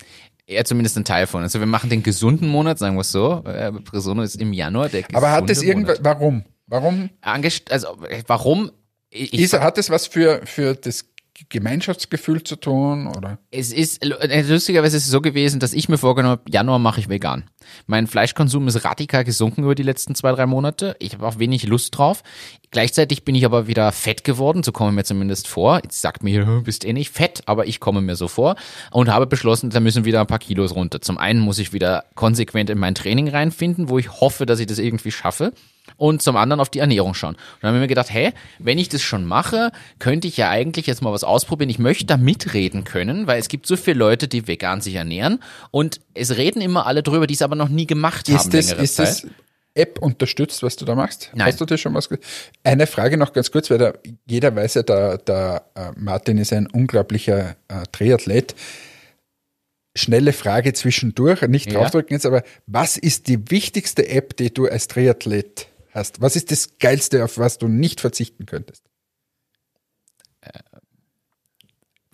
Ja, 0.47 0.63
zumindest 0.63 0.97
ein 0.97 1.05
Teil 1.05 1.27
von. 1.27 1.43
Also 1.43 1.59
wir 1.59 1.67
machen 1.67 1.89
den 1.89 2.01
gesunden 2.01 2.47
Monat, 2.47 2.79
sagen 2.79 2.95
wir 2.95 3.01
es 3.01 3.11
so. 3.11 3.43
Äh, 3.45 3.71
Presono 3.71 4.23
ist 4.23 4.35
im 4.35 4.53
Januar 4.53 4.89
der 4.89 5.01
gesunde 5.03 5.17
Aber 5.17 5.31
hat 5.31 5.49
es 5.49 5.61
irgendwas, 5.61 5.99
warum? 6.01 6.43
Warum 6.67 7.09
Angest 7.21 7.71
also 7.71 8.03
äh, 8.09 8.23
warum? 8.25 8.71
Ich, 9.09 9.33
ich 9.33 9.41
ist, 9.41 9.53
hat 9.53 9.77
es 9.77 9.89
was 9.89 10.07
für, 10.07 10.41
für 10.45 10.75
das 10.75 11.05
Gemeinschaftsgefühl 11.49 12.43
zu 12.43 12.55
tun 12.55 13.07
oder? 13.07 13.39
Es 13.51 13.73
ist 13.73 14.03
äh, 14.03 14.41
lustigerweise 14.41 14.97
ist 14.97 15.05
es 15.05 15.11
so 15.11 15.21
gewesen, 15.21 15.59
dass 15.59 15.73
ich 15.73 15.89
mir 15.89 15.97
vorgenommen 15.97 16.39
habe, 16.39 16.51
Januar 16.51 16.79
mache 16.79 17.01
ich 17.01 17.09
vegan. 17.09 17.49
Mein 17.87 18.07
Fleischkonsum 18.07 18.67
ist 18.67 18.85
radikal 18.85 19.23
gesunken 19.23 19.63
über 19.63 19.75
die 19.75 19.83
letzten 19.83 20.15
zwei, 20.15 20.31
drei 20.31 20.45
Monate. 20.45 20.95
Ich 20.99 21.13
habe 21.13 21.27
auch 21.27 21.37
wenig 21.39 21.65
Lust 21.67 21.97
drauf. 21.97 22.23
Gleichzeitig 22.71 23.25
bin 23.25 23.35
ich 23.35 23.45
aber 23.45 23.67
wieder 23.67 23.91
fett 23.91 24.23
geworden, 24.23 24.63
so 24.63 24.71
komme 24.71 24.91
ich 24.91 24.95
mir 24.95 25.03
zumindest 25.03 25.47
vor. 25.47 25.81
Jetzt 25.83 26.01
sagt 26.01 26.23
mir, 26.23 26.45
du 26.45 26.63
bist 26.63 26.85
eh 26.85 26.93
nicht 26.93 27.11
fett, 27.11 27.43
aber 27.47 27.67
ich 27.67 27.79
komme 27.79 28.01
mir 28.01 28.15
so 28.15 28.27
vor 28.27 28.55
und 28.91 29.09
habe 29.09 29.27
beschlossen, 29.27 29.69
da 29.69 29.79
müssen 29.79 30.05
wieder 30.05 30.21
ein 30.21 30.27
paar 30.27 30.39
Kilos 30.39 30.73
runter. 30.73 31.01
Zum 31.01 31.17
einen 31.17 31.39
muss 31.39 31.59
ich 31.59 31.73
wieder 31.73 32.05
konsequent 32.15 32.69
in 32.69 32.77
mein 32.77 32.95
Training 32.95 33.27
reinfinden, 33.27 33.89
wo 33.89 33.99
ich 33.99 34.09
hoffe, 34.21 34.45
dass 34.45 34.59
ich 34.59 34.67
das 34.67 34.79
irgendwie 34.79 35.11
schaffe 35.11 35.51
und 35.97 36.21
zum 36.21 36.35
anderen 36.35 36.59
auf 36.59 36.69
die 36.69 36.79
Ernährung 36.79 37.13
schauen. 37.13 37.35
Und 37.35 37.39
dann 37.61 37.69
haben 37.69 37.75
wir 37.75 37.81
mir 37.81 37.87
gedacht, 37.87 38.09
hey, 38.09 38.33
wenn 38.59 38.77
ich 38.77 38.89
das 38.89 39.01
schon 39.01 39.25
mache, 39.25 39.71
könnte 39.99 40.27
ich 40.27 40.37
ja 40.37 40.49
eigentlich 40.49 40.87
jetzt 40.87 41.01
mal 41.01 41.11
was 41.13 41.23
ausprobieren. 41.23 41.69
Ich 41.69 41.79
möchte 41.79 42.05
da 42.05 42.17
mitreden 42.17 42.83
können, 42.83 43.27
weil 43.27 43.39
es 43.39 43.47
gibt 43.47 43.65
so 43.67 43.75
viele 43.77 43.97
Leute, 43.99 44.27
die 44.27 44.47
vegan 44.47 44.81
sich 44.81 44.95
ernähren 44.95 45.41
und 45.71 45.99
es 46.13 46.37
reden 46.37 46.61
immer 46.61 46.85
alle 46.85 47.03
drüber, 47.03 47.27
die 47.27 47.33
es 47.33 47.41
aber 47.41 47.55
noch 47.55 47.69
nie 47.69 47.87
gemacht 47.87 48.27
haben 48.27 48.35
Ist 48.35 48.53
das, 48.53 48.67
längere 48.69 48.83
ist 48.83 48.95
Zeit. 48.95 49.07
das 49.07 49.27
App 49.77 49.99
unterstützt, 50.01 50.63
was 50.63 50.77
du 50.77 50.85
da 50.85 50.95
machst? 50.95 51.31
Nein. 51.33 51.47
Hast 51.47 51.59
du 51.59 51.65
dir 51.65 51.77
schon 51.77 51.93
was 51.93 52.09
Eine 52.63 52.87
Frage 52.87 53.17
noch 53.17 53.33
ganz 53.33 53.51
kurz, 53.51 53.69
weil 53.69 53.77
der, 53.77 53.99
jeder 54.25 54.55
weiß 54.55 54.75
ja, 54.75 54.83
der, 54.83 55.17
der 55.17 55.65
äh, 55.75 55.91
Martin 55.97 56.37
ist 56.37 56.53
ein 56.53 56.67
unglaublicher 56.67 57.57
äh, 57.67 57.83
Triathlet. 57.91 58.55
Schnelle 59.97 60.33
Frage 60.33 60.73
zwischendurch, 60.73 61.41
nicht 61.43 61.71
Ja. 61.71 61.79
draufdrücken 61.79 62.15
jetzt, 62.15 62.25
aber 62.25 62.43
was 62.67 62.97
ist 62.97 63.27
die 63.27 63.49
wichtigste 63.51 64.07
App, 64.09 64.35
die 64.37 64.53
du 64.53 64.67
als 64.67 64.87
Triathlet 64.87 65.67
hast? 65.95 66.21
Was 66.21 66.35
ist 66.35 66.51
das 66.51 66.77
Geilste, 66.77 67.23
auf 67.23 67.37
was 67.37 67.57
du 67.57 67.67
nicht 67.67 68.01
verzichten 68.01 68.45
könntest? 68.45 68.83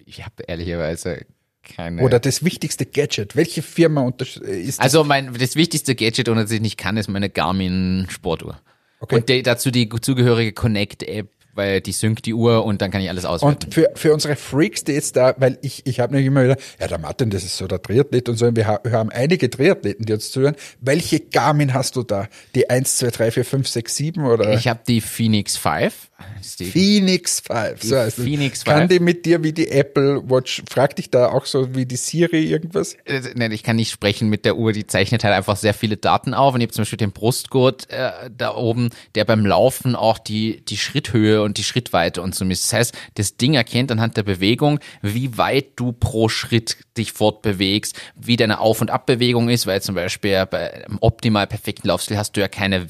Ich 0.06 0.24
habe 0.26 0.44
ehrlicherweise 0.48 1.26
keine. 1.64 2.02
Oder 2.02 2.20
das 2.20 2.44
wichtigste 2.44 2.86
Gadget? 2.86 3.36
Welche 3.36 3.62
Firma 3.62 4.10
ist 4.20 4.80
das? 4.80 4.80
also 4.80 5.04
mein 5.04 5.34
das 5.34 5.56
wichtigste 5.56 5.96
Gadget, 5.96 6.30
ohne 6.30 6.44
das 6.44 6.52
ich 6.52 6.62
nicht 6.62 6.78
kann, 6.78 6.98
ist 6.98 7.08
meine 7.08 7.30
Garmin 7.30 8.08
Sportuhr. 8.10 8.60
Okay. 9.00 9.16
Und 9.16 9.30
die, 9.30 9.42
dazu 9.42 9.72
die 9.72 9.90
zugehörige 9.90 10.54
Connect-App, 10.54 11.30
weil 11.56 11.82
die 11.82 11.92
synkt 11.92 12.26
die 12.26 12.34
Uhr 12.34 12.64
und 12.66 12.82
dann 12.82 12.92
kann 12.92 13.02
ich 13.02 13.10
alles 13.10 13.26
auswerten. 13.26 13.66
Und 13.66 13.74
für, 13.74 13.90
für 13.96 14.14
unsere 14.14 14.36
Freaks, 14.36 14.84
die 14.84 14.94
jetzt 14.94 15.16
da, 15.16 15.34
weil 15.38 15.58
ich, 15.62 15.86
ich 15.86 16.00
habe 16.00 16.16
nicht 16.16 16.26
immer 16.26 16.44
wieder, 16.44 16.58
ja, 16.80 16.88
der 16.88 16.98
Martin, 16.98 17.30
das 17.30 17.44
ist 17.44 17.58
so 17.58 17.68
der 17.68 17.82
Triathlet 17.82 18.30
und 18.30 18.36
so, 18.38 18.56
wir, 18.56 18.68
ha- 18.68 18.80
wir 18.84 18.92
haben 18.94 19.10
einige 19.12 19.50
Triathleten, 19.50 20.06
die 20.06 20.14
uns 20.14 20.32
zuhören. 20.32 20.56
Welche 20.80 21.20
Garmin 21.20 21.74
hast 21.74 21.96
du 21.96 22.04
da? 22.04 22.28
Die 22.56 22.70
1, 22.70 22.98
2, 22.98 23.08
3, 23.12 23.32
4, 23.32 23.46
5, 23.46 23.68
6, 23.68 23.96
7 23.96 24.26
oder? 24.26 24.54
ich 24.54 24.68
habe 24.68 24.82
die 24.88 25.02
Phoenix 25.02 25.58
5. 25.58 26.11
Phoenix 26.42 27.42
5. 27.42 27.84
So 27.84 27.98
heißt 27.98 28.18
es. 28.18 28.24
Phoenix 28.24 28.64
Kann 28.64 28.88
5. 28.88 28.90
die 28.90 29.00
mit 29.00 29.26
dir 29.26 29.44
wie 29.44 29.54
die 29.54 29.70
Apple 29.70 30.22
Watch, 30.30 30.64
frag 30.70 30.96
dich 30.96 31.10
da 31.10 31.30
auch 31.30 31.46
so 31.46 31.76
wie 31.76 31.86
die 31.86 31.96
Siri 31.96 32.46
irgendwas? 32.46 32.96
Äh, 33.06 33.22
nein, 33.36 33.52
ich 33.52 33.64
kann 33.64 33.76
nicht 33.76 33.92
sprechen 33.92 34.30
mit 34.30 34.46
der 34.46 34.58
Uhr, 34.58 34.74
die 34.74 34.88
zeichnet 34.88 35.24
halt 35.24 35.34
einfach 35.34 35.58
sehr 35.58 35.74
viele 35.74 35.98
Daten 35.98 36.34
auf. 36.34 36.54
Und 36.54 36.62
ich 36.62 36.66
habe 36.66 36.74
zum 36.74 36.82
Beispiel 36.84 36.98
den 36.98 37.12
Brustgurt 37.12 37.90
äh, 37.90 38.30
da 38.36 38.56
oben, 38.56 38.90
der 39.16 39.26
beim 39.26 39.46
Laufen 39.46 39.96
auch 39.96 40.18
die, 40.18 40.62
die 40.66 40.78
Schritthöhe 40.78 41.42
und 41.42 41.58
die 41.58 41.64
Schrittweite 41.64 42.22
und 42.22 42.36
so 42.36 42.46
misst. 42.46 42.66
Das 42.66 42.74
heißt, 42.74 42.98
das 43.16 43.38
Ding 43.38 43.54
erkennt 43.54 43.92
anhand 43.92 44.18
der 44.18 44.24
Bewegung, 44.24 44.80
wie 45.02 45.38
weit 45.38 45.72
du 45.76 45.92
pro 45.92 46.30
Schritt 46.30 46.78
dich 46.98 47.14
fortbewegst, 47.14 48.00
wie 48.16 48.36
deine 48.36 48.60
Auf- 48.60 48.82
und 48.82 48.90
Abbewegung 48.90 49.50
ist, 49.50 49.68
weil 49.68 49.82
zum 49.82 49.96
Beispiel 49.96 50.46
bei 50.46 50.74
einem 50.86 50.98
optimal 51.02 51.48
perfekten 51.48 51.88
Laufstil 51.88 52.18
hast 52.18 52.36
du 52.36 52.42
ja 52.42 52.48
keine, 52.48 52.88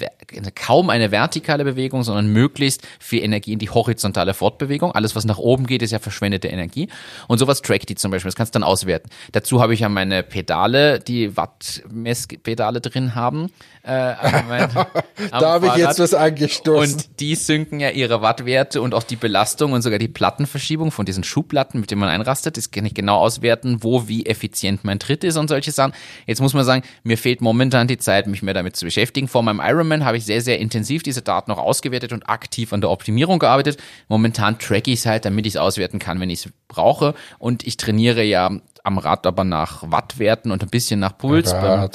kaum 0.56 0.90
eine 0.90 1.12
vertikale 1.12 1.64
Bewegung, 1.64 2.04
sondern 2.04 2.28
möglichst 2.28 2.88
viel 3.00 3.21
Energie 3.22 3.54
in 3.54 3.60
die 3.60 3.70
horizontale 3.70 4.34
Fortbewegung. 4.34 4.92
Alles, 4.92 5.16
was 5.16 5.26
nach 5.26 5.38
oben 5.38 5.68
geht, 5.68 5.82
ist 5.82 5.92
ja 5.92 6.00
verschwendete 6.00 6.48
Energie. 6.48 6.90
Und 7.28 7.38
sowas 7.38 7.62
trackt 7.62 7.90
die 7.90 7.96
zum 7.96 8.12
Beispiel. 8.12 8.30
Das 8.30 8.36
kannst 8.36 8.56
du 8.56 8.60
dann 8.60 8.68
auswerten. 8.68 9.10
Dazu 9.32 9.62
habe 9.62 9.74
ich 9.74 9.82
ja 9.82 9.90
meine 9.90 10.24
Pedale, 10.24 11.00
die 11.00 11.36
Wattmesspedale 11.38 12.82
drin 12.82 13.16
haben. 13.16 13.50
Äh, 13.84 13.92
am 14.22 14.92
Da 15.32 15.54
habe 15.54 15.68
ich 15.68 15.76
jetzt 15.76 16.00
was 16.00 16.14
angestoßen. 16.14 16.96
Und 16.96 17.20
die 17.20 17.36
synken 17.36 17.80
ja 17.80 17.90
ihre 17.90 18.22
Wattwerte 18.22 18.82
und 18.82 18.94
auch 18.94 19.04
die 19.04 19.16
Belastung 19.16 19.74
und 19.74 19.82
sogar 19.82 19.98
die 19.98 20.08
Plattenverschiebung 20.08 20.92
von 20.92 21.06
diesen 21.06 21.24
Schubplatten, 21.24 21.80
mit 21.80 21.90
denen 21.90 22.02
man 22.02 22.10
einrastet. 22.10 22.58
Das 22.58 22.72
kann 22.72 22.86
ich 22.86 22.94
genau 22.94 23.18
auswerten, 23.18 23.78
wo 23.82 24.08
wie 24.08 24.26
effizient 24.26 24.84
mein 24.84 25.00
Tritt 25.00 25.24
ist 25.24 25.38
und 25.38 25.48
solche 25.48 25.72
Sachen. 25.72 25.94
Jetzt 26.28 26.42
muss 26.42 26.54
man 26.54 26.64
sagen, 26.64 26.84
mir 27.04 27.18
fehlt 27.18 27.42
momentan 27.42 27.88
die 27.88 27.98
Zeit, 27.98 28.28
mich 28.28 28.44
mehr 28.44 28.54
damit 28.54 28.76
zu 28.76 28.86
beschäftigen. 28.86 29.28
Vor 29.28 29.42
meinem 29.42 29.62
Ironman 29.64 30.06
habe 30.06 30.18
ich 30.18 30.26
sehr, 30.26 30.42
sehr 30.42 30.60
intensiv 30.60 31.02
diese 31.02 31.22
Daten 31.22 31.50
noch 31.50 31.58
ausgewertet 31.58 32.14
und 32.14 32.30
aktiv 32.30 32.74
an 32.74 32.82
der 32.82 32.92
Optimierung 32.92 33.40
gearbeitet. 33.40 33.78
Momentan 34.08 34.60
track 34.60 34.88
ich 34.88 35.00
es 35.00 35.06
halt, 35.06 35.26
damit 35.26 35.46
ich 35.48 35.54
es 35.56 35.58
auswerten 35.58 35.98
kann, 35.98 36.20
wenn 36.20 36.30
ich 36.30 36.46
es 36.46 36.52
brauche. 36.68 37.16
Und 37.40 37.66
ich 37.66 37.78
trainiere 37.78 38.24
ja 38.24 38.52
am 38.84 38.98
Rad 38.98 39.26
aber 39.26 39.44
nach 39.44 39.84
Wattwerten 39.90 40.52
und 40.52 40.64
ein 40.64 40.70
bisschen 40.70 41.00
nach 41.00 41.18
Puls. 41.18 41.52
Beim-. 41.52 41.90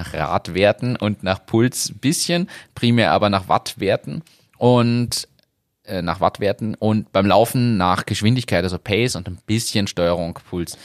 Nach 0.00 0.14
Radwerten 0.14 0.96
und 0.96 1.22
nach 1.22 1.44
Puls 1.44 1.90
ein 1.90 1.98
bisschen, 1.98 2.48
primär 2.74 3.12
aber 3.12 3.28
nach 3.28 3.48
Wattwerten 3.48 4.22
und 4.56 5.28
äh, 5.84 6.02
nach 6.02 6.20
Wattwerten 6.20 6.74
und 6.74 7.12
beim 7.12 7.26
Laufen 7.26 7.76
nach 7.76 8.06
Geschwindigkeit, 8.06 8.64
also 8.64 8.78
Pace 8.78 9.16
und 9.16 9.28
ein 9.28 9.38
bisschen 9.46 9.86
Steuerung, 9.86 10.38
Puls. 10.48 10.78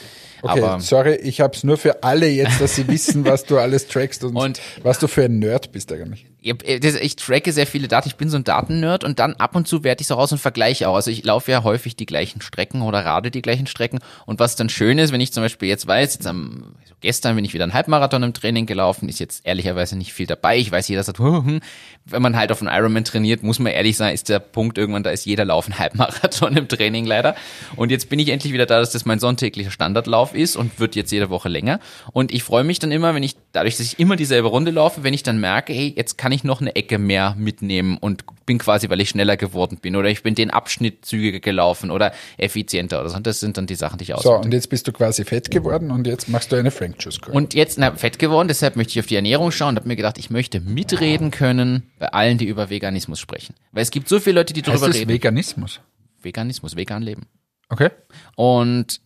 Okay, 0.48 0.62
aber 0.62 0.80
sorry, 0.80 1.14
ich 1.16 1.40
habe 1.40 1.54
es 1.56 1.64
nur 1.64 1.76
für 1.76 2.02
alle 2.02 2.28
jetzt, 2.28 2.60
dass 2.60 2.74
sie 2.76 2.86
wissen, 2.88 3.24
was 3.24 3.44
du 3.44 3.58
alles 3.58 3.88
trackst 3.88 4.24
und, 4.24 4.36
Und- 4.36 4.60
was 4.82 4.98
du 4.98 5.08
für 5.08 5.24
ein 5.24 5.38
Nerd 5.38 5.72
bist 5.72 5.92
eigentlich. 5.92 6.26
ich, 6.40 6.54
das- 6.80 6.94
ich 6.96 7.16
tracke 7.16 7.52
sehr 7.52 7.66
viele 7.66 7.88
Daten, 7.88 8.08
ich 8.08 8.16
bin 8.16 8.28
so 8.30 8.36
ein 8.36 8.44
Datennerd 8.44 9.04
und 9.04 9.18
dann 9.18 9.34
ab 9.34 9.56
und 9.56 9.66
zu 9.68 9.82
werte 9.84 10.02
ich 10.02 10.06
so 10.08 10.14
raus 10.14 10.32
und 10.32 10.38
vergleiche 10.38 10.88
auch. 10.88 10.94
Also 10.94 11.10
ich 11.10 11.24
laufe 11.24 11.50
ja 11.50 11.64
häufig 11.64 11.96
die 11.96 12.06
gleichen 12.06 12.40
Strecken 12.40 12.82
oder 12.82 13.04
rade 13.04 13.30
die 13.30 13.42
gleichen 13.42 13.66
Strecken 13.66 13.98
und 14.26 14.38
was 14.38 14.56
dann 14.56 14.68
schön 14.68 14.98
ist, 14.98 15.12
wenn 15.12 15.20
ich 15.20 15.32
zum 15.32 15.42
Beispiel 15.42 15.68
jetzt 15.68 15.86
weiß, 15.86 16.14
jetzt 16.14 16.26
am, 16.26 16.74
also 16.82 16.94
gestern 17.00 17.34
bin 17.36 17.44
ich 17.44 17.52
wieder 17.54 17.64
einen 17.64 17.74
Halbmarathon 17.74 18.22
im 18.22 18.32
Training 18.32 18.66
gelaufen, 18.66 19.08
ist 19.08 19.18
jetzt 19.20 19.44
ehrlicherweise 19.46 19.96
nicht 19.96 20.12
viel 20.12 20.26
dabei. 20.26 20.56
Ich 20.58 20.70
weiß, 20.70 20.86
jeder 20.88 21.02
sagt, 21.02 21.18
wenn 22.08 22.22
man 22.22 22.36
halt 22.36 22.52
auf 22.52 22.62
einen 22.62 22.72
Ironman 22.72 23.04
trainiert, 23.04 23.42
muss 23.42 23.58
man 23.58 23.72
ehrlich 23.72 23.96
sein, 23.96 24.14
ist 24.14 24.28
der 24.28 24.38
Punkt 24.38 24.78
irgendwann, 24.78 25.02
da 25.02 25.10
ist 25.10 25.24
jeder 25.26 25.44
Lauf 25.44 25.66
ein 25.68 25.78
Halbmarathon 25.78 26.56
im 26.56 26.68
Training 26.68 27.04
leider. 27.06 27.34
Und 27.74 27.90
jetzt 27.90 28.08
bin 28.08 28.18
ich 28.20 28.28
endlich 28.28 28.52
wieder 28.52 28.66
da, 28.66 28.78
dass 28.78 28.90
das 28.92 29.04
mein 29.04 29.18
sonntäglicher 29.18 29.70
Standardlauf 29.72 30.34
ist 30.36 30.56
und 30.56 30.78
wird 30.78 30.94
jetzt 30.94 31.10
jede 31.10 31.30
Woche 31.30 31.48
länger. 31.48 31.80
Und 32.12 32.32
ich 32.32 32.42
freue 32.42 32.64
mich 32.64 32.78
dann 32.78 32.92
immer, 32.92 33.14
wenn 33.14 33.22
ich, 33.22 33.36
dadurch, 33.52 33.76
dass 33.76 33.86
ich 33.86 33.98
immer 33.98 34.16
dieselbe 34.16 34.48
Runde 34.48 34.70
laufe, 34.70 35.02
wenn 35.02 35.14
ich 35.14 35.22
dann 35.22 35.40
merke, 35.40 35.72
hey, 35.72 35.92
jetzt 35.96 36.18
kann 36.18 36.32
ich 36.32 36.44
noch 36.44 36.60
eine 36.60 36.76
Ecke 36.76 36.98
mehr 36.98 37.34
mitnehmen 37.38 37.98
und 37.98 38.24
bin 38.46 38.58
quasi, 38.58 38.88
weil 38.88 39.00
ich 39.00 39.08
schneller 39.08 39.36
geworden 39.36 39.78
bin 39.82 39.96
oder 39.96 40.08
ich 40.08 40.22
bin 40.22 40.34
den 40.36 40.50
Abschnitt 40.50 41.04
zügiger 41.04 41.40
gelaufen 41.40 41.90
oder 41.90 42.12
effizienter 42.38 43.00
oder 43.00 43.08
so. 43.10 43.16
Und 43.16 43.26
das 43.26 43.40
sind 43.40 43.56
dann 43.56 43.66
die 43.66 43.74
Sachen, 43.74 43.98
die 43.98 44.04
ich 44.04 44.08
So, 44.08 44.14
auswähle. 44.14 44.38
und 44.44 44.52
jetzt 44.52 44.68
bist 44.68 44.86
du 44.86 44.92
quasi 44.92 45.24
fett 45.24 45.50
geworden 45.50 45.90
und 45.90 46.06
jetzt 46.06 46.28
machst 46.28 46.52
du 46.52 46.56
eine 46.56 46.70
Frank 46.70 46.96
Juice 47.02 47.20
Kur. 47.20 47.34
Und 47.34 47.54
jetzt 47.54 47.78
na, 47.78 47.92
fett 47.96 48.18
geworden, 48.18 48.46
deshalb 48.48 48.76
möchte 48.76 48.92
ich 48.92 49.00
auf 49.00 49.06
die 49.06 49.16
Ernährung 49.16 49.50
schauen 49.50 49.70
und 49.70 49.76
habe 49.76 49.88
mir 49.88 49.96
gedacht, 49.96 50.18
ich 50.18 50.30
möchte 50.30 50.60
mitreden 50.60 51.30
können 51.32 51.90
bei 51.98 52.08
allen, 52.12 52.38
die 52.38 52.44
über 52.46 52.70
Veganismus 52.70 53.18
sprechen. 53.18 53.54
Weil 53.72 53.82
es 53.82 53.90
gibt 53.90 54.08
so 54.08 54.20
viele 54.20 54.40
Leute, 54.40 54.52
die 54.52 54.60
heißt 54.60 54.68
darüber 54.68 54.86
das 54.88 54.96
reden. 54.96 55.10
Veganismus? 55.10 55.80
Veganismus, 56.22 56.76
vegan 56.76 57.02
leben. 57.02 57.26
Okay. 57.68 57.90
Und 58.36 59.00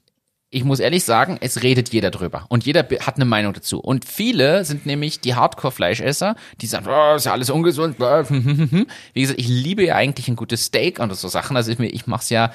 ich 0.51 0.64
muss 0.64 0.80
ehrlich 0.80 1.05
sagen, 1.05 1.38
es 1.40 1.62
redet 1.62 1.90
jeder 1.90 2.11
drüber. 2.11 2.46
Und 2.48 2.66
jeder 2.66 2.80
hat 2.82 3.16
eine 3.16 3.24
Meinung 3.24 3.53
dazu. 3.53 3.78
Und 3.78 4.05
viele 4.05 4.64
sind 4.64 4.84
nämlich 4.84 5.20
die 5.20 5.36
Hardcore-Fleischesser, 5.36 6.34
die 6.61 6.66
sagen, 6.66 6.86
oh, 6.88 7.14
ist 7.14 7.26
ja 7.26 7.32
alles 7.32 7.51
ungesund. 7.51 7.98
Wie 8.01 9.20
gesagt, 9.20 9.38
ich 9.38 9.48
liebe 9.48 9.84
ja 9.84 9.94
eigentlich 9.94 10.26
ein 10.26 10.36
gutes 10.36 10.64
Steak 10.64 10.98
und 10.98 11.14
so 11.14 11.28
Sachen. 11.28 11.57
Also 11.57 11.70
ich, 11.70 11.78
ich 11.78 12.09
mache 12.09 12.22
es 12.22 12.30
ja 12.30 12.53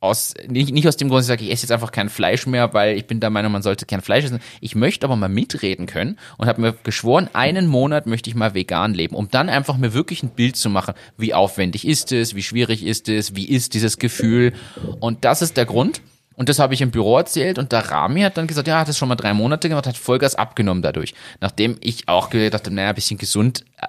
aus, 0.00 0.34
nicht, 0.48 0.72
nicht 0.72 0.88
aus 0.88 0.96
dem 0.96 1.08
Grund, 1.08 1.22
ich 1.22 1.26
sage, 1.26 1.44
ich 1.44 1.50
esse 1.50 1.62
jetzt 1.62 1.72
einfach 1.72 1.92
kein 1.92 2.08
Fleisch 2.08 2.46
mehr, 2.46 2.72
weil 2.72 2.96
ich 2.96 3.06
bin 3.06 3.20
der 3.20 3.30
Meinung, 3.30 3.52
man 3.52 3.62
sollte 3.62 3.84
kein 3.84 4.00
Fleisch 4.00 4.24
essen. 4.24 4.40
Ich 4.60 4.74
möchte 4.74 5.06
aber 5.06 5.16
mal 5.16 5.28
mitreden 5.28 5.86
können 5.86 6.18
und 6.38 6.46
habe 6.46 6.60
mir 6.60 6.74
geschworen, 6.82 7.28
einen 7.32 7.66
Monat 7.66 8.06
möchte 8.06 8.30
ich 8.30 8.36
mal 8.36 8.54
vegan 8.54 8.94
leben, 8.94 9.16
um 9.16 9.30
dann 9.30 9.48
einfach 9.50 9.76
mir 9.76 9.92
wirklich 9.92 10.22
ein 10.22 10.30
Bild 10.30 10.56
zu 10.56 10.70
machen, 10.70 10.94
wie 11.18 11.34
aufwendig 11.34 11.86
ist 11.86 12.12
es, 12.12 12.34
wie 12.34 12.42
schwierig 12.42 12.84
ist 12.84 13.08
es, 13.08 13.34
wie 13.36 13.48
ist 13.48 13.74
dieses 13.74 13.98
Gefühl. 13.98 14.52
Und 15.00 15.24
das 15.24 15.42
ist 15.42 15.56
der 15.56 15.66
Grund. 15.66 16.00
Und 16.36 16.48
das 16.48 16.58
habe 16.58 16.74
ich 16.74 16.80
im 16.80 16.90
Büro 16.90 17.16
erzählt 17.16 17.58
und 17.58 17.72
der 17.72 17.90
Rami 17.90 18.22
hat 18.22 18.36
dann 18.36 18.46
gesagt, 18.46 18.66
ja, 18.68 18.80
hat 18.80 18.88
das 18.88 18.98
schon 18.98 19.08
mal 19.08 19.14
drei 19.14 19.34
Monate 19.34 19.68
gemacht, 19.68 19.86
hat 19.86 19.96
Vollgas 19.96 20.34
abgenommen 20.34 20.82
dadurch. 20.82 21.14
Nachdem 21.40 21.76
ich 21.80 22.08
auch 22.08 22.30
gedacht 22.30 22.64
habe, 22.64 22.74
naja, 22.74 22.88
ein 22.88 22.94
bisschen 22.94 23.18
gesund 23.18 23.64
äh, 23.80 23.86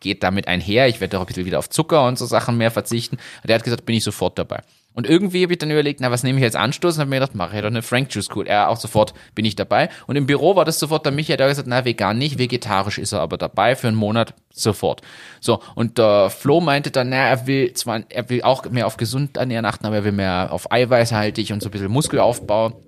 geht 0.00 0.22
damit 0.22 0.48
einher. 0.48 0.88
Ich 0.88 1.00
werde 1.00 1.18
auch 1.18 1.22
ein 1.22 1.26
bisschen 1.26 1.46
wieder 1.46 1.58
auf 1.58 1.70
Zucker 1.70 2.06
und 2.06 2.18
so 2.18 2.26
Sachen 2.26 2.56
mehr 2.56 2.70
verzichten. 2.70 3.16
Und 3.42 3.50
er 3.50 3.56
hat 3.56 3.64
gesagt, 3.64 3.86
bin 3.86 3.96
ich 3.96 4.04
sofort 4.04 4.38
dabei. 4.38 4.62
Und 4.94 5.08
irgendwie 5.08 5.42
habe 5.42 5.52
ich 5.52 5.58
dann 5.58 5.70
überlegt, 5.70 6.00
na, 6.00 6.10
was 6.10 6.22
nehme 6.22 6.38
ich 6.38 6.44
als 6.44 6.54
Anstoß? 6.54 6.94
Und 6.94 7.00
habe 7.00 7.10
mir 7.10 7.16
gedacht, 7.16 7.34
mache 7.34 7.56
ich 7.56 7.62
doch 7.62 7.68
eine 7.68 7.82
Frank 7.82 8.14
Juice 8.14 8.28
Cool. 8.34 8.46
Er 8.46 8.68
auch 8.68 8.76
sofort 8.76 9.12
bin 9.34 9.44
ich 9.44 9.56
dabei. 9.56 9.88
Und 10.06 10.16
im 10.16 10.26
Büro 10.26 10.54
war 10.54 10.64
das 10.64 10.78
sofort 10.78 11.04
der 11.04 11.12
Michael, 11.12 11.36
der 11.36 11.46
hat 11.46 11.50
gesagt, 11.52 11.68
na, 11.68 11.84
vegan 11.84 12.16
nicht, 12.16 12.38
vegetarisch 12.38 12.98
ist 12.98 13.12
er 13.12 13.20
aber 13.20 13.36
dabei 13.36 13.74
für 13.74 13.88
einen 13.88 13.96
Monat 13.96 14.34
sofort. 14.50 15.02
So, 15.40 15.60
und 15.74 15.98
der 15.98 16.30
Flo 16.30 16.60
meinte 16.60 16.92
dann, 16.92 17.08
na, 17.08 17.28
er 17.28 17.46
will 17.46 17.72
zwar, 17.74 18.02
er 18.08 18.30
will 18.30 18.42
auch 18.42 18.64
mehr 18.70 18.86
auf 18.86 18.96
gesund 18.96 19.36
ernähren 19.36 19.64
achten, 19.64 19.84
aber 19.86 19.96
er 19.96 20.04
will 20.04 20.12
mehr 20.12 20.48
auf 20.52 20.70
eiweißhaltig 20.70 21.52
und 21.52 21.60
so 21.60 21.68
ein 21.68 21.72
bisschen 21.72 21.90
Muskelaufbau. 21.90 22.80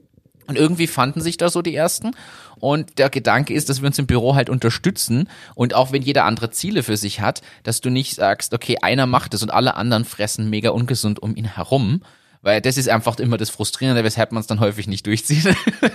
Und 0.47 0.57
irgendwie 0.57 0.87
fanden 0.87 1.21
sich 1.21 1.37
da 1.37 1.49
so 1.49 1.63
die 1.63 1.75
ersten. 1.75 2.13
Und 2.59 2.99
der 2.99 3.11
Gedanke 3.11 3.53
ist, 3.53 3.69
dass 3.69 3.83
wir 3.83 3.87
uns 3.87 3.99
im 3.99 4.07
Büro 4.07 4.35
halt 4.35 4.49
unterstützen. 4.49 5.29
Und 5.55 5.75
auch 5.75 5.93
wenn 5.93 6.03
jeder 6.03 6.25
andere 6.25 6.51
Ziele 6.51 6.83
für 6.83 6.97
sich 6.97 7.21
hat, 7.21 7.43
dass 7.63 7.81
du 7.81 7.91
nicht 7.91 8.15
sagst, 8.15 8.55
okay, 8.55 8.79
einer 8.81 9.07
macht 9.07 9.35
es 9.35 9.43
und 9.43 9.51
alle 9.51 9.75
anderen 9.75 10.05
fressen 10.05 10.49
mega 10.49 10.71
ungesund 10.71 11.21
um 11.21 11.37
ihn 11.37 11.45
herum. 11.57 12.03
Weil 12.43 12.61
das 12.61 12.77
ist 12.77 12.89
einfach 12.89 13.19
immer 13.19 13.39
das 13.39 13.51
Frustrierende, 13.51 14.05
weshalb 14.05 14.31
man 14.31 14.41
es 14.41 14.47
dann 14.47 14.61
häufig 14.61 14.87
nicht 14.87 15.05
durchzieht. 15.07 15.53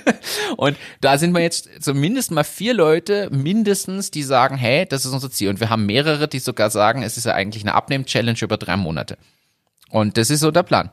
und 0.57 0.75
da 0.99 1.17
sind 1.17 1.31
wir 1.31 1.39
jetzt 1.39 1.69
zumindest 1.79 2.31
mal 2.31 2.43
vier 2.43 2.73
Leute 2.73 3.29
mindestens, 3.31 4.11
die 4.11 4.23
sagen, 4.23 4.57
hey, 4.57 4.85
das 4.85 5.05
ist 5.05 5.13
unser 5.13 5.31
Ziel. 5.31 5.49
Und 5.49 5.61
wir 5.61 5.69
haben 5.69 5.85
mehrere, 5.85 6.27
die 6.27 6.39
sogar 6.39 6.69
sagen, 6.69 7.03
es 7.03 7.15
ist 7.15 7.25
ja 7.25 7.33
eigentlich 7.33 7.63
eine 7.63 7.73
Abnehm-Challenge 7.73 8.39
über 8.41 8.57
drei 8.57 8.75
Monate. 8.75 9.17
Und 9.89 10.17
das 10.17 10.29
ist 10.29 10.41
so 10.41 10.51
der 10.51 10.63
Plan. 10.63 10.91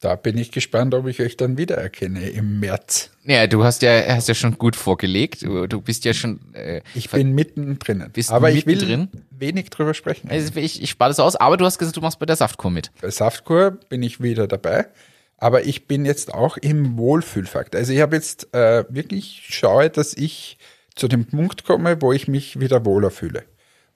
Da 0.00 0.14
bin 0.14 0.36
ich 0.36 0.52
gespannt, 0.52 0.92
ob 0.92 1.06
ich 1.06 1.20
euch 1.20 1.38
dann 1.38 1.56
wiedererkenne 1.56 2.28
im 2.28 2.60
März. 2.60 3.10
Ja, 3.24 3.46
du 3.46 3.64
hast 3.64 3.80
ja, 3.80 4.02
hast 4.08 4.28
ja 4.28 4.34
schon 4.34 4.58
gut 4.58 4.76
vorgelegt. 4.76 5.42
Du, 5.42 5.66
du 5.66 5.80
bist 5.80 6.04
ja 6.04 6.12
schon. 6.12 6.52
Äh, 6.52 6.82
Ich 6.94 7.10
bin 7.10 7.34
mittendrin. 7.34 8.04
Bist 8.12 8.30
Aber 8.30 8.50
ich 8.50 8.66
will 8.66 9.08
wenig 9.30 9.70
drüber 9.70 9.94
sprechen. 9.94 10.28
also 10.30 10.54
ich, 10.56 10.82
ich 10.82 10.90
spare 10.90 11.10
das 11.10 11.18
aus, 11.18 11.36
aber 11.36 11.56
du 11.56 11.64
hast 11.64 11.78
gesagt, 11.78 11.96
du 11.96 12.02
machst 12.02 12.18
bei 12.18 12.26
der 12.26 12.36
Saftkur 12.36 12.70
mit. 12.70 12.90
Bei 13.00 13.10
Saftkur 13.10 13.78
bin 13.88 14.02
ich 14.02 14.20
wieder 14.22 14.46
dabei. 14.46 14.86
Aber 15.38 15.64
ich 15.64 15.86
bin 15.86 16.04
jetzt 16.06 16.32
auch 16.32 16.56
im 16.56 16.96
Wohlfühlfakt. 16.98 17.74
Also 17.74 17.92
ich 17.92 18.00
habe 18.00 18.16
jetzt 18.16 18.54
äh, 18.54 18.84
wirklich 18.88 19.46
schaue, 19.48 19.90
dass 19.90 20.14
ich 20.14 20.58
zu 20.94 21.08
dem 21.08 21.26
Punkt 21.26 21.64
komme, 21.64 22.00
wo 22.00 22.12
ich 22.12 22.26
mich 22.28 22.58
wieder 22.58 22.84
wohler 22.84 23.10
fühle. 23.10 23.44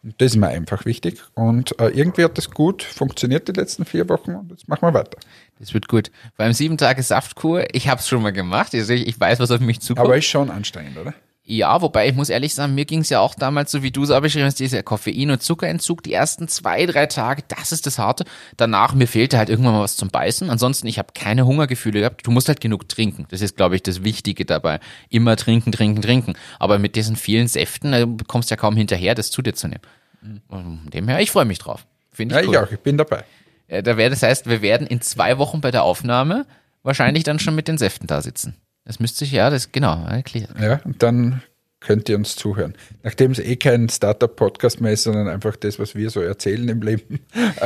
Und 0.03 0.20
das 0.20 0.32
ist 0.32 0.36
mir 0.36 0.48
einfach 0.48 0.84
wichtig. 0.86 1.22
Und 1.34 1.78
äh, 1.78 1.88
irgendwie 1.88 2.24
hat 2.24 2.38
das 2.38 2.51
gut 2.51 2.82
funktioniert 2.82 3.48
die 3.48 3.53
letzten 3.53 3.84
vier 3.84 4.09
Wochen 4.09 4.34
und 4.34 4.51
jetzt 4.51 4.68
machen 4.68 4.82
wir 4.82 4.94
weiter. 4.94 5.18
Das 5.61 5.74
wird 5.74 5.86
gut. 5.88 6.11
Beim 6.36 6.52
sieben 6.52 6.76
Tage 6.78 7.02
Saftkur, 7.02 7.64
ich 7.74 7.86
habe 7.88 8.00
es 8.00 8.08
schon 8.08 8.22
mal 8.22 8.32
gemacht. 8.32 8.74
Also 8.74 8.92
ich, 8.92 9.06
ich 9.06 9.20
weiß, 9.20 9.38
was 9.38 9.50
auf 9.50 9.61
mich 9.61 9.80
zukommt. 9.80 10.06
Aber 10.06 10.16
ist 10.16 10.24
schon 10.24 10.50
anstrengend, 10.50 10.96
oder? 10.98 11.14
Ja, 11.44 11.82
wobei 11.82 12.08
ich 12.08 12.14
muss 12.14 12.28
ehrlich 12.28 12.54
sagen, 12.54 12.74
mir 12.76 12.84
ging 12.84 13.00
es 13.00 13.08
ja 13.11 13.18
auch 13.20 13.34
damals 13.34 13.72
so, 13.72 13.82
wie 13.82 13.90
du 13.90 14.04
es 14.04 14.11
auch 14.11 14.20
beschrieben 14.20 14.44
hast, 14.46 14.61
dieser 14.61 14.82
Koffein- 14.84 15.30
und 15.32 15.42
Zuckerentzug, 15.42 16.02
die 16.02 16.12
ersten 16.12 16.46
zwei, 16.48 16.86
drei 16.86 17.06
Tage, 17.06 17.42
das 17.48 17.72
ist 17.72 17.86
das 17.86 17.98
Harte. 17.98 18.24
Danach, 18.56 18.94
mir 18.94 19.08
fehlte 19.08 19.36
halt 19.36 19.48
irgendwann 19.50 19.72
mal 19.72 19.80
was 19.82 19.96
zum 19.96 20.11
Beißen. 20.11 20.48
Ansonsten, 20.48 20.86
ich 20.86 20.98
habe 20.98 21.08
keine 21.12 21.46
Hungergefühle 21.46 22.00
gehabt. 22.00 22.24
Du 22.26 22.30
musst 22.30 22.46
halt 22.48 22.61
genug 22.61 22.88
trinken. 22.88 23.26
Das 23.30 23.40
ist, 23.40 23.56
glaube 23.56 23.74
ich, 23.74 23.82
das 23.82 24.04
Wichtige 24.04 24.44
dabei. 24.44 24.78
Immer 25.08 25.34
trinken, 25.36 25.72
trinken, 25.72 26.02
trinken. 26.02 26.34
Aber 26.61 26.78
mit 26.78 26.94
diesen 26.94 27.16
vielen 27.16 27.48
Säften, 27.48 27.92
äh, 27.92 28.06
du 28.06 28.24
kommst 28.28 28.50
ja 28.50 28.56
kaum 28.56 28.76
hinterher, 28.76 29.14
das 29.16 29.30
zu 29.30 29.42
dir 29.42 29.54
zu 29.54 29.66
nehmen. 29.66 29.82
Von 30.48 30.80
dem 30.92 31.08
her, 31.08 31.20
ich 31.20 31.32
freue 31.32 31.46
mich 31.46 31.58
drauf. 31.58 31.84
Finde 32.12 32.36
Ja, 32.36 32.40
ich 32.42 32.46
ich 32.48 32.50
cool. 32.56 32.64
auch, 32.64 32.70
ich 32.70 32.80
bin 32.80 32.96
dabei. 32.96 33.24
Äh, 33.70 33.82
Da 33.82 33.96
wäre, 33.96 34.10
das 34.10 34.22
heißt, 34.22 34.48
wir 34.48 34.62
werden 34.62 34.86
in 34.86 35.00
zwei 35.00 35.38
Wochen 35.38 35.60
bei 35.60 35.70
der 35.70 35.84
Aufnahme 35.84 36.46
wahrscheinlich 36.82 37.24
dann 37.24 37.38
schon 37.38 37.54
mit 37.54 37.68
den 37.68 37.78
Säften 37.78 38.06
da 38.06 38.20
sitzen. 38.22 38.56
Das 38.84 39.00
müsste 39.00 39.20
sich, 39.20 39.32
ja, 39.32 39.50
das, 39.50 39.72
genau, 39.72 40.04
erklärt. 40.06 40.50
Ja, 40.60 40.80
und 40.84 41.02
dann 41.02 41.42
könnt 41.80 42.08
ihr 42.08 42.16
uns 42.16 42.36
zuhören. 42.36 42.74
Nachdem 43.02 43.30
es 43.30 43.38
eh 43.38 43.56
kein 43.56 43.88
Startup-Podcast 43.88 44.80
mehr 44.80 44.92
ist, 44.92 45.04
sondern 45.04 45.28
einfach 45.28 45.56
das, 45.56 45.78
was 45.78 45.94
wir 45.94 46.10
so 46.10 46.20
erzählen 46.20 46.68
im 46.68 46.82
Leben. 46.82 47.20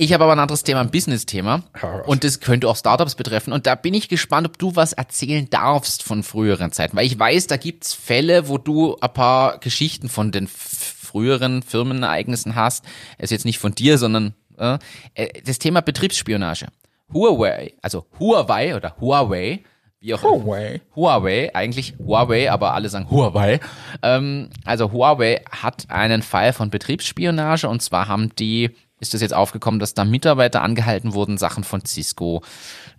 Ich 0.00 0.12
habe 0.12 0.22
aber 0.22 0.32
ein 0.34 0.38
anderes 0.38 0.62
Thema, 0.62 0.80
ein 0.80 0.92
Business-Thema. 0.92 1.64
Und 2.06 2.22
das 2.22 2.38
könnte 2.38 2.68
auch 2.68 2.76
Startups 2.76 3.16
betreffen. 3.16 3.52
Und 3.52 3.66
da 3.66 3.74
bin 3.74 3.94
ich 3.94 4.08
gespannt, 4.08 4.46
ob 4.46 4.56
du 4.56 4.76
was 4.76 4.92
erzählen 4.92 5.50
darfst 5.50 6.04
von 6.04 6.22
früheren 6.22 6.70
Zeiten. 6.70 6.96
Weil 6.96 7.06
ich 7.06 7.18
weiß, 7.18 7.48
da 7.48 7.56
gibt's 7.56 7.94
Fälle, 7.94 8.46
wo 8.46 8.58
du 8.58 8.96
ein 9.00 9.12
paar 9.12 9.58
Geschichten 9.58 10.08
von 10.08 10.30
den 10.30 10.46
früheren 10.46 11.64
Firmenereignissen 11.64 12.54
hast. 12.54 12.84
Es 13.16 13.24
ist 13.24 13.30
jetzt 13.32 13.44
nicht 13.44 13.58
von 13.58 13.74
dir, 13.74 13.98
sondern 13.98 14.34
äh, 14.58 14.78
äh, 15.14 15.42
das 15.42 15.58
Thema 15.58 15.80
Betriebsspionage. 15.80 16.66
Huawei, 17.12 17.74
also 17.80 18.06
Huawei 18.18 18.76
oder 18.76 18.96
Huawei, 19.00 19.62
wie 20.00 20.14
auch 20.14 20.22
Huawei. 20.22 20.80
Huawei, 20.94 21.54
eigentlich 21.54 21.94
Huawei, 21.98 22.50
aber 22.50 22.74
alle 22.74 22.88
sagen 22.88 23.10
Huawei. 23.10 23.60
Ähm, 24.02 24.50
also 24.64 24.92
Huawei 24.92 25.42
hat 25.50 25.90
einen 25.90 26.22
Fall 26.22 26.52
von 26.52 26.70
Betriebsspionage 26.70 27.68
und 27.68 27.82
zwar 27.82 28.08
haben 28.08 28.34
die, 28.36 28.70
ist 29.00 29.14
das 29.14 29.22
jetzt 29.22 29.34
aufgekommen, 29.34 29.80
dass 29.80 29.94
da 29.94 30.04
Mitarbeiter 30.04 30.62
angehalten 30.62 31.14
wurden, 31.14 31.38
Sachen 31.38 31.64
von 31.64 31.84
Cisco, 31.84 32.42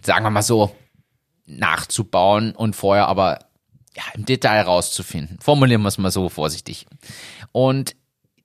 sagen 0.02 0.26
wir 0.26 0.30
mal 0.30 0.42
so, 0.42 0.76
nachzubauen 1.46 2.54
und 2.54 2.76
vorher 2.76 3.08
aber 3.08 3.40
ja, 3.96 4.04
im 4.14 4.26
Detail 4.26 4.62
rauszufinden. 4.62 5.40
Formulieren 5.42 5.82
wir 5.82 5.88
es 5.88 5.98
mal 5.98 6.12
so 6.12 6.30
vorsichtig. 6.30 6.86
Und 7.52 7.96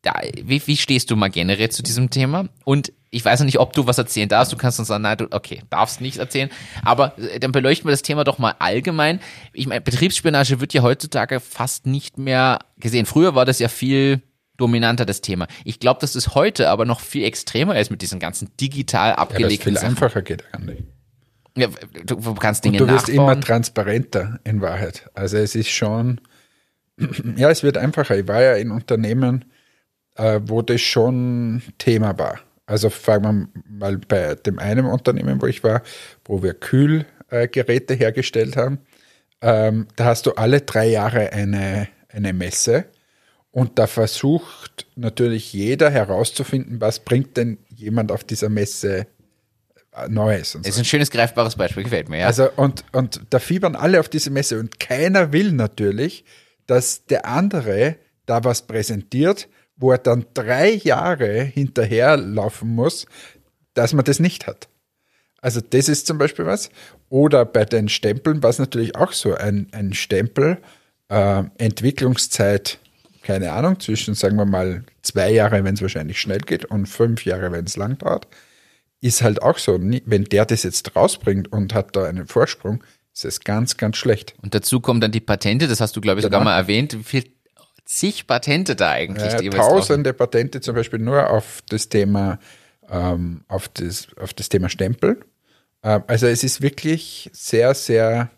da, 0.03 0.21
wie, 0.43 0.67
wie 0.67 0.77
stehst 0.77 1.11
du 1.11 1.17
mal 1.17 1.31
generell 1.31 1.71
zu 1.71 1.83
diesem 1.83 2.11
Thema? 2.11 2.49
Und 2.65 2.93
ich 3.15 3.25
weiß 3.25 3.41
noch 3.41 3.47
nicht, 3.47 3.61
ob 3.61 3.73
du 3.73 3.87
was 3.87 3.97
erzählen 3.97 4.29
darfst. 4.29 4.53
Du 4.53 4.57
kannst 4.57 4.79
uns 4.81 4.89
sagen, 4.89 5.03
nein, 5.03 5.17
du, 5.17 5.29
okay, 5.31 5.63
darfst 5.71 6.01
nicht 6.01 6.19
erzählen. 6.19 6.51
Aber 6.83 7.17
äh, 7.19 7.39
dann 7.39 7.53
beleuchten 7.53 7.87
wir 7.87 7.93
das 7.93 8.03
Thema 8.03 8.25
doch 8.25 8.39
mal 8.39 8.55
allgemein. 8.59 9.21
Ich 9.53 9.67
meine, 9.69 9.81
Betriebsspionage 9.81 10.61
wird 10.61 10.75
ja 10.75 10.83
heutzutage 10.83 11.39
fast 11.39 11.87
nicht 11.87 12.19
mehr 12.19 12.59
gesehen. 12.77 13.07
Früher 13.07 13.37
war 13.37 13.45
das 13.45 13.61
ja 13.61 13.69
viel 13.69 14.21
dominanter, 14.57 15.07
das 15.07 15.21
Thema. 15.21 15.47
Ich 15.65 15.79
glaube, 15.79 16.01
dass 16.01 16.17
es 16.17 16.35
heute 16.35 16.69
aber 16.69 16.85
noch 16.85 17.01
viel 17.01 17.25
extremer 17.25 17.79
ist 17.79 17.91
mit 17.91 18.03
diesen 18.03 18.19
ganzen 18.19 18.51
digital 18.61 19.11
Ja, 19.11 19.15
das 19.15 19.23
abgelegten 19.23 19.63
viel 19.63 19.75
Sachen. 19.75 19.89
einfacher 19.91 20.23
geht 20.23 20.45
eigentlich. 20.53 20.83
Ja, 21.57 21.69
du, 22.05 22.17
du 22.17 22.35
kannst 22.35 22.65
Dinge 22.65 22.79
Du 22.79 22.89
wirst 22.89 23.09
immer 23.09 23.39
transparenter 23.41 24.41
in 24.43 24.61
Wahrheit. 24.61 25.09
Also 25.15 25.37
es 25.37 25.55
ist 25.55 25.71
schon, 25.71 26.21
ja, 27.37 27.49
es 27.49 27.63
wird 27.63 27.77
einfacher. 27.77 28.19
Ich 28.19 28.27
war 28.27 28.43
ja 28.43 28.55
in 28.55 28.73
Unternehmen, 28.73 29.45
äh, 30.17 30.41
wo 30.45 30.63
das 30.63 30.81
schon 30.81 31.63
Thema 31.79 32.19
war. 32.19 32.41
Also 32.67 32.91
fangen 32.91 33.49
wir 33.53 33.63
mal 33.69 33.99
bei 33.99 34.35
dem 34.35 34.59
einen 34.59 34.87
Unternehmen, 34.87 35.41
wo 35.43 35.47
ich 35.47 35.63
war, 35.63 35.83
wo 36.25 36.43
wir 36.43 36.55
Kühlgeräte 36.55 37.95
hergestellt 37.95 38.57
haben. 38.57 38.79
Ähm, 39.43 39.87
da 39.97 40.07
hast 40.07 40.27
du 40.27 40.33
alle 40.33 40.63
drei 40.63 40.87
Jahre 40.87 41.33
eine, 41.33 41.89
eine 42.09 42.33
Messe 42.33 42.87
und 43.55 43.79
da 43.79 43.87
versucht 43.87 44.87
natürlich 44.97 45.53
jeder 45.53 45.89
herauszufinden, 45.89 46.81
was 46.81 46.99
bringt 46.99 47.37
denn 47.37 47.59
jemand 47.69 48.11
auf 48.11 48.25
dieser 48.25 48.49
Messe 48.49 49.07
äh, 49.93 50.09
Neues. 50.09 50.57
Und 50.57 50.65
so. 50.65 50.69
Das 50.69 50.75
ist 50.75 50.83
ein 50.83 50.85
schönes, 50.85 51.11
greifbares 51.11 51.55
Beispiel, 51.55 51.85
gefällt 51.85 52.09
mir, 52.09 52.19
ja. 52.19 52.27
Also 52.27 52.51
und, 52.57 52.85
und 52.91 53.21
da 53.31 53.39
fiebern 53.39 53.77
alle 53.77 54.01
auf 54.01 54.09
diese 54.09 54.31
Messe 54.31 54.59
und 54.59 54.81
keiner 54.81 55.33
will 55.33 55.53
natürlich, 55.53 56.25
dass 56.67 57.07
der 57.07 57.27
andere 57.27 57.95
da 58.27 58.43
was 58.43 58.63
präsentiert, 58.63 59.49
wo 59.77 59.93
er 59.93 59.99
dann 59.99 60.27
drei 60.35 60.73
Jahre 60.73 61.43
hinterherlaufen 61.43 62.69
muss, 62.69 63.07
dass 63.75 63.93
man 63.93 64.05
das 64.05 64.21
nicht 64.21 64.47
hat. 64.47 64.69
Also 65.41 65.61
das 65.61 65.89
ist 65.89 66.07
zum 66.07 66.19
Beispiel 66.19 66.47
was. 66.47 66.71
Oder 67.09 67.45
bei 67.45 67.65
den 67.65 67.89
Stempeln 67.89 68.43
war 68.43 68.51
es 68.51 68.59
natürlich 68.59 68.97
auch 68.97 69.13
so, 69.13 69.35
ein, 69.35 69.69
ein 69.73 69.93
Stempel, 69.93 70.59
äh, 71.09 71.43
Entwicklungszeit 71.59 72.79
keine 73.25 73.53
Ahnung, 73.53 73.81
zwischen, 73.81 74.15
sagen 74.15 74.37
wir 74.37 74.45
mal, 74.45 74.85
zwei 75.03 75.31
Jahre, 75.33 75.65
wenn 75.65 75.75
es 75.75 75.83
wahrscheinlich 75.83 76.21
schnell 76.21 76.41
geht, 76.41 76.67
und 76.67 76.87
fünf 76.87 77.25
Jahre, 77.25 77.51
wenn 77.51 77.65
es 77.65 77.77
lang 77.77 77.99
dauert, 77.99 78.29
ist 79.01 79.23
halt 79.23 79.43
auch 79.43 79.59
so. 79.59 79.79
Wenn 79.81 80.25
der 80.25 80.47
das 80.47 80.63
jetzt 80.63 80.95
rausbringt 80.95 81.51
und 81.51 81.75
hat 81.75 81.97
da 81.97 82.05
einen 82.05 82.27
Vorsprung, 82.27 82.85
ist 83.13 83.25
es 83.25 83.41
ganz, 83.41 83.77
ganz 83.77 83.97
schlecht. 83.97 84.35
Und 84.43 84.55
dazu 84.55 84.81
kommen 84.81 85.01
dann 85.01 85.11
die 85.13 85.21
Patente, 85.21 85.67
das 85.67 85.81
hast 85.81 85.97
du, 85.97 86.01
glaube 86.01 86.21
ich, 86.21 86.25
sogar 86.25 86.41
Genau. 86.41 86.51
mal 86.51 86.57
erwähnt, 86.57 86.93
wie 86.99 87.03
viel 87.03 87.25
zig 87.85 88.27
Patente 88.27 88.77
da 88.77 88.91
eigentlich 88.91 89.33
drauf 89.33 89.41
sind. 89.41 89.55
tausende 89.55 90.13
Patente 90.13 90.61
zum 90.61 90.75
Beispiel 90.75 90.99
nur 90.99 91.31
auf 91.31 91.63
das 91.69 91.89
Thema, 91.89 92.39
ähm, 92.89 93.43
auf, 93.49 93.69
das, 93.69 94.09
auf 94.19 94.33
das 94.35 94.49
Thema 94.49 94.69
Stempel. 94.69 95.21
Ähm, 95.83 96.03
also 96.07 96.27
es 96.27 96.45
ist 96.45 96.63
wirklich 96.63 97.31
sehr, 97.33 97.75
sehr, 97.75 98.31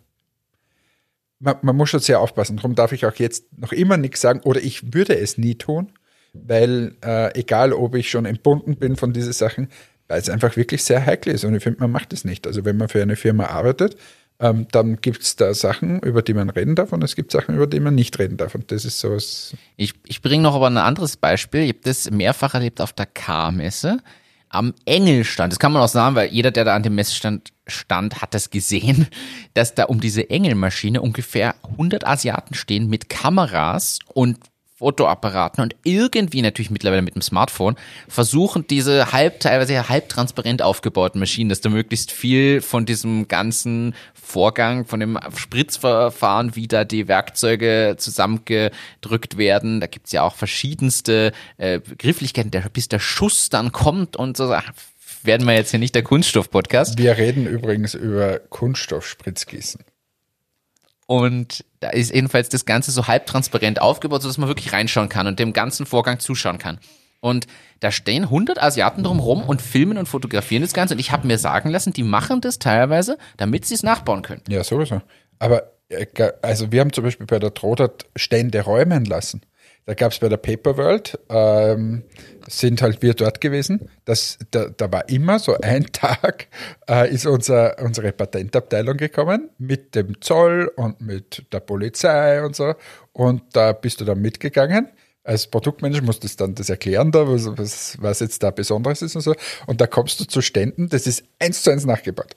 man, 1.39 1.57
man 1.63 1.77
muss 1.77 1.91
schon 1.91 2.01
sehr 2.01 2.21
aufpassen. 2.21 2.57
Darum 2.57 2.75
darf 2.75 2.93
ich 2.93 3.07
auch 3.07 3.15
jetzt 3.15 3.47
noch 3.59 3.73
immer 3.73 3.97
nichts 3.97 4.21
sagen 4.21 4.41
oder 4.41 4.61
ich 4.61 4.93
würde 4.95 5.17
es 5.17 5.39
nie 5.39 5.55
tun, 5.55 5.93
weil 6.33 6.97
äh, 7.05 7.39
egal, 7.39 7.73
ob 7.73 7.95
ich 7.95 8.11
schon 8.11 8.27
entbunden 8.27 8.77
bin 8.77 8.97
von 8.97 9.13
diesen 9.13 9.33
Sachen, 9.33 9.69
weil 10.09 10.21
es 10.21 10.29
einfach 10.29 10.57
wirklich 10.57 10.85
sehr 10.85 11.05
heikel 11.05 11.35
ist 11.35 11.45
und 11.45 11.55
ich 11.55 11.63
finde, 11.63 11.81
man 11.81 11.91
macht 11.91 12.13
es 12.13 12.25
nicht. 12.25 12.47
Also 12.47 12.65
wenn 12.65 12.77
man 12.77 12.89
für 12.89 13.03
eine 13.03 13.17
Firma 13.17 13.47
arbeitet, 13.47 13.97
ähm, 14.39 14.67
dann 14.71 15.01
gibt 15.01 15.23
es 15.23 15.37
da 15.37 15.55
Sachen, 15.55 16.01
über 16.01 16.23
die 16.23 16.35
man 16.35 16.51
reden 16.51 16.75
darf 16.75 16.93
und 16.93 17.03
es 17.03 17.17
gibt 17.17 17.33
Sachen, 17.33 17.55
über 17.55 17.67
die 17.67 17.81
man 17.81 17.95
nicht 17.95 18.19
reden 18.19 18.37
darf. 18.37 18.55
Und 18.55 18.71
das 18.71 18.85
ist 18.85 19.01
so 19.01 19.13
was, 19.13 19.55
Ich, 19.77 19.95
ich 20.07 20.21
bringe 20.21 20.43
noch 20.43 20.55
aber 20.55 20.67
ein 20.67 20.77
anderes 20.77 21.17
Beispiel. 21.17 21.63
Ich 21.63 21.71
habe 21.71 21.81
das 21.85 22.11
mehrfach 22.11 22.55
erlebt 22.55 22.81
auf 22.81 22.93
der 22.93 23.07
K-Messe. 23.07 23.99
Am 24.49 24.75
Engelstand, 24.85 25.53
das 25.53 25.59
kann 25.59 25.73
man 25.73 25.83
auch 25.83 25.89
sagen, 25.89 26.15
weil 26.15 26.29
jeder, 26.29 26.51
der 26.51 26.65
da 26.65 26.75
an 26.77 26.83
dem 26.83 26.95
Messstand 26.95 27.53
stand, 27.67 28.21
hat 28.23 28.35
das 28.35 28.51
gesehen, 28.51 29.09
dass 29.55 29.75
da 29.75 29.85
um 29.85 30.01
diese 30.01 30.29
Engelmaschine 30.29 31.01
ungefähr 31.01 31.55
100 31.73 32.07
Asiaten 32.07 32.55
stehen 32.55 32.89
mit 32.89 33.09
Kameras 33.09 33.99
und 34.13 34.39
Fotoapparaten 34.77 35.63
und 35.63 35.75
irgendwie 35.85 36.43
natürlich 36.43 36.71
mittlerweile 36.71 37.01
mit 37.01 37.15
dem 37.15 37.23
Smartphone 37.23 37.77
versuchen 38.09 38.67
diese 38.67 39.11
halb, 39.11 39.41
teilweise 39.41 39.89
halb 39.89 40.11
transparent 40.11 40.61
aufgebauten 40.61 41.19
Maschinen, 41.19 41.49
dass 41.49 41.63
da 41.63 41.71
möglichst 41.71 42.13
viel 42.13 42.61
von 42.61 42.85
diesem 42.85 43.27
ganzen 43.27 43.95
Vorgang, 44.27 44.87
von 44.87 44.99
dem 44.99 45.19
Spritzverfahren, 45.37 46.57
wie 46.57 46.67
da 46.67 46.85
die 46.85 47.07
Werkzeuge 47.07 47.95
zusammengedrückt 47.97 49.39
werden. 49.39 49.81
Da 49.81 49.87
gibt's 49.87 50.11
ja 50.11 50.23
auch 50.23 50.35
verschiedenste 50.35 51.33
äh, 51.59 51.79
Begrifflichkeiten, 51.79 52.51
der, 52.51 52.63
bis 52.63 52.89
der 52.89 52.99
Schuss 52.99 53.51
dann 53.51 53.71
kommt 53.71 54.17
und 54.17 54.37
so. 54.37 54.53
Ach, 54.53 54.73
Werden 55.23 55.47
wir 55.47 55.55
jetzt 55.55 55.71
hier 55.71 55.79
nicht 55.79 55.95
der 55.95 56.03
Kunststoff-Podcast. 56.03 56.99
Wir 56.99 57.17
reden 57.17 57.47
übrigens 57.47 57.95
über 57.95 58.41
Kunststoffspritzgießen. 58.41 59.85
Und 61.07 61.65
da 61.79 61.91
ist 61.91 62.13
jedenfalls 62.13 62.49
das 62.49 62.65
Ganze 62.65 62.91
so 62.91 63.07
halbtransparent 63.07 63.81
aufgebaut, 63.81 64.23
sodass 64.23 64.39
man 64.39 64.49
wirklich 64.49 64.73
reinschauen 64.73 65.09
kann 65.09 65.29
und 65.29 65.39
dem 65.39 65.53
ganzen 65.53 65.87
Vorgang 65.87 66.19
zuschauen 66.19 66.59
kann. 66.59 66.81
Und 67.21 67.47
da 67.81 67.91
stehen 67.91 68.25
100 68.25 68.63
Asiaten 68.63 69.03
drumherum 69.03 69.43
und 69.43 69.63
filmen 69.63 69.99
und 69.99 70.07
fotografieren 70.07 70.63
das 70.63 70.73
Ganze. 70.73 70.95
Und 70.95 71.01
ich 71.01 71.13
habe 71.13 71.27
mir 71.27 71.39
sagen 71.39 71.71
lassen, 71.71 71.93
die 71.93 72.03
machen 72.03 72.41
das 72.41 72.59
teilweise, 72.59 73.19
damit 73.37 73.65
sie 73.65 73.75
es 73.75 73.83
nachbauen 73.83 74.23
können. 74.23 74.43
Ja, 74.49 74.65
sowieso. 74.65 75.03
Aber 75.39 75.73
äh, 75.89 76.07
also 76.43 76.73
wir 76.73 76.81
haben 76.81 76.93
zum 76.93 77.05
Beispiel 77.05 77.27
bei 77.27 77.39
der 77.39 77.55
Trodat 77.55 78.07
Stände 78.17 78.61
räumen 78.63 79.05
lassen. 79.05 79.43
Da 79.87 79.95
gab 79.95 80.11
es 80.11 80.19
bei 80.19 80.29
der 80.29 80.37
Paper 80.37 80.77
World, 80.79 81.17
ähm, 81.29 82.03
sind 82.49 82.83
halt 82.83 83.03
wir 83.03 83.15
dort 83.15 83.41
gewesen. 83.41 83.89
Das, 84.05 84.37
da, 84.51 84.69
da 84.69 84.91
war 84.91 85.09
immer 85.09 85.39
so 85.39 85.57
ein 85.61 85.87
Tag, 85.93 86.49
äh, 86.91 87.09
ist 87.09 87.25
unser, 87.25 87.79
unsere 87.81 88.11
Patentabteilung 88.11 88.97
gekommen 88.97 89.49
mit 89.59 89.95
dem 89.95 90.21
Zoll 90.21 90.73
und 90.75 91.01
mit 91.01 91.47
der 91.53 91.61
Polizei 91.61 92.45
und 92.45 92.57
so. 92.57 92.75
Und 93.13 93.43
da 93.53 93.73
bist 93.73 94.01
du 94.01 94.05
dann 94.05 94.21
mitgegangen. 94.21 94.89
Als 95.27 95.49
Produktmanager 95.49 96.03
musst 96.03 96.23
du 96.23 96.29
dann 96.37 96.55
das 96.55 96.71
erklären, 96.71 97.11
da, 97.11 97.27
was, 97.27 97.47
was, 97.59 97.97
was 98.01 98.21
jetzt 98.21 98.43
da 98.43 98.51
Besonderes 98.51 99.03
ist 99.03 99.17
und 99.17 99.23
so. 99.23 99.35
Und 99.67 99.81
da 99.81 99.87
kommst 99.87 100.21
du 100.21 100.25
zu 100.25 100.41
Ständen, 100.41 100.89
das 100.89 101.07
ist 101.07 101.25
eins 101.41 101.63
zu 101.63 101.71
eins 101.71 101.85
nachgebaut. 101.85 102.37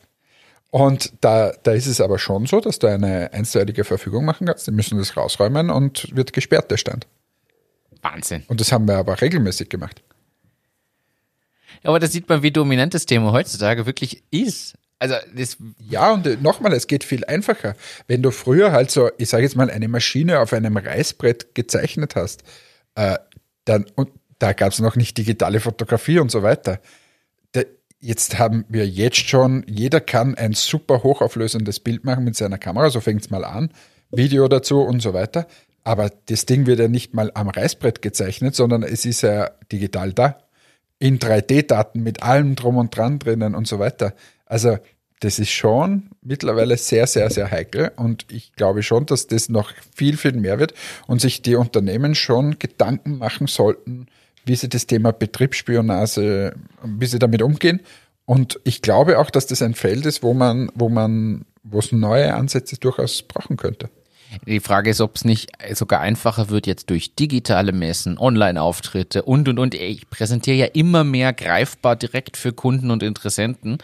Und 0.71 1.13
da, 1.21 1.53
da 1.63 1.71
ist 1.71 1.87
es 1.87 2.01
aber 2.01 2.19
schon 2.19 2.45
so, 2.45 2.59
dass 2.61 2.79
du 2.79 2.87
eine 2.87 3.31
einstweilige 3.33 3.83
Verfügung 3.83 4.25
machen 4.25 4.47
kannst. 4.47 4.67
Die 4.67 4.71
müssen 4.71 4.97
das 4.97 5.15
rausräumen 5.17 5.69
und 5.69 6.15
wird 6.15 6.33
gesperrt, 6.33 6.69
der 6.71 6.77
Stand. 6.77 7.07
Wahnsinn. 8.01 8.43
Und 8.47 8.59
das 8.59 8.71
haben 8.71 8.87
wir 8.87 8.97
aber 8.97 9.19
regelmäßig 9.21 9.69
gemacht. 9.69 10.01
Aber 11.83 11.99
da 11.99 12.07
sieht 12.07 12.27
man, 12.27 12.43
wie 12.43 12.51
dominant 12.51 12.93
das 12.93 13.05
Thema 13.05 13.31
heutzutage 13.31 13.85
wirklich 13.85 14.23
ist. 14.31 14.75
Also 14.99 15.15
das, 15.33 15.57
Ja, 15.89 16.11
und 16.13 16.27
äh, 16.27 16.37
nochmal, 16.41 16.73
es 16.73 16.87
geht 16.87 17.03
viel 17.03 17.23
einfacher. 17.25 17.75
Wenn 18.07 18.21
du 18.21 18.31
früher 18.31 18.71
halt 18.71 18.91
so, 18.91 19.09
ich 19.17 19.29
sage 19.29 19.43
jetzt 19.43 19.55
mal, 19.55 19.69
eine 19.69 19.87
Maschine 19.87 20.39
auf 20.39 20.53
einem 20.53 20.75
Reißbrett 20.75 21.55
gezeichnet 21.55 22.15
hast, 22.15 22.43
äh, 22.95 23.17
dann, 23.65 23.85
und 23.95 24.09
da 24.39 24.53
gab 24.53 24.71
es 24.71 24.79
noch 24.79 24.95
nicht 24.95 25.17
digitale 25.17 25.59
Fotografie 25.59 26.19
und 26.19 26.31
so 26.31 26.43
weiter. 26.43 26.79
Da, 27.51 27.61
jetzt 27.99 28.39
haben 28.39 28.65
wir 28.69 28.87
jetzt 28.87 29.27
schon, 29.27 29.63
jeder 29.67 30.01
kann 30.01 30.35
ein 30.35 30.53
super 30.53 31.03
hochauflösendes 31.03 31.79
Bild 31.79 32.05
machen 32.05 32.23
mit 32.23 32.35
seiner 32.35 32.57
Kamera, 32.57 32.89
so 32.89 33.01
fängt 33.01 33.21
es 33.21 33.29
mal 33.29 33.43
an, 33.43 33.71
Video 34.11 34.47
dazu 34.47 34.81
und 34.81 35.01
so 35.01 35.13
weiter. 35.13 35.47
Aber 35.83 36.11
das 36.27 36.45
Ding 36.45 36.65
wird 36.65 36.79
ja 36.79 36.87
nicht 36.87 37.13
mal 37.13 37.31
am 37.33 37.49
Reißbrett 37.49 38.01
gezeichnet, 38.01 38.55
sondern 38.55 38.83
es 38.83 39.05
ist 39.05 39.21
ja 39.21 39.51
digital 39.71 40.13
da. 40.13 40.37
In 40.99 41.19
3D-Daten 41.19 42.03
mit 42.03 42.23
allem 42.23 42.55
drum 42.55 42.77
und 42.77 42.95
dran 42.95 43.19
drinnen 43.19 43.55
und 43.55 43.67
so 43.67 43.79
weiter. 43.79 44.13
Also 44.45 44.77
das 45.19 45.37
ist 45.37 45.49
schon 45.49 46.09
mittlerweile 46.21 46.77
sehr, 46.77 47.05
sehr, 47.05 47.29
sehr 47.29 47.51
heikel 47.51 47.91
und 47.97 48.25
ich 48.31 48.53
glaube 48.53 48.83
schon, 48.83 49.05
dass 49.05 49.27
das 49.27 49.49
noch 49.49 49.73
viel, 49.93 50.15
viel 50.17 50.33
mehr 50.33 50.59
wird 50.59 50.73
und 51.07 51.19
sich 51.19 51.41
die 51.41 51.55
Unternehmen 51.55 52.15
schon 52.15 52.57
Gedanken 52.57 53.17
machen 53.17 53.47
sollten, 53.47 54.07
wie 54.45 54.55
sie 54.55 54.69
das 54.69 54.87
Thema 54.87 55.11
Betriebsspionage, 55.11 56.53
wie 56.83 57.05
sie 57.05 57.19
damit 57.19 57.41
umgehen. 57.41 57.81
Und 58.25 58.59
ich 58.63 58.81
glaube 58.81 59.19
auch, 59.19 59.29
dass 59.29 59.47
das 59.47 59.61
ein 59.61 59.73
Feld 59.73 60.05
ist, 60.05 60.23
wo 60.23 60.33
man, 60.33 60.71
wo 60.73 60.87
man, 60.87 61.45
wo 61.63 61.79
es 61.79 61.91
neue 61.91 62.33
Ansätze 62.33 62.77
durchaus 62.77 63.23
brauchen 63.23 63.57
könnte. 63.57 63.89
die 64.45 64.59
Frage 64.59 64.91
ist, 64.91 65.01
ob 65.01 65.17
es 65.17 65.25
nicht 65.25 65.51
sogar 65.73 65.99
einfacher 65.99 66.49
wird 66.49 66.65
jetzt 66.65 66.89
durch 66.91 67.15
digitale 67.15 67.73
Messen, 67.73 68.17
Online-Auftritte 68.17 69.23
und 69.23 69.49
und 69.49 69.59
und. 69.59 69.73
Ich 69.73 70.09
präsentiere 70.09 70.57
ja 70.57 70.65
immer 70.67 71.03
mehr 71.03 71.33
greifbar 71.33 71.95
direkt 71.95 72.37
für 72.37 72.53
Kunden 72.53 72.91
und 72.91 73.03
Interessenten. 73.03 73.79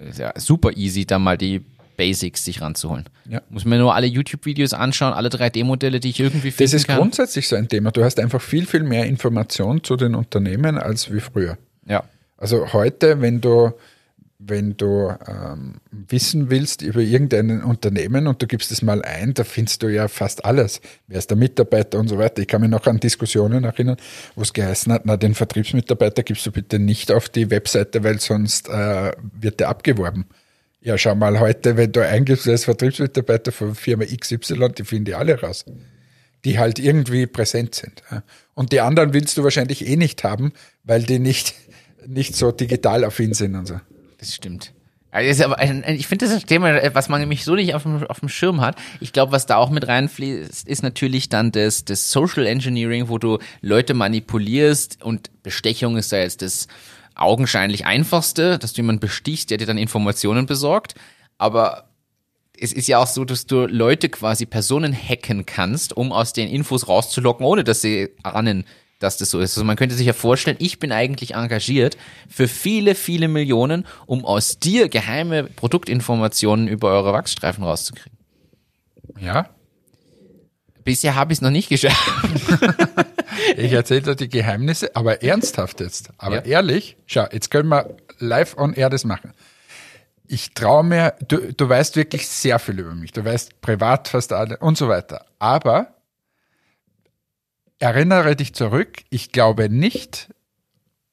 Ja, 0.00 0.06
ist 0.08 0.18
ja 0.18 0.32
super 0.36 0.76
easy, 0.76 1.04
da 1.06 1.18
mal 1.18 1.36
die 1.38 1.62
Basics 1.96 2.44
sich 2.44 2.60
ranzuholen. 2.60 3.04
Ja. 3.28 3.40
Muss 3.50 3.64
mir 3.64 3.78
nur 3.78 3.94
alle 3.94 4.06
YouTube-Videos 4.06 4.72
anschauen, 4.72 5.12
alle 5.12 5.28
3D-Modelle, 5.28 6.00
die 6.00 6.10
ich 6.10 6.20
irgendwie 6.20 6.50
finden 6.50 6.70
Das 6.70 6.74
ist 6.74 6.86
kann. 6.88 6.98
grundsätzlich 6.98 7.46
so 7.46 7.56
ein 7.56 7.68
Thema. 7.68 7.92
Du 7.92 8.02
hast 8.04 8.18
einfach 8.18 8.40
viel, 8.42 8.66
viel 8.66 8.82
mehr 8.82 9.06
Information 9.06 9.82
zu 9.84 9.96
den 9.96 10.14
Unternehmen 10.14 10.76
als 10.78 11.12
wie 11.12 11.20
früher. 11.20 11.56
Ja. 11.86 12.02
Also 12.36 12.72
heute, 12.72 13.20
wenn 13.20 13.40
du, 13.40 13.72
wenn 14.38 14.76
du 14.76 15.14
ähm, 15.26 15.76
wissen 15.90 16.50
willst 16.50 16.82
über 16.82 17.00
irgendein 17.00 17.62
Unternehmen 17.62 18.26
und 18.26 18.42
du 18.42 18.46
gibst 18.46 18.70
es 18.72 18.82
mal 18.82 19.02
ein, 19.02 19.34
da 19.34 19.44
findest 19.44 19.82
du 19.82 19.88
ja 19.88 20.08
fast 20.08 20.44
alles. 20.44 20.80
Wer 21.06 21.18
ist 21.18 21.30
der 21.30 21.36
Mitarbeiter 21.36 21.98
und 21.98 22.08
so 22.08 22.18
weiter. 22.18 22.42
Ich 22.42 22.48
kann 22.48 22.60
mich 22.60 22.70
noch 22.70 22.86
an 22.86 22.98
Diskussionen 22.98 23.64
erinnern, 23.64 23.96
wo 24.34 24.42
es 24.42 24.52
geheißen 24.52 24.92
hat, 24.92 25.02
na, 25.04 25.16
den 25.16 25.34
Vertriebsmitarbeiter 25.34 26.22
gibst 26.22 26.44
du 26.46 26.52
bitte 26.52 26.78
nicht 26.78 27.12
auf 27.12 27.28
die 27.28 27.50
Webseite, 27.50 28.04
weil 28.04 28.20
sonst 28.20 28.68
äh, 28.68 29.12
wird 29.40 29.60
der 29.60 29.68
abgeworben. 29.68 30.26
Ja, 30.80 30.98
schau 30.98 31.14
mal 31.14 31.40
heute, 31.40 31.76
wenn 31.76 31.92
du 31.92 32.06
eingibst 32.06 32.46
als 32.46 32.64
Vertriebsmitarbeiter 32.64 33.52
von 33.52 33.74
Firma 33.74 34.04
XY, 34.04 34.68
die 34.76 34.84
finden 34.84 35.06
die 35.06 35.14
alle 35.14 35.40
raus 35.40 35.64
die 36.44 36.58
halt 36.58 36.78
irgendwie 36.78 37.26
präsent 37.26 37.74
sind. 37.74 38.02
Und 38.54 38.72
die 38.72 38.80
anderen 38.80 39.14
willst 39.14 39.36
du 39.38 39.44
wahrscheinlich 39.44 39.86
eh 39.86 39.96
nicht 39.96 40.24
haben, 40.24 40.52
weil 40.82 41.02
die 41.02 41.18
nicht, 41.18 41.54
nicht 42.06 42.36
so 42.36 42.52
digital 42.52 43.04
affin 43.04 43.32
sind 43.32 43.54
und 43.54 43.66
so. 43.66 43.80
Das 44.24 44.34
stimmt. 44.34 44.72
Also 45.10 45.44
aber 45.44 45.62
ich 45.62 46.08
finde, 46.08 46.26
das 46.26 46.34
ein 46.34 46.46
Thema, 46.46 46.92
was 46.94 47.08
man 47.08 47.20
nämlich 47.20 47.44
so 47.44 47.54
nicht 47.54 47.74
auf 47.74 47.84
dem, 47.84 48.02
auf 48.04 48.18
dem 48.18 48.28
Schirm 48.28 48.60
hat. 48.60 48.76
Ich 49.00 49.12
glaube, 49.12 49.30
was 49.30 49.46
da 49.46 49.58
auch 49.58 49.70
mit 49.70 49.86
reinfließt, 49.86 50.66
ist 50.66 50.82
natürlich 50.82 51.28
dann 51.28 51.52
das, 51.52 51.84
das 51.84 52.10
Social 52.10 52.46
Engineering, 52.46 53.08
wo 53.08 53.18
du 53.18 53.38
Leute 53.60 53.94
manipulierst 53.94 55.04
und 55.04 55.30
Bestechung 55.44 55.96
ist 55.98 56.10
da 56.12 56.16
jetzt 56.16 56.42
das 56.42 56.66
augenscheinlich 57.14 57.86
einfachste, 57.86 58.58
dass 58.58 58.72
du 58.72 58.78
jemanden 58.78 59.00
bestichst, 59.00 59.50
der 59.50 59.58
dir 59.58 59.66
dann 59.66 59.78
Informationen 59.78 60.46
besorgt. 60.46 60.94
Aber 61.38 61.90
es 62.58 62.72
ist 62.72 62.88
ja 62.88 62.98
auch 62.98 63.06
so, 63.06 63.24
dass 63.24 63.46
du 63.46 63.66
Leute 63.66 64.08
quasi 64.08 64.46
Personen 64.46 64.92
hacken 64.92 65.46
kannst, 65.46 65.96
um 65.96 66.12
aus 66.12 66.32
den 66.32 66.48
Infos 66.48 66.88
rauszulocken, 66.88 67.46
ohne 67.46 67.62
dass 67.62 67.82
sie 67.82 68.08
ahnen, 68.24 68.64
dass 69.04 69.16
das 69.18 69.30
so 69.30 69.38
ist. 69.38 69.56
Also 69.56 69.64
man 69.64 69.76
könnte 69.76 69.94
sich 69.94 70.06
ja 70.06 70.12
vorstellen, 70.12 70.56
ich 70.60 70.78
bin 70.80 70.90
eigentlich 70.90 71.34
engagiert 71.34 71.96
für 72.28 72.48
viele, 72.48 72.94
viele 72.94 73.28
Millionen, 73.28 73.86
um 74.06 74.24
aus 74.24 74.58
dir 74.58 74.88
geheime 74.88 75.44
Produktinformationen 75.44 76.66
über 76.68 76.88
eure 76.90 77.12
Wachsstreifen 77.12 77.62
rauszukriegen. 77.62 78.18
Ja. 79.20 79.48
Bisher 80.84 81.14
habe 81.14 81.32
ich 81.32 81.38
es 81.38 81.42
noch 81.42 81.50
nicht 81.50 81.68
geschafft. 81.68 81.96
Ich 83.56 83.72
erzähle 83.72 84.02
dir 84.02 84.14
die 84.16 84.28
Geheimnisse, 84.28 84.94
aber 84.94 85.22
ernsthaft 85.22 85.80
jetzt. 85.80 86.10
Aber 86.18 86.36
Ja. 86.36 86.42
ehrlich, 86.42 86.96
schau, 87.06 87.26
jetzt 87.32 87.50
können 87.50 87.68
wir 87.68 87.96
live 88.18 88.56
on 88.56 88.74
air 88.74 88.90
das 88.90 89.04
machen. 89.04 89.32
Ich 90.28 90.54
traue 90.54 90.84
mir, 90.84 91.14
du, 91.26 91.52
du 91.52 91.68
weißt 91.68 91.96
wirklich 91.96 92.28
sehr 92.28 92.58
viel 92.58 92.78
über 92.78 92.94
mich. 92.94 93.12
Du 93.12 93.24
weißt 93.24 93.60
privat 93.60 94.08
fast 94.08 94.32
alle 94.32 94.56
und 94.58 94.78
so 94.78 94.88
weiter. 94.88 95.26
Aber 95.38 95.93
erinnere 97.84 98.34
dich 98.34 98.54
zurück. 98.54 99.02
Ich 99.10 99.30
glaube 99.30 99.68
nicht, 99.68 100.30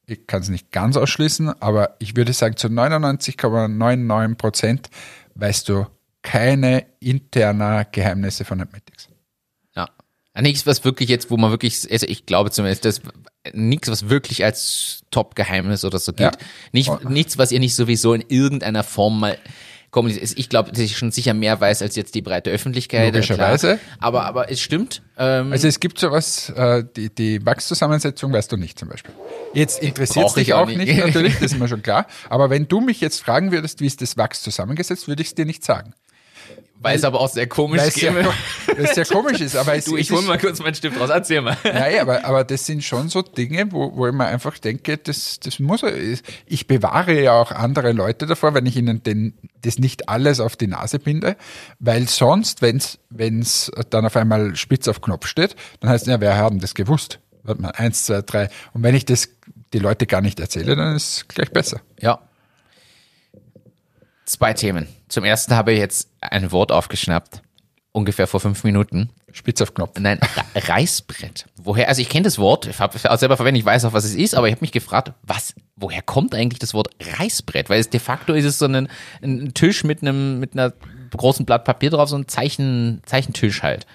ich 0.05 0.26
kann 0.26 0.41
es 0.41 0.47
nicht 0.47 0.72
ganz 0.72 0.95
ausschließen, 0.95 1.61
aber 1.61 1.97
ich 1.99 2.15
würde 2.15 2.32
sagen, 2.32 2.55
zu 2.55 2.67
99,99 2.67 4.36
Prozent 4.36 4.89
weißt 5.36 5.67
du 5.67 5.86
keine 6.22 6.86
interner 7.01 7.84
Geheimnisse 7.84 8.45
von 8.45 8.61
Admetics. 8.61 9.09
Ja. 9.76 9.89
Nichts, 10.39 10.65
was 10.65 10.86
wirklich 10.86 11.09
jetzt, 11.09 11.30
wo 11.30 11.36
man 11.36 11.51
wirklich, 11.51 11.91
also 11.91 12.07
ich 12.07 12.26
glaube 12.26 12.51
zumindest, 12.51 12.86
das 12.86 13.01
nichts, 13.51 13.89
was 13.89 14.07
wirklich 14.07 14.45
als 14.45 15.03
Top-Geheimnis 15.11 15.84
oder 15.84 15.99
so 15.99 16.13
gilt. 16.13 16.36
Ja. 16.36 16.47
Nicht, 16.72 17.09
nichts, 17.09 17.38
was 17.38 17.51
ihr 17.51 17.59
nicht 17.59 17.76
sowieso 17.76 18.13
in 18.13 18.24
irgendeiner 18.30 18.84
Form 18.84 19.19
mal 19.19 19.38
kommuniziert. 19.91 20.33
Ich 20.37 20.49
glaube, 20.49 20.71
dass 20.71 20.79
ich 20.79 20.97
schon 20.97 21.11
sicher 21.11 21.33
mehr 21.33 21.59
weiß 21.59 21.81
als 21.81 21.95
jetzt 21.95 22.15
die 22.15 22.21
breite 22.21 22.49
Öffentlichkeit. 22.49 23.13
Logischerweise. 23.13 23.79
Aber, 23.99 24.25
aber 24.25 24.49
es 24.49 24.59
stimmt. 24.61 25.01
Ähm, 25.17 25.51
Also 25.51 25.67
es 25.67 25.79
gibt 25.79 25.99
sowas, 25.99 26.49
äh, 26.49 26.83
die, 26.95 27.13
die 27.13 27.45
Wachszusammensetzung 27.45 28.31
weißt 28.33 28.51
du 28.51 28.57
nicht 28.57 28.79
zum 28.79 28.89
Beispiel. 28.89 29.13
Jetzt 29.53 29.83
interessiert 29.83 30.35
dich 30.35 30.53
auch 30.53 30.61
auch 30.61 30.67
nicht. 30.67 30.77
nicht, 30.77 30.97
natürlich, 30.97 31.33
das 31.39 31.51
ist 31.51 31.59
mir 31.59 31.67
schon 31.67 31.83
klar. 31.83 32.07
Aber 32.29 32.49
wenn 32.49 32.67
du 32.67 32.79
mich 32.79 33.01
jetzt 33.01 33.21
fragen 33.21 33.51
würdest, 33.51 33.81
wie 33.81 33.87
ist 33.87 34.01
das 34.01 34.17
Wachs 34.17 34.41
zusammengesetzt, 34.41 35.07
würde 35.07 35.21
ich 35.21 35.29
es 35.29 35.35
dir 35.35 35.45
nicht 35.45 35.63
sagen. 35.63 35.93
Weil 36.82 36.95
es 36.95 37.03
aber 37.03 37.19
auch 37.19 37.29
sehr 37.29 37.47
komisch 37.47 37.82
es 37.82 37.93
sehr, 37.93 38.11
käme. 38.11 38.25
weil 38.67 38.86
es 38.86 38.95
sehr 38.95 39.05
komisch 39.05 39.39
ist. 39.39 39.55
Aber 39.55 39.75
es, 39.75 39.86
Du, 39.86 39.95
es 39.95 40.01
ich 40.01 40.11
hol 40.11 40.19
ist, 40.19 40.27
mal 40.27 40.38
kurz 40.39 40.59
meinen 40.59 40.73
Stift 40.73 40.99
raus, 40.99 41.09
erzähl 41.09 41.41
mal. 41.41 41.57
Nein, 41.63 41.99
aber, 41.99 42.25
aber 42.25 42.43
das 42.43 42.65
sind 42.65 42.84
schon 42.84 43.09
so 43.09 43.21
Dinge, 43.21 43.71
wo, 43.71 43.95
wo 43.95 44.07
ich 44.07 44.13
mir 44.13 44.25
einfach 44.25 44.57
denke, 44.57 44.97
das, 44.97 45.39
das 45.39 45.59
muss, 45.59 45.84
ich 46.45 46.67
bewahre 46.67 47.21
ja 47.21 47.34
auch 47.34 47.51
andere 47.51 47.91
Leute 47.91 48.25
davor, 48.25 48.53
wenn 48.55 48.65
ich 48.65 48.75
ihnen 48.75 49.03
den, 49.03 49.34
das 49.61 49.77
nicht 49.77 50.09
alles 50.09 50.39
auf 50.39 50.55
die 50.55 50.67
Nase 50.67 50.99
binde, 50.99 51.38
weil 51.79 52.07
sonst, 52.07 52.61
wenn's 52.61 52.97
wenn's 53.09 53.71
dann 53.89 54.05
auf 54.05 54.15
einmal 54.15 54.55
spitz 54.55 54.88
auf 54.88 55.01
Knopf 55.01 55.27
steht, 55.27 55.55
dann 55.82 55.89
heißt 55.91 56.07
es 56.07 56.11
ja, 56.11 56.19
wer 56.19 56.38
haben 56.38 56.59
das 56.59 56.73
gewusst? 56.73 57.19
Warte 57.43 57.61
mal, 57.61 57.71
eins, 57.71 58.05
zwei, 58.05 58.21
drei. 58.21 58.49
Und 58.73 58.84
wenn 58.84 58.95
ich 58.95 59.05
das 59.05 59.29
die 59.73 59.79
Leute 59.79 60.05
gar 60.05 60.21
nicht 60.21 60.39
erzähle, 60.39 60.75
dann 60.75 60.95
ist 60.95 61.17
es 61.17 61.27
gleich 61.27 61.51
besser. 61.51 61.82
Ja. 61.99 62.19
Zwei 64.32 64.53
Themen. 64.53 64.88
Zum 65.09 65.23
ersten 65.25 65.55
habe 65.55 65.73
ich 65.73 65.79
jetzt 65.79 66.09
ein 66.21 66.51
Wort 66.51 66.71
aufgeschnappt, 66.71 67.41
ungefähr 67.91 68.27
vor 68.27 68.39
fünf 68.39 68.63
Minuten. 68.63 69.09
Spitz 69.34 69.61
auf 69.61 69.73
Knopf. 69.73 69.97
Nein, 69.99 70.19
Re- 70.19 70.67
Reißbrett. 70.69 71.45
Woher? 71.55 71.88
Also 71.88 72.01
ich 72.01 72.09
kenne 72.09 72.23
das 72.23 72.38
Wort, 72.38 72.65
ich 72.65 72.79
habe 72.79 72.97
es 72.97 73.19
selber 73.19 73.38
verwendet, 73.38 73.61
ich 73.61 73.65
weiß 73.65 73.86
auch, 73.86 73.93
was 73.93 74.03
es 74.03 74.13
ist, 74.15 74.36
aber 74.36 74.47
ich 74.47 74.53
habe 74.53 74.61
mich 74.61 74.71
gefragt, 74.71 75.13
was, 75.23 75.53
woher 75.75 76.01
kommt 76.01 76.36
eigentlich 76.36 76.59
das 76.59 76.73
Wort 76.73 76.89
Reißbrett? 77.19 77.69
Weil 77.69 77.79
es 77.79 77.89
de 77.89 77.99
facto 77.99 78.34
ist 78.34 78.45
es 78.45 78.57
so 78.57 78.65
ein, 78.65 78.89
ein 79.21 79.53
Tisch 79.53 79.84
mit 79.84 80.01
einem, 80.01 80.39
mit 80.39 80.53
einer 80.53 80.73
großen 81.15 81.45
Blatt 81.45 81.63
Papier 81.65 81.89
drauf, 81.89 82.09
so 82.09 82.17
ein 82.17 82.27
Zeichen, 82.27 83.01
Zeichentisch 83.05 83.63
halt. 83.63 83.86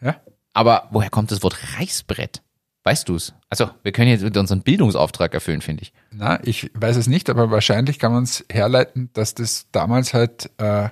Ja? 0.00 0.16
Aber 0.52 0.88
woher 0.90 1.10
kommt 1.10 1.30
das 1.30 1.42
Wort 1.42 1.56
Reißbrett? 1.78 2.42
Weißt 2.84 3.08
du's? 3.08 3.32
Also, 3.48 3.70
wir 3.82 3.92
können 3.92 4.10
jetzt 4.10 4.36
unseren 4.36 4.60
Bildungsauftrag 4.62 5.32
erfüllen, 5.32 5.62
finde 5.62 5.82
ich. 5.84 5.92
Na, 6.10 6.38
ich 6.44 6.70
weiß 6.74 6.96
es 6.96 7.06
nicht, 7.06 7.30
aber 7.30 7.50
wahrscheinlich 7.50 7.98
kann 7.98 8.12
man 8.12 8.24
es 8.24 8.44
herleiten, 8.50 9.08
dass 9.14 9.34
das 9.34 9.66
damals 9.72 10.12
halt 10.12 10.50
äh, 10.58 10.90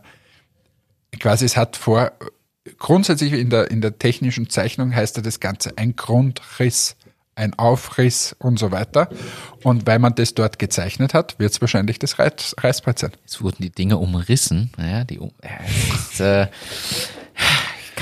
quasi 1.19 1.45
es 1.45 1.57
hat 1.59 1.77
vor 1.77 2.13
grundsätzlich 2.79 3.35
in 3.35 3.51
der 3.51 3.71
in 3.71 3.81
der 3.83 3.99
technischen 3.99 4.49
Zeichnung 4.49 4.95
heißt 4.95 5.17
ja 5.19 5.23
das 5.23 5.39
Ganze 5.41 5.77
ein 5.77 5.95
Grundriss, 5.97 6.97
ein 7.35 7.53
Aufriss 7.59 8.35
und 8.39 8.59
so 8.59 8.71
weiter. 8.73 9.11
Und 9.63 9.87
weil 9.87 9.99
man 9.99 10.15
das 10.15 10.33
dort 10.33 10.59
gezeichnet 10.59 11.13
hat, 11.13 11.39
wird 11.39 11.53
es 11.53 11.61
wahrscheinlich 11.61 11.99
das 11.99 12.19
Reiß, 12.19 12.55
Reißbrett 12.59 12.99
sein. 13.01 13.13
Es 13.27 13.43
wurden 13.43 13.63
die 13.63 13.71
Dinge 13.71 13.99
umrissen. 13.99 14.73
Ja, 14.79 15.05
die, 15.05 15.19
um- 15.19 15.33
es 15.43 16.13
ist, 16.13 16.21
äh, 16.21 16.47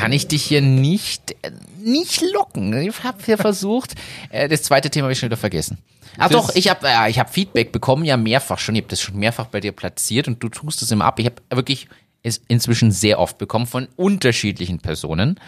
kann 0.00 0.12
ich 0.12 0.26
dich 0.28 0.42
hier 0.42 0.60
nicht, 0.62 1.32
äh, 1.42 1.50
nicht 1.78 2.22
locken. 2.32 2.72
Ich 2.80 3.02
habe 3.04 3.18
hier 3.24 3.38
versucht. 3.48 3.94
Äh, 4.30 4.48
das 4.48 4.62
zweite 4.62 4.90
Thema 4.90 5.04
habe 5.04 5.12
ich 5.12 5.18
schon 5.18 5.28
wieder 5.28 5.36
vergessen. 5.36 5.78
Ach 6.18 6.28
Das- 6.28 6.46
doch, 6.48 6.54
ich 6.54 6.68
habe 6.68 6.86
äh, 6.88 7.10
ich 7.10 7.18
hab 7.18 7.32
Feedback 7.32 7.72
bekommen, 7.72 8.04
ja 8.04 8.16
mehrfach 8.16 8.58
schon. 8.58 8.74
Ich 8.74 8.82
habe 8.82 8.90
das 8.90 9.00
schon 9.00 9.16
mehrfach 9.16 9.46
bei 9.46 9.60
dir 9.60 9.72
platziert 9.72 10.26
und 10.28 10.42
du 10.42 10.48
tust 10.48 10.82
es 10.82 10.90
immer 10.90 11.04
ab. 11.04 11.18
Ich 11.18 11.26
habe 11.26 11.36
wirklich 11.50 11.88
es 12.22 12.40
inzwischen 12.48 12.90
sehr 12.92 13.18
oft 13.18 13.38
bekommen 13.38 13.66
von 13.66 13.88
unterschiedlichen 13.96 14.78
Personen, 14.80 15.38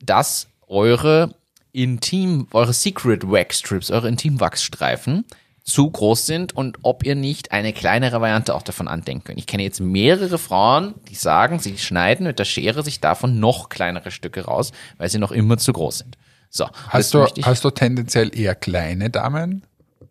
dass 0.00 0.48
eure 0.68 1.34
Intim, 1.72 2.46
eure 2.52 2.72
Secret 2.72 3.30
Wax 3.30 3.58
Strips, 3.58 3.90
eure 3.90 4.08
Intimwachsstreifen 4.08 5.24
zu 5.64 5.90
groß 5.90 6.26
sind 6.26 6.56
und 6.56 6.78
ob 6.82 7.04
ihr 7.04 7.14
nicht 7.14 7.52
eine 7.52 7.72
kleinere 7.72 8.20
Variante 8.20 8.54
auch 8.54 8.62
davon 8.62 8.88
andenken 8.88 9.24
könnt. 9.24 9.38
Ich 9.38 9.46
kenne 9.46 9.62
jetzt 9.62 9.80
mehrere 9.80 10.38
Frauen, 10.38 10.94
die 11.08 11.14
sagen, 11.14 11.58
sie 11.60 11.78
schneiden 11.78 12.26
mit 12.26 12.38
der 12.38 12.44
Schere 12.44 12.82
sich 12.82 13.00
davon 13.00 13.38
noch 13.38 13.68
kleinere 13.68 14.10
Stücke 14.10 14.44
raus, 14.44 14.72
weil 14.98 15.08
sie 15.08 15.18
noch 15.18 15.32
immer 15.32 15.58
zu 15.58 15.72
groß 15.72 15.98
sind. 15.98 16.18
So, 16.50 16.68
Hast 16.88 17.14
du, 17.14 17.24
hast 17.42 17.64
du 17.64 17.70
tendenziell 17.70 18.36
eher 18.36 18.54
kleine 18.54 19.08
Damen 19.08 19.62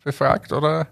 befragt 0.04 0.54
oder? 0.54 0.88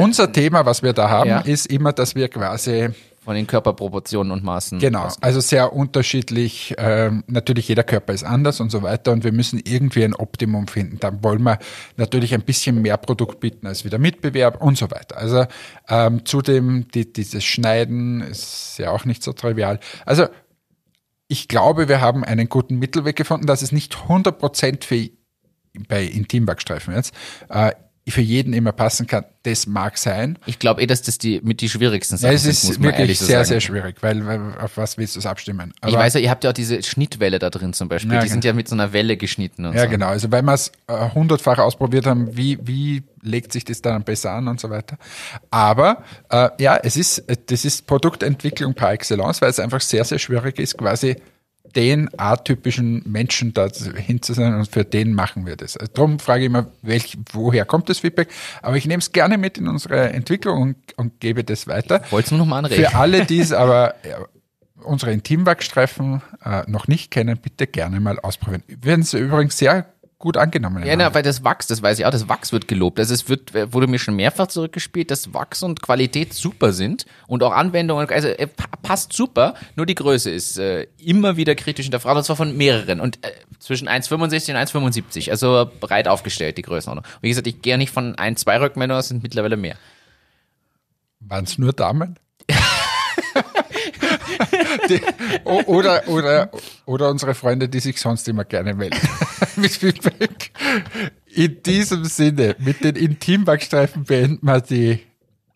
Unser 0.00 0.30
Thema, 0.30 0.64
was 0.66 0.82
wir 0.82 0.92
da 0.92 1.08
haben, 1.08 1.30
ja. 1.30 1.40
ist 1.40 1.66
immer, 1.66 1.92
dass 1.92 2.14
wir 2.14 2.28
quasi 2.28 2.90
von 3.26 3.34
den 3.34 3.48
Körperproportionen 3.48 4.30
und 4.30 4.44
Maßen. 4.44 4.78
Genau, 4.78 5.08
also 5.20 5.40
sehr 5.40 5.72
unterschiedlich. 5.72 6.76
Ähm, 6.78 7.24
natürlich 7.26 7.66
jeder 7.66 7.82
Körper 7.82 8.12
ist 8.12 8.22
anders 8.22 8.60
und 8.60 8.70
so 8.70 8.84
weiter 8.84 9.10
und 9.10 9.24
wir 9.24 9.32
müssen 9.32 9.60
irgendwie 9.64 10.04
ein 10.04 10.14
Optimum 10.14 10.68
finden. 10.68 11.00
Dann 11.00 11.24
wollen 11.24 11.42
wir 11.42 11.58
natürlich 11.96 12.34
ein 12.34 12.42
bisschen 12.42 12.82
mehr 12.82 12.96
Produkt 12.96 13.40
bieten 13.40 13.66
als 13.66 13.84
wie 13.84 13.90
der 13.90 13.98
Mitbewerb 13.98 14.62
und 14.62 14.78
so 14.78 14.92
weiter. 14.92 15.18
Also 15.18 15.44
ähm, 15.88 16.24
zudem 16.24 16.86
die, 16.94 17.12
dieses 17.12 17.42
Schneiden 17.42 18.20
ist 18.20 18.78
ja 18.78 18.92
auch 18.92 19.04
nicht 19.04 19.24
so 19.24 19.32
trivial. 19.32 19.80
Also 20.04 20.28
ich 21.26 21.48
glaube, 21.48 21.88
wir 21.88 22.00
haben 22.00 22.22
einen 22.22 22.48
guten 22.48 22.78
Mittelweg 22.78 23.16
gefunden, 23.16 23.48
dass 23.48 23.60
es 23.60 23.72
nicht 23.72 23.96
100% 24.08 24.84
für 24.84 25.10
bei 25.88 26.04
Intimbackstreifen 26.04 26.94
jetzt 26.94 27.12
äh, 27.48 27.72
für 28.08 28.20
jeden 28.20 28.52
immer 28.52 28.72
passen 28.72 29.06
kann. 29.06 29.24
Das 29.42 29.66
mag 29.66 29.98
sein. 29.98 30.38
Ich 30.46 30.58
glaube 30.58 30.80
eh, 30.80 30.86
dass 30.86 31.02
das 31.02 31.18
die 31.18 31.40
mit 31.42 31.60
die 31.60 31.68
schwierigsten 31.68 32.14
Ja, 32.14 32.18
Sachen 32.18 32.34
es 32.34 32.42
sind, 32.42 32.52
ist 32.52 32.64
muss 32.64 32.78
man 32.78 32.84
wirklich 32.84 33.00
ehrlich 33.00 33.18
so 33.18 33.26
sehr, 33.26 33.44
sehr 33.44 33.60
schwierig, 33.60 33.96
weil, 34.00 34.24
weil 34.26 34.40
auf 34.60 34.76
was 34.76 34.96
willst 34.96 35.16
du 35.16 35.20
es 35.20 35.26
abstimmen? 35.26 35.72
Ich 35.84 35.94
weiß 35.94 36.14
ja, 36.14 36.20
ihr 36.20 36.30
habt 36.30 36.44
ja 36.44 36.50
auch 36.50 36.54
diese 36.54 36.82
Schnittwelle 36.82 37.38
da 37.38 37.50
drin 37.50 37.72
zum 37.72 37.88
Beispiel. 37.88 38.12
Ja, 38.12 38.20
die 38.20 38.26
genau. 38.26 38.32
sind 38.32 38.44
ja 38.44 38.52
mit 38.52 38.68
so 38.68 38.76
einer 38.76 38.92
Welle 38.92 39.16
geschnitten 39.16 39.66
und 39.66 39.74
Ja, 39.74 39.84
so. 39.84 39.88
genau. 39.88 40.06
Also 40.06 40.30
weil 40.30 40.42
wir 40.42 40.54
es 40.54 40.70
äh, 40.86 41.10
hundertfach 41.14 41.58
ausprobiert 41.58 42.06
haben, 42.06 42.36
wie, 42.36 42.58
wie 42.62 43.02
legt 43.22 43.52
sich 43.52 43.64
das 43.64 43.82
dann 43.82 44.04
besser 44.04 44.32
an 44.32 44.46
und 44.46 44.60
so 44.60 44.70
weiter. 44.70 44.98
Aber 45.50 46.04
äh, 46.30 46.50
ja, 46.58 46.76
es 46.76 46.96
ist, 46.96 47.18
äh, 47.28 47.36
das 47.46 47.64
ist 47.64 47.86
Produktentwicklung 47.88 48.74
par 48.74 48.92
excellence, 48.92 49.42
weil 49.42 49.50
es 49.50 49.58
einfach 49.58 49.80
sehr, 49.80 50.04
sehr 50.04 50.18
schwierig 50.20 50.58
ist, 50.60 50.78
quasi 50.78 51.16
den 51.74 52.08
atypischen 52.18 53.02
Menschen 53.06 53.52
da 53.52 53.68
hin 53.68 54.22
zu 54.22 54.32
sein 54.32 54.54
und 54.54 54.68
für 54.68 54.84
den 54.84 55.12
machen 55.12 55.46
wir 55.46 55.56
das. 55.56 55.76
Also 55.76 55.92
darum 55.92 56.18
frage 56.18 56.42
ich 56.42 56.46
immer, 56.46 56.66
welch, 56.82 57.16
woher 57.32 57.64
kommt 57.64 57.88
das 57.88 58.00
Feedback? 58.00 58.28
Aber 58.62 58.76
ich 58.76 58.86
nehme 58.86 59.00
es 59.00 59.12
gerne 59.12 59.38
mit 59.38 59.58
in 59.58 59.68
unsere 59.68 60.10
Entwicklung 60.10 60.62
und, 60.62 60.76
und 60.96 61.20
gebe 61.20 61.44
das 61.44 61.66
weiter. 61.66 62.02
Wollt's 62.10 62.30
nur 62.30 62.38
noch 62.38 62.46
mal 62.46 62.58
anregen. 62.58 62.84
Für 62.84 62.96
alle, 62.96 63.24
die 63.26 63.40
es 63.40 63.52
aber 63.52 63.94
ja, 64.08 64.18
unsere 64.82 65.12
Intimwachstreifen 65.12 66.22
äh, 66.44 66.62
noch 66.66 66.88
nicht 66.88 67.10
kennen, 67.10 67.38
bitte 67.38 67.66
gerne 67.66 68.00
mal 68.00 68.18
ausprobieren. 68.18 68.62
Werden 68.68 69.02
sie 69.02 69.18
übrigens 69.18 69.58
sehr 69.58 69.86
gut 70.18 70.38
angenommen. 70.38 70.84
Ja, 70.86 70.96
na, 70.96 71.12
weil 71.12 71.22
das 71.22 71.44
Wachs, 71.44 71.66
das 71.66 71.82
weiß 71.82 71.98
ich 71.98 72.06
auch, 72.06 72.10
das 72.10 72.26
Wachs 72.28 72.50
wird 72.50 72.68
gelobt. 72.68 72.98
Also 72.98 73.12
es 73.12 73.28
wird, 73.28 73.52
wurde 73.74 73.86
mir 73.86 73.98
schon 73.98 74.16
mehrfach 74.16 74.46
zurückgespielt, 74.46 75.10
dass 75.10 75.34
Wachs 75.34 75.62
und 75.62 75.82
Qualität 75.82 76.32
super 76.32 76.72
sind 76.72 77.04
und 77.26 77.42
auch 77.42 77.52
Anwendungen, 77.52 78.08
also 78.08 78.28
äh, 78.28 78.46
pa- 78.46 78.64
passt 78.82 79.12
super, 79.12 79.54
nur 79.74 79.84
die 79.84 79.94
Größe 79.94 80.30
ist 80.30 80.58
äh, 80.58 80.86
immer 80.98 81.36
wieder 81.36 81.54
kritisch 81.54 81.84
hinterfragt 81.84 82.16
und 82.16 82.24
zwar 82.24 82.36
von 82.36 82.56
mehreren 82.56 83.00
und 83.00 83.22
äh, 83.26 83.30
zwischen 83.58 83.88
1,65 83.88 84.50
und 84.52 84.56
1,75, 84.92 85.30
also 85.30 85.70
breit 85.80 86.08
aufgestellt, 86.08 86.56
die 86.56 86.62
Größenordnung. 86.62 87.04
Wie 87.20 87.28
gesagt, 87.28 87.46
ich 87.46 87.60
gehe 87.60 87.76
nicht 87.76 87.92
von 87.92 88.14
ein, 88.16 88.36
zwei 88.36 88.58
Rückmeldungen, 88.58 89.00
es 89.00 89.08
sind 89.08 89.22
mittlerweile 89.22 89.56
mehr. 89.58 89.76
Waren 91.20 91.44
es 91.44 91.58
nur 91.58 91.72
Damen? 91.74 92.18
die, 94.88 95.00
oder, 95.44 96.08
oder, 96.08 96.50
oder 96.84 97.10
unsere 97.10 97.34
Freunde, 97.34 97.68
die 97.68 97.80
sich 97.80 98.00
sonst 98.00 98.28
immer 98.28 98.44
gerne 98.44 98.74
melden. 98.74 98.98
mit 99.56 99.72
Feedback. 99.72 100.50
In 101.26 101.62
diesem 101.62 102.04
Sinne, 102.04 102.56
mit 102.58 102.82
den 102.82 102.96
Intimbackstreifen 102.96 104.04
beenden 104.04 104.46
wir 104.46 104.60
die, 104.60 105.00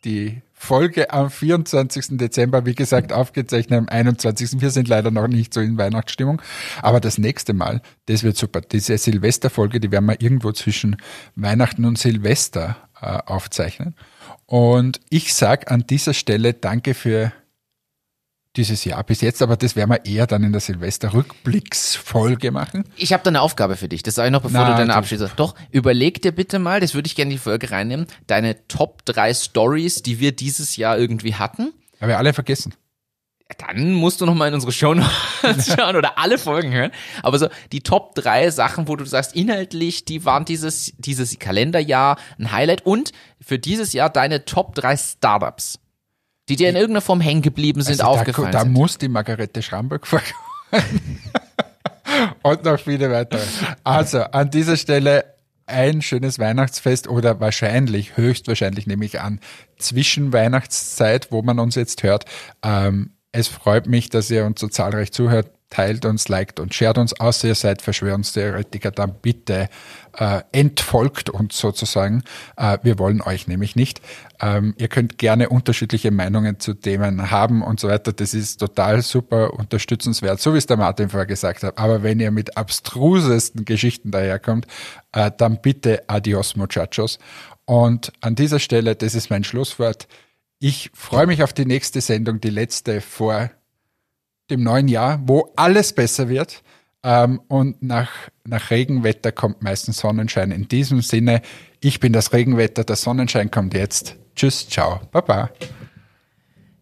die 0.05 0.43
Folge 0.53 1.11
am 1.11 1.31
24. 1.31 2.19
Dezember, 2.19 2.67
wie 2.67 2.75
gesagt, 2.75 3.15
aufgezeichnet 3.15 3.79
am 3.79 3.89
21. 3.89 4.61
Wir 4.61 4.71
sind 4.71 4.89
leider 4.89 5.11
noch 5.11 5.27
nicht 5.27 5.55
so 5.55 5.61
in 5.61 5.79
Weihnachtsstimmung. 5.79 6.43
Aber 6.83 7.01
das 7.01 7.17
nächste 7.17 7.55
Mal, 7.55 7.81
das 8.07 8.23
wird 8.23 8.37
super. 8.37 8.61
Diese 8.61 8.99
Silvesterfolge, 8.99 9.81
die 9.81 9.91
werden 9.91 10.05
wir 10.05 10.21
irgendwo 10.21 10.53
zwischen 10.53 10.97
Weihnachten 11.35 11.87
und 11.87 11.99
Silvester 11.99 12.77
äh, 13.01 13.07
aufzeichnen. 13.07 13.95
Und 14.45 15.01
ich 15.09 15.33
sag 15.33 15.71
an 15.71 15.85
dieser 15.89 16.13
Stelle 16.13 16.53
danke 16.53 16.93
für 16.93 17.33
dieses 18.57 18.85
Jahr 18.85 19.03
bis 19.05 19.21
jetzt, 19.21 19.43
aber 19.43 19.57
das 19.57 19.77
werden 19.77 19.91
wir 19.91 20.05
eher 20.05 20.27
dann 20.27 20.43
in 20.43 20.53
der 20.53 20.61
Silvester-Rückblicksfolge 20.61 22.51
machen. 22.51 22.85
Ich 22.97 23.13
habe 23.13 23.23
da 23.23 23.29
eine 23.29 23.43
Aufgabe 23.43 23.77
für 23.77 23.89
dich. 23.89 24.03
Das 24.03 24.17
sage 24.17 24.29
ich 24.29 24.33
noch, 24.33 24.43
bevor 24.43 24.61
Na, 24.63 24.71
du 24.71 24.87
deine 24.87 25.07
sagst. 25.19 25.39
Doch, 25.39 25.55
überleg 25.71 26.21
dir 26.23 26.33
bitte 26.33 26.59
mal, 26.59 26.81
das 26.81 26.95
würde 26.95 27.07
ich 27.07 27.15
gerne 27.15 27.31
in 27.31 27.37
die 27.37 27.43
Folge 27.43 27.71
reinnehmen, 27.71 28.07
deine 28.27 28.67
Top 28.67 29.05
3 29.05 29.35
Stories, 29.35 30.03
die 30.03 30.19
wir 30.19 30.33
dieses 30.33 30.77
Jahr 30.77 30.99
irgendwie 30.99 31.35
hatten. 31.35 31.73
Haben 32.01 32.09
wir 32.09 32.19
alle 32.19 32.33
vergessen. 32.33 32.75
dann 33.59 33.93
musst 33.93 34.21
du 34.21 34.27
noch 34.27 34.35
mal 34.35 34.49
in 34.49 34.55
unsere 34.55 34.73
Show 34.73 34.95
schauen 35.77 35.97
oder 35.97 36.19
alle 36.19 36.39
Folgen 36.39 36.73
hören. 36.73 36.91
Aber 37.23 37.39
so 37.39 37.49
die 37.73 37.81
Top 37.81 38.15
drei 38.15 38.51
Sachen, 38.51 38.89
wo 38.89 38.97
du 38.97 39.05
sagst, 39.05 39.37
inhaltlich, 39.37 40.05
die 40.05 40.25
waren 40.25 40.45
dieses, 40.45 40.93
dieses 40.99 41.39
Kalenderjahr 41.39 42.17
ein 42.39 42.51
Highlight 42.53 42.87
und 42.87 43.13
für 43.41 43.59
dieses 43.59 43.93
Jahr 43.93 44.11
deine 44.11 44.45
Top 44.45 44.75
drei 44.75 44.97
Startups, 44.97 45.79
die 46.51 46.57
dir 46.57 46.69
in 46.69 46.75
irgendeiner 46.77 47.01
Form 47.01 47.21
hängen 47.21 47.43
geblieben 47.43 47.81
sind, 47.81 48.01
Also 48.01 48.05
aufgefallen 48.21 48.53
da, 48.53 48.59
da 48.59 48.65
sind. 48.65 48.73
muss 48.73 48.99
die 48.99 49.09
Margarete 49.09 49.63
Schramberg 49.63 50.07
vorkommen. 50.07 51.21
Und 52.43 52.65
noch 52.65 52.79
viele 52.81 53.11
weitere. 53.11 53.41
Also, 53.85 54.21
an 54.23 54.51
dieser 54.51 54.77
Stelle 54.77 55.25
ein 55.67 56.03
schönes 56.03 56.39
Weihnachtsfest 56.41 57.07
oder 57.09 57.39
wahrscheinlich, 57.41 58.17
höchstwahrscheinlich 58.17 58.87
nehme 58.89 59.05
ich 59.05 59.21
an, 59.21 59.39
zwischen 59.79 60.33
Weihnachtszeit, 60.33 61.31
wo 61.31 61.43
man 61.43 61.61
uns 61.61 61.77
jetzt 61.77 62.03
hört. 62.03 62.25
Ähm, 62.65 63.13
es 63.33 63.47
freut 63.47 63.87
mich, 63.87 64.11
dass 64.11 64.29
ihr 64.31 64.45
uns 64.45 64.61
so 64.61 64.67
zahlreich 64.67 65.13
zuhört. 65.13 65.51
Teilt 65.71 66.05
uns, 66.05 66.29
liked 66.29 66.59
und 66.59 66.75
shared 66.75 66.99
uns, 66.99 67.19
außer 67.21 67.47
ihr 67.47 67.55
seid 67.55 67.81
Verschwörungstheoretiker, 67.81 68.91
dann 68.91 69.15
bitte 69.23 69.69
äh, 70.19 70.43
entfolgt 70.51 71.31
uns 71.31 71.57
sozusagen. 71.59 72.25
Äh, 72.57 72.79
wir 72.83 72.99
wollen 72.99 73.23
euch 73.23 73.47
nämlich 73.47 73.77
nicht. 73.77 74.01
Ähm, 74.41 74.75
ihr 74.79 74.89
könnt 74.89 75.17
gerne 75.17 75.49
unterschiedliche 75.49 76.11
Meinungen 76.11 76.59
zu 76.59 76.75
Themen 76.75 77.31
haben 77.31 77.63
und 77.63 77.79
so 77.79 77.87
weiter. 77.87 78.13
Das 78.13 78.35
ist 78.35 78.59
total 78.59 79.03
super 79.03 79.55
unterstützenswert, 79.55 80.41
so 80.41 80.55
wie 80.55 80.59
es 80.59 80.67
der 80.67 80.77
Martin 80.77 81.09
vorher 81.09 81.27
gesagt 81.27 81.63
hat. 81.63 81.79
Aber 81.79 82.03
wenn 82.03 82.19
ihr 82.19 82.33
mit 82.33 82.57
abstrusesten 82.57 83.65
Geschichten 83.65 84.11
daherkommt, 84.11 84.67
äh, 85.13 85.31
dann 85.37 85.61
bitte 85.63 86.03
adios 86.09 86.57
muchachos. 86.57 87.21
Und 87.65 88.13
an 88.21 88.35
dieser 88.35 88.59
Stelle, 88.59 88.97
das 88.97 89.15
ist 89.15 89.31
mein 89.31 89.45
Schlusswort. 89.45 90.09
Ich 90.59 90.91
freue 90.95 91.29
mich 91.29 91.45
auf 91.45 91.53
die 91.53 91.65
nächste 91.65 92.01
Sendung, 92.01 92.41
die 92.41 92.51
letzte 92.51 93.01
vor 93.01 93.51
dem 94.51 94.63
neuen 94.63 94.89
Jahr, 94.89 95.21
wo 95.25 95.53
alles 95.57 95.93
besser 95.93 96.29
wird. 96.29 96.63
Ähm, 97.03 97.41
und 97.49 97.83
nach, 97.83 98.11
nach 98.45 98.71
Regenwetter 98.71 99.33
kommt 99.33 99.63
meistens 99.63 99.99
Sonnenschein. 99.99 100.51
In 100.51 100.69
diesem 100.69 101.01
Sinne, 101.01 101.41
ich 101.81 102.01
bin 102.01 102.13
das 102.13 102.33
Regenwetter, 102.33 102.85
der 102.85 102.97
Sonnenschein 102.97 103.51
kommt 103.51 103.75
jetzt. 103.75 104.17
Tschüss, 104.37 104.69
ciao, 104.69 105.01
baba. 105.11 105.51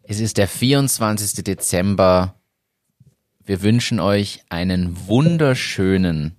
Es 0.02 0.20
ist 0.20 0.38
der 0.38 0.48
24. 0.48 1.44
Dezember. 1.44 2.34
Wir 3.44 3.62
wünschen 3.62 4.00
euch 4.00 4.42
einen 4.48 5.06
wunderschönen 5.06 6.36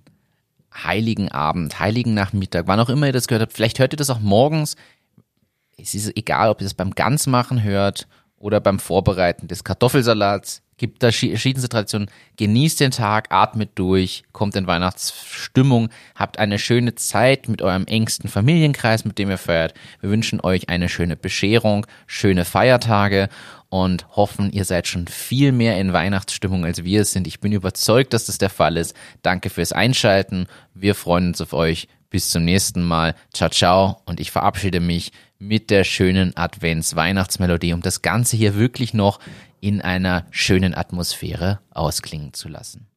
heiligen 0.74 1.30
Abend, 1.30 1.80
heiligen 1.80 2.14
Nachmittag, 2.14 2.66
wann 2.66 2.80
auch 2.80 2.88
immer 2.88 3.06
ihr 3.06 3.12
das 3.12 3.28
gehört 3.28 3.42
habt. 3.42 3.52
Vielleicht 3.52 3.78
hört 3.78 3.92
ihr 3.92 3.96
das 3.96 4.10
auch 4.10 4.20
morgens. 4.20 4.76
Es 5.76 5.94
ist 5.94 6.16
egal, 6.16 6.50
ob 6.50 6.60
ihr 6.60 6.64
das 6.64 6.74
beim 6.74 6.90
Ganzmachen 6.90 7.62
hört 7.62 8.06
oder 8.36 8.60
beim 8.60 8.78
Vorbereiten 8.78 9.48
des 9.48 9.64
Kartoffelsalats. 9.64 10.62
Gibt 10.80 11.02
da 11.02 11.08
schi- 11.08 11.28
verschiedenste 11.28 11.68
Traditionen. 11.68 12.08
Genießt 12.38 12.80
den 12.80 12.90
Tag, 12.90 13.26
atmet 13.30 13.72
durch, 13.74 14.22
kommt 14.32 14.56
in 14.56 14.66
Weihnachtsstimmung, 14.66 15.90
habt 16.14 16.38
eine 16.38 16.58
schöne 16.58 16.94
Zeit 16.94 17.50
mit 17.50 17.60
eurem 17.60 17.84
engsten 17.84 18.30
Familienkreis, 18.30 19.04
mit 19.04 19.18
dem 19.18 19.28
ihr 19.28 19.36
feiert. 19.36 19.74
Wir 20.00 20.08
wünschen 20.08 20.40
euch 20.40 20.70
eine 20.70 20.88
schöne 20.88 21.16
Bescherung, 21.16 21.86
schöne 22.06 22.46
Feiertage 22.46 23.28
und 23.68 24.08
hoffen, 24.16 24.50
ihr 24.52 24.64
seid 24.64 24.86
schon 24.86 25.06
viel 25.06 25.52
mehr 25.52 25.78
in 25.78 25.92
Weihnachtsstimmung, 25.92 26.64
als 26.64 26.82
wir 26.82 27.02
es 27.02 27.12
sind. 27.12 27.26
Ich 27.26 27.40
bin 27.40 27.52
überzeugt, 27.52 28.14
dass 28.14 28.24
das 28.24 28.38
der 28.38 28.48
Fall 28.48 28.78
ist. 28.78 28.96
Danke 29.20 29.50
fürs 29.50 29.72
Einschalten. 29.72 30.46
Wir 30.72 30.94
freuen 30.94 31.26
uns 31.28 31.42
auf 31.42 31.52
euch. 31.52 31.88
Bis 32.08 32.30
zum 32.30 32.44
nächsten 32.46 32.82
Mal. 32.82 33.14
Ciao, 33.34 33.50
ciao. 33.50 34.00
Und 34.06 34.18
ich 34.18 34.30
verabschiede 34.30 34.80
mich 34.80 35.12
mit 35.38 35.68
der 35.70 35.84
schönen 35.84 36.34
Advents-Weihnachtsmelodie, 36.36 37.72
um 37.74 37.82
das 37.82 38.02
Ganze 38.02 38.36
hier 38.36 38.56
wirklich 38.56 38.94
noch 38.94 39.20
in 39.60 39.80
einer 39.80 40.26
schönen 40.30 40.74
Atmosphäre 40.74 41.60
ausklingen 41.70 42.32
zu 42.32 42.48
lassen. 42.48 42.88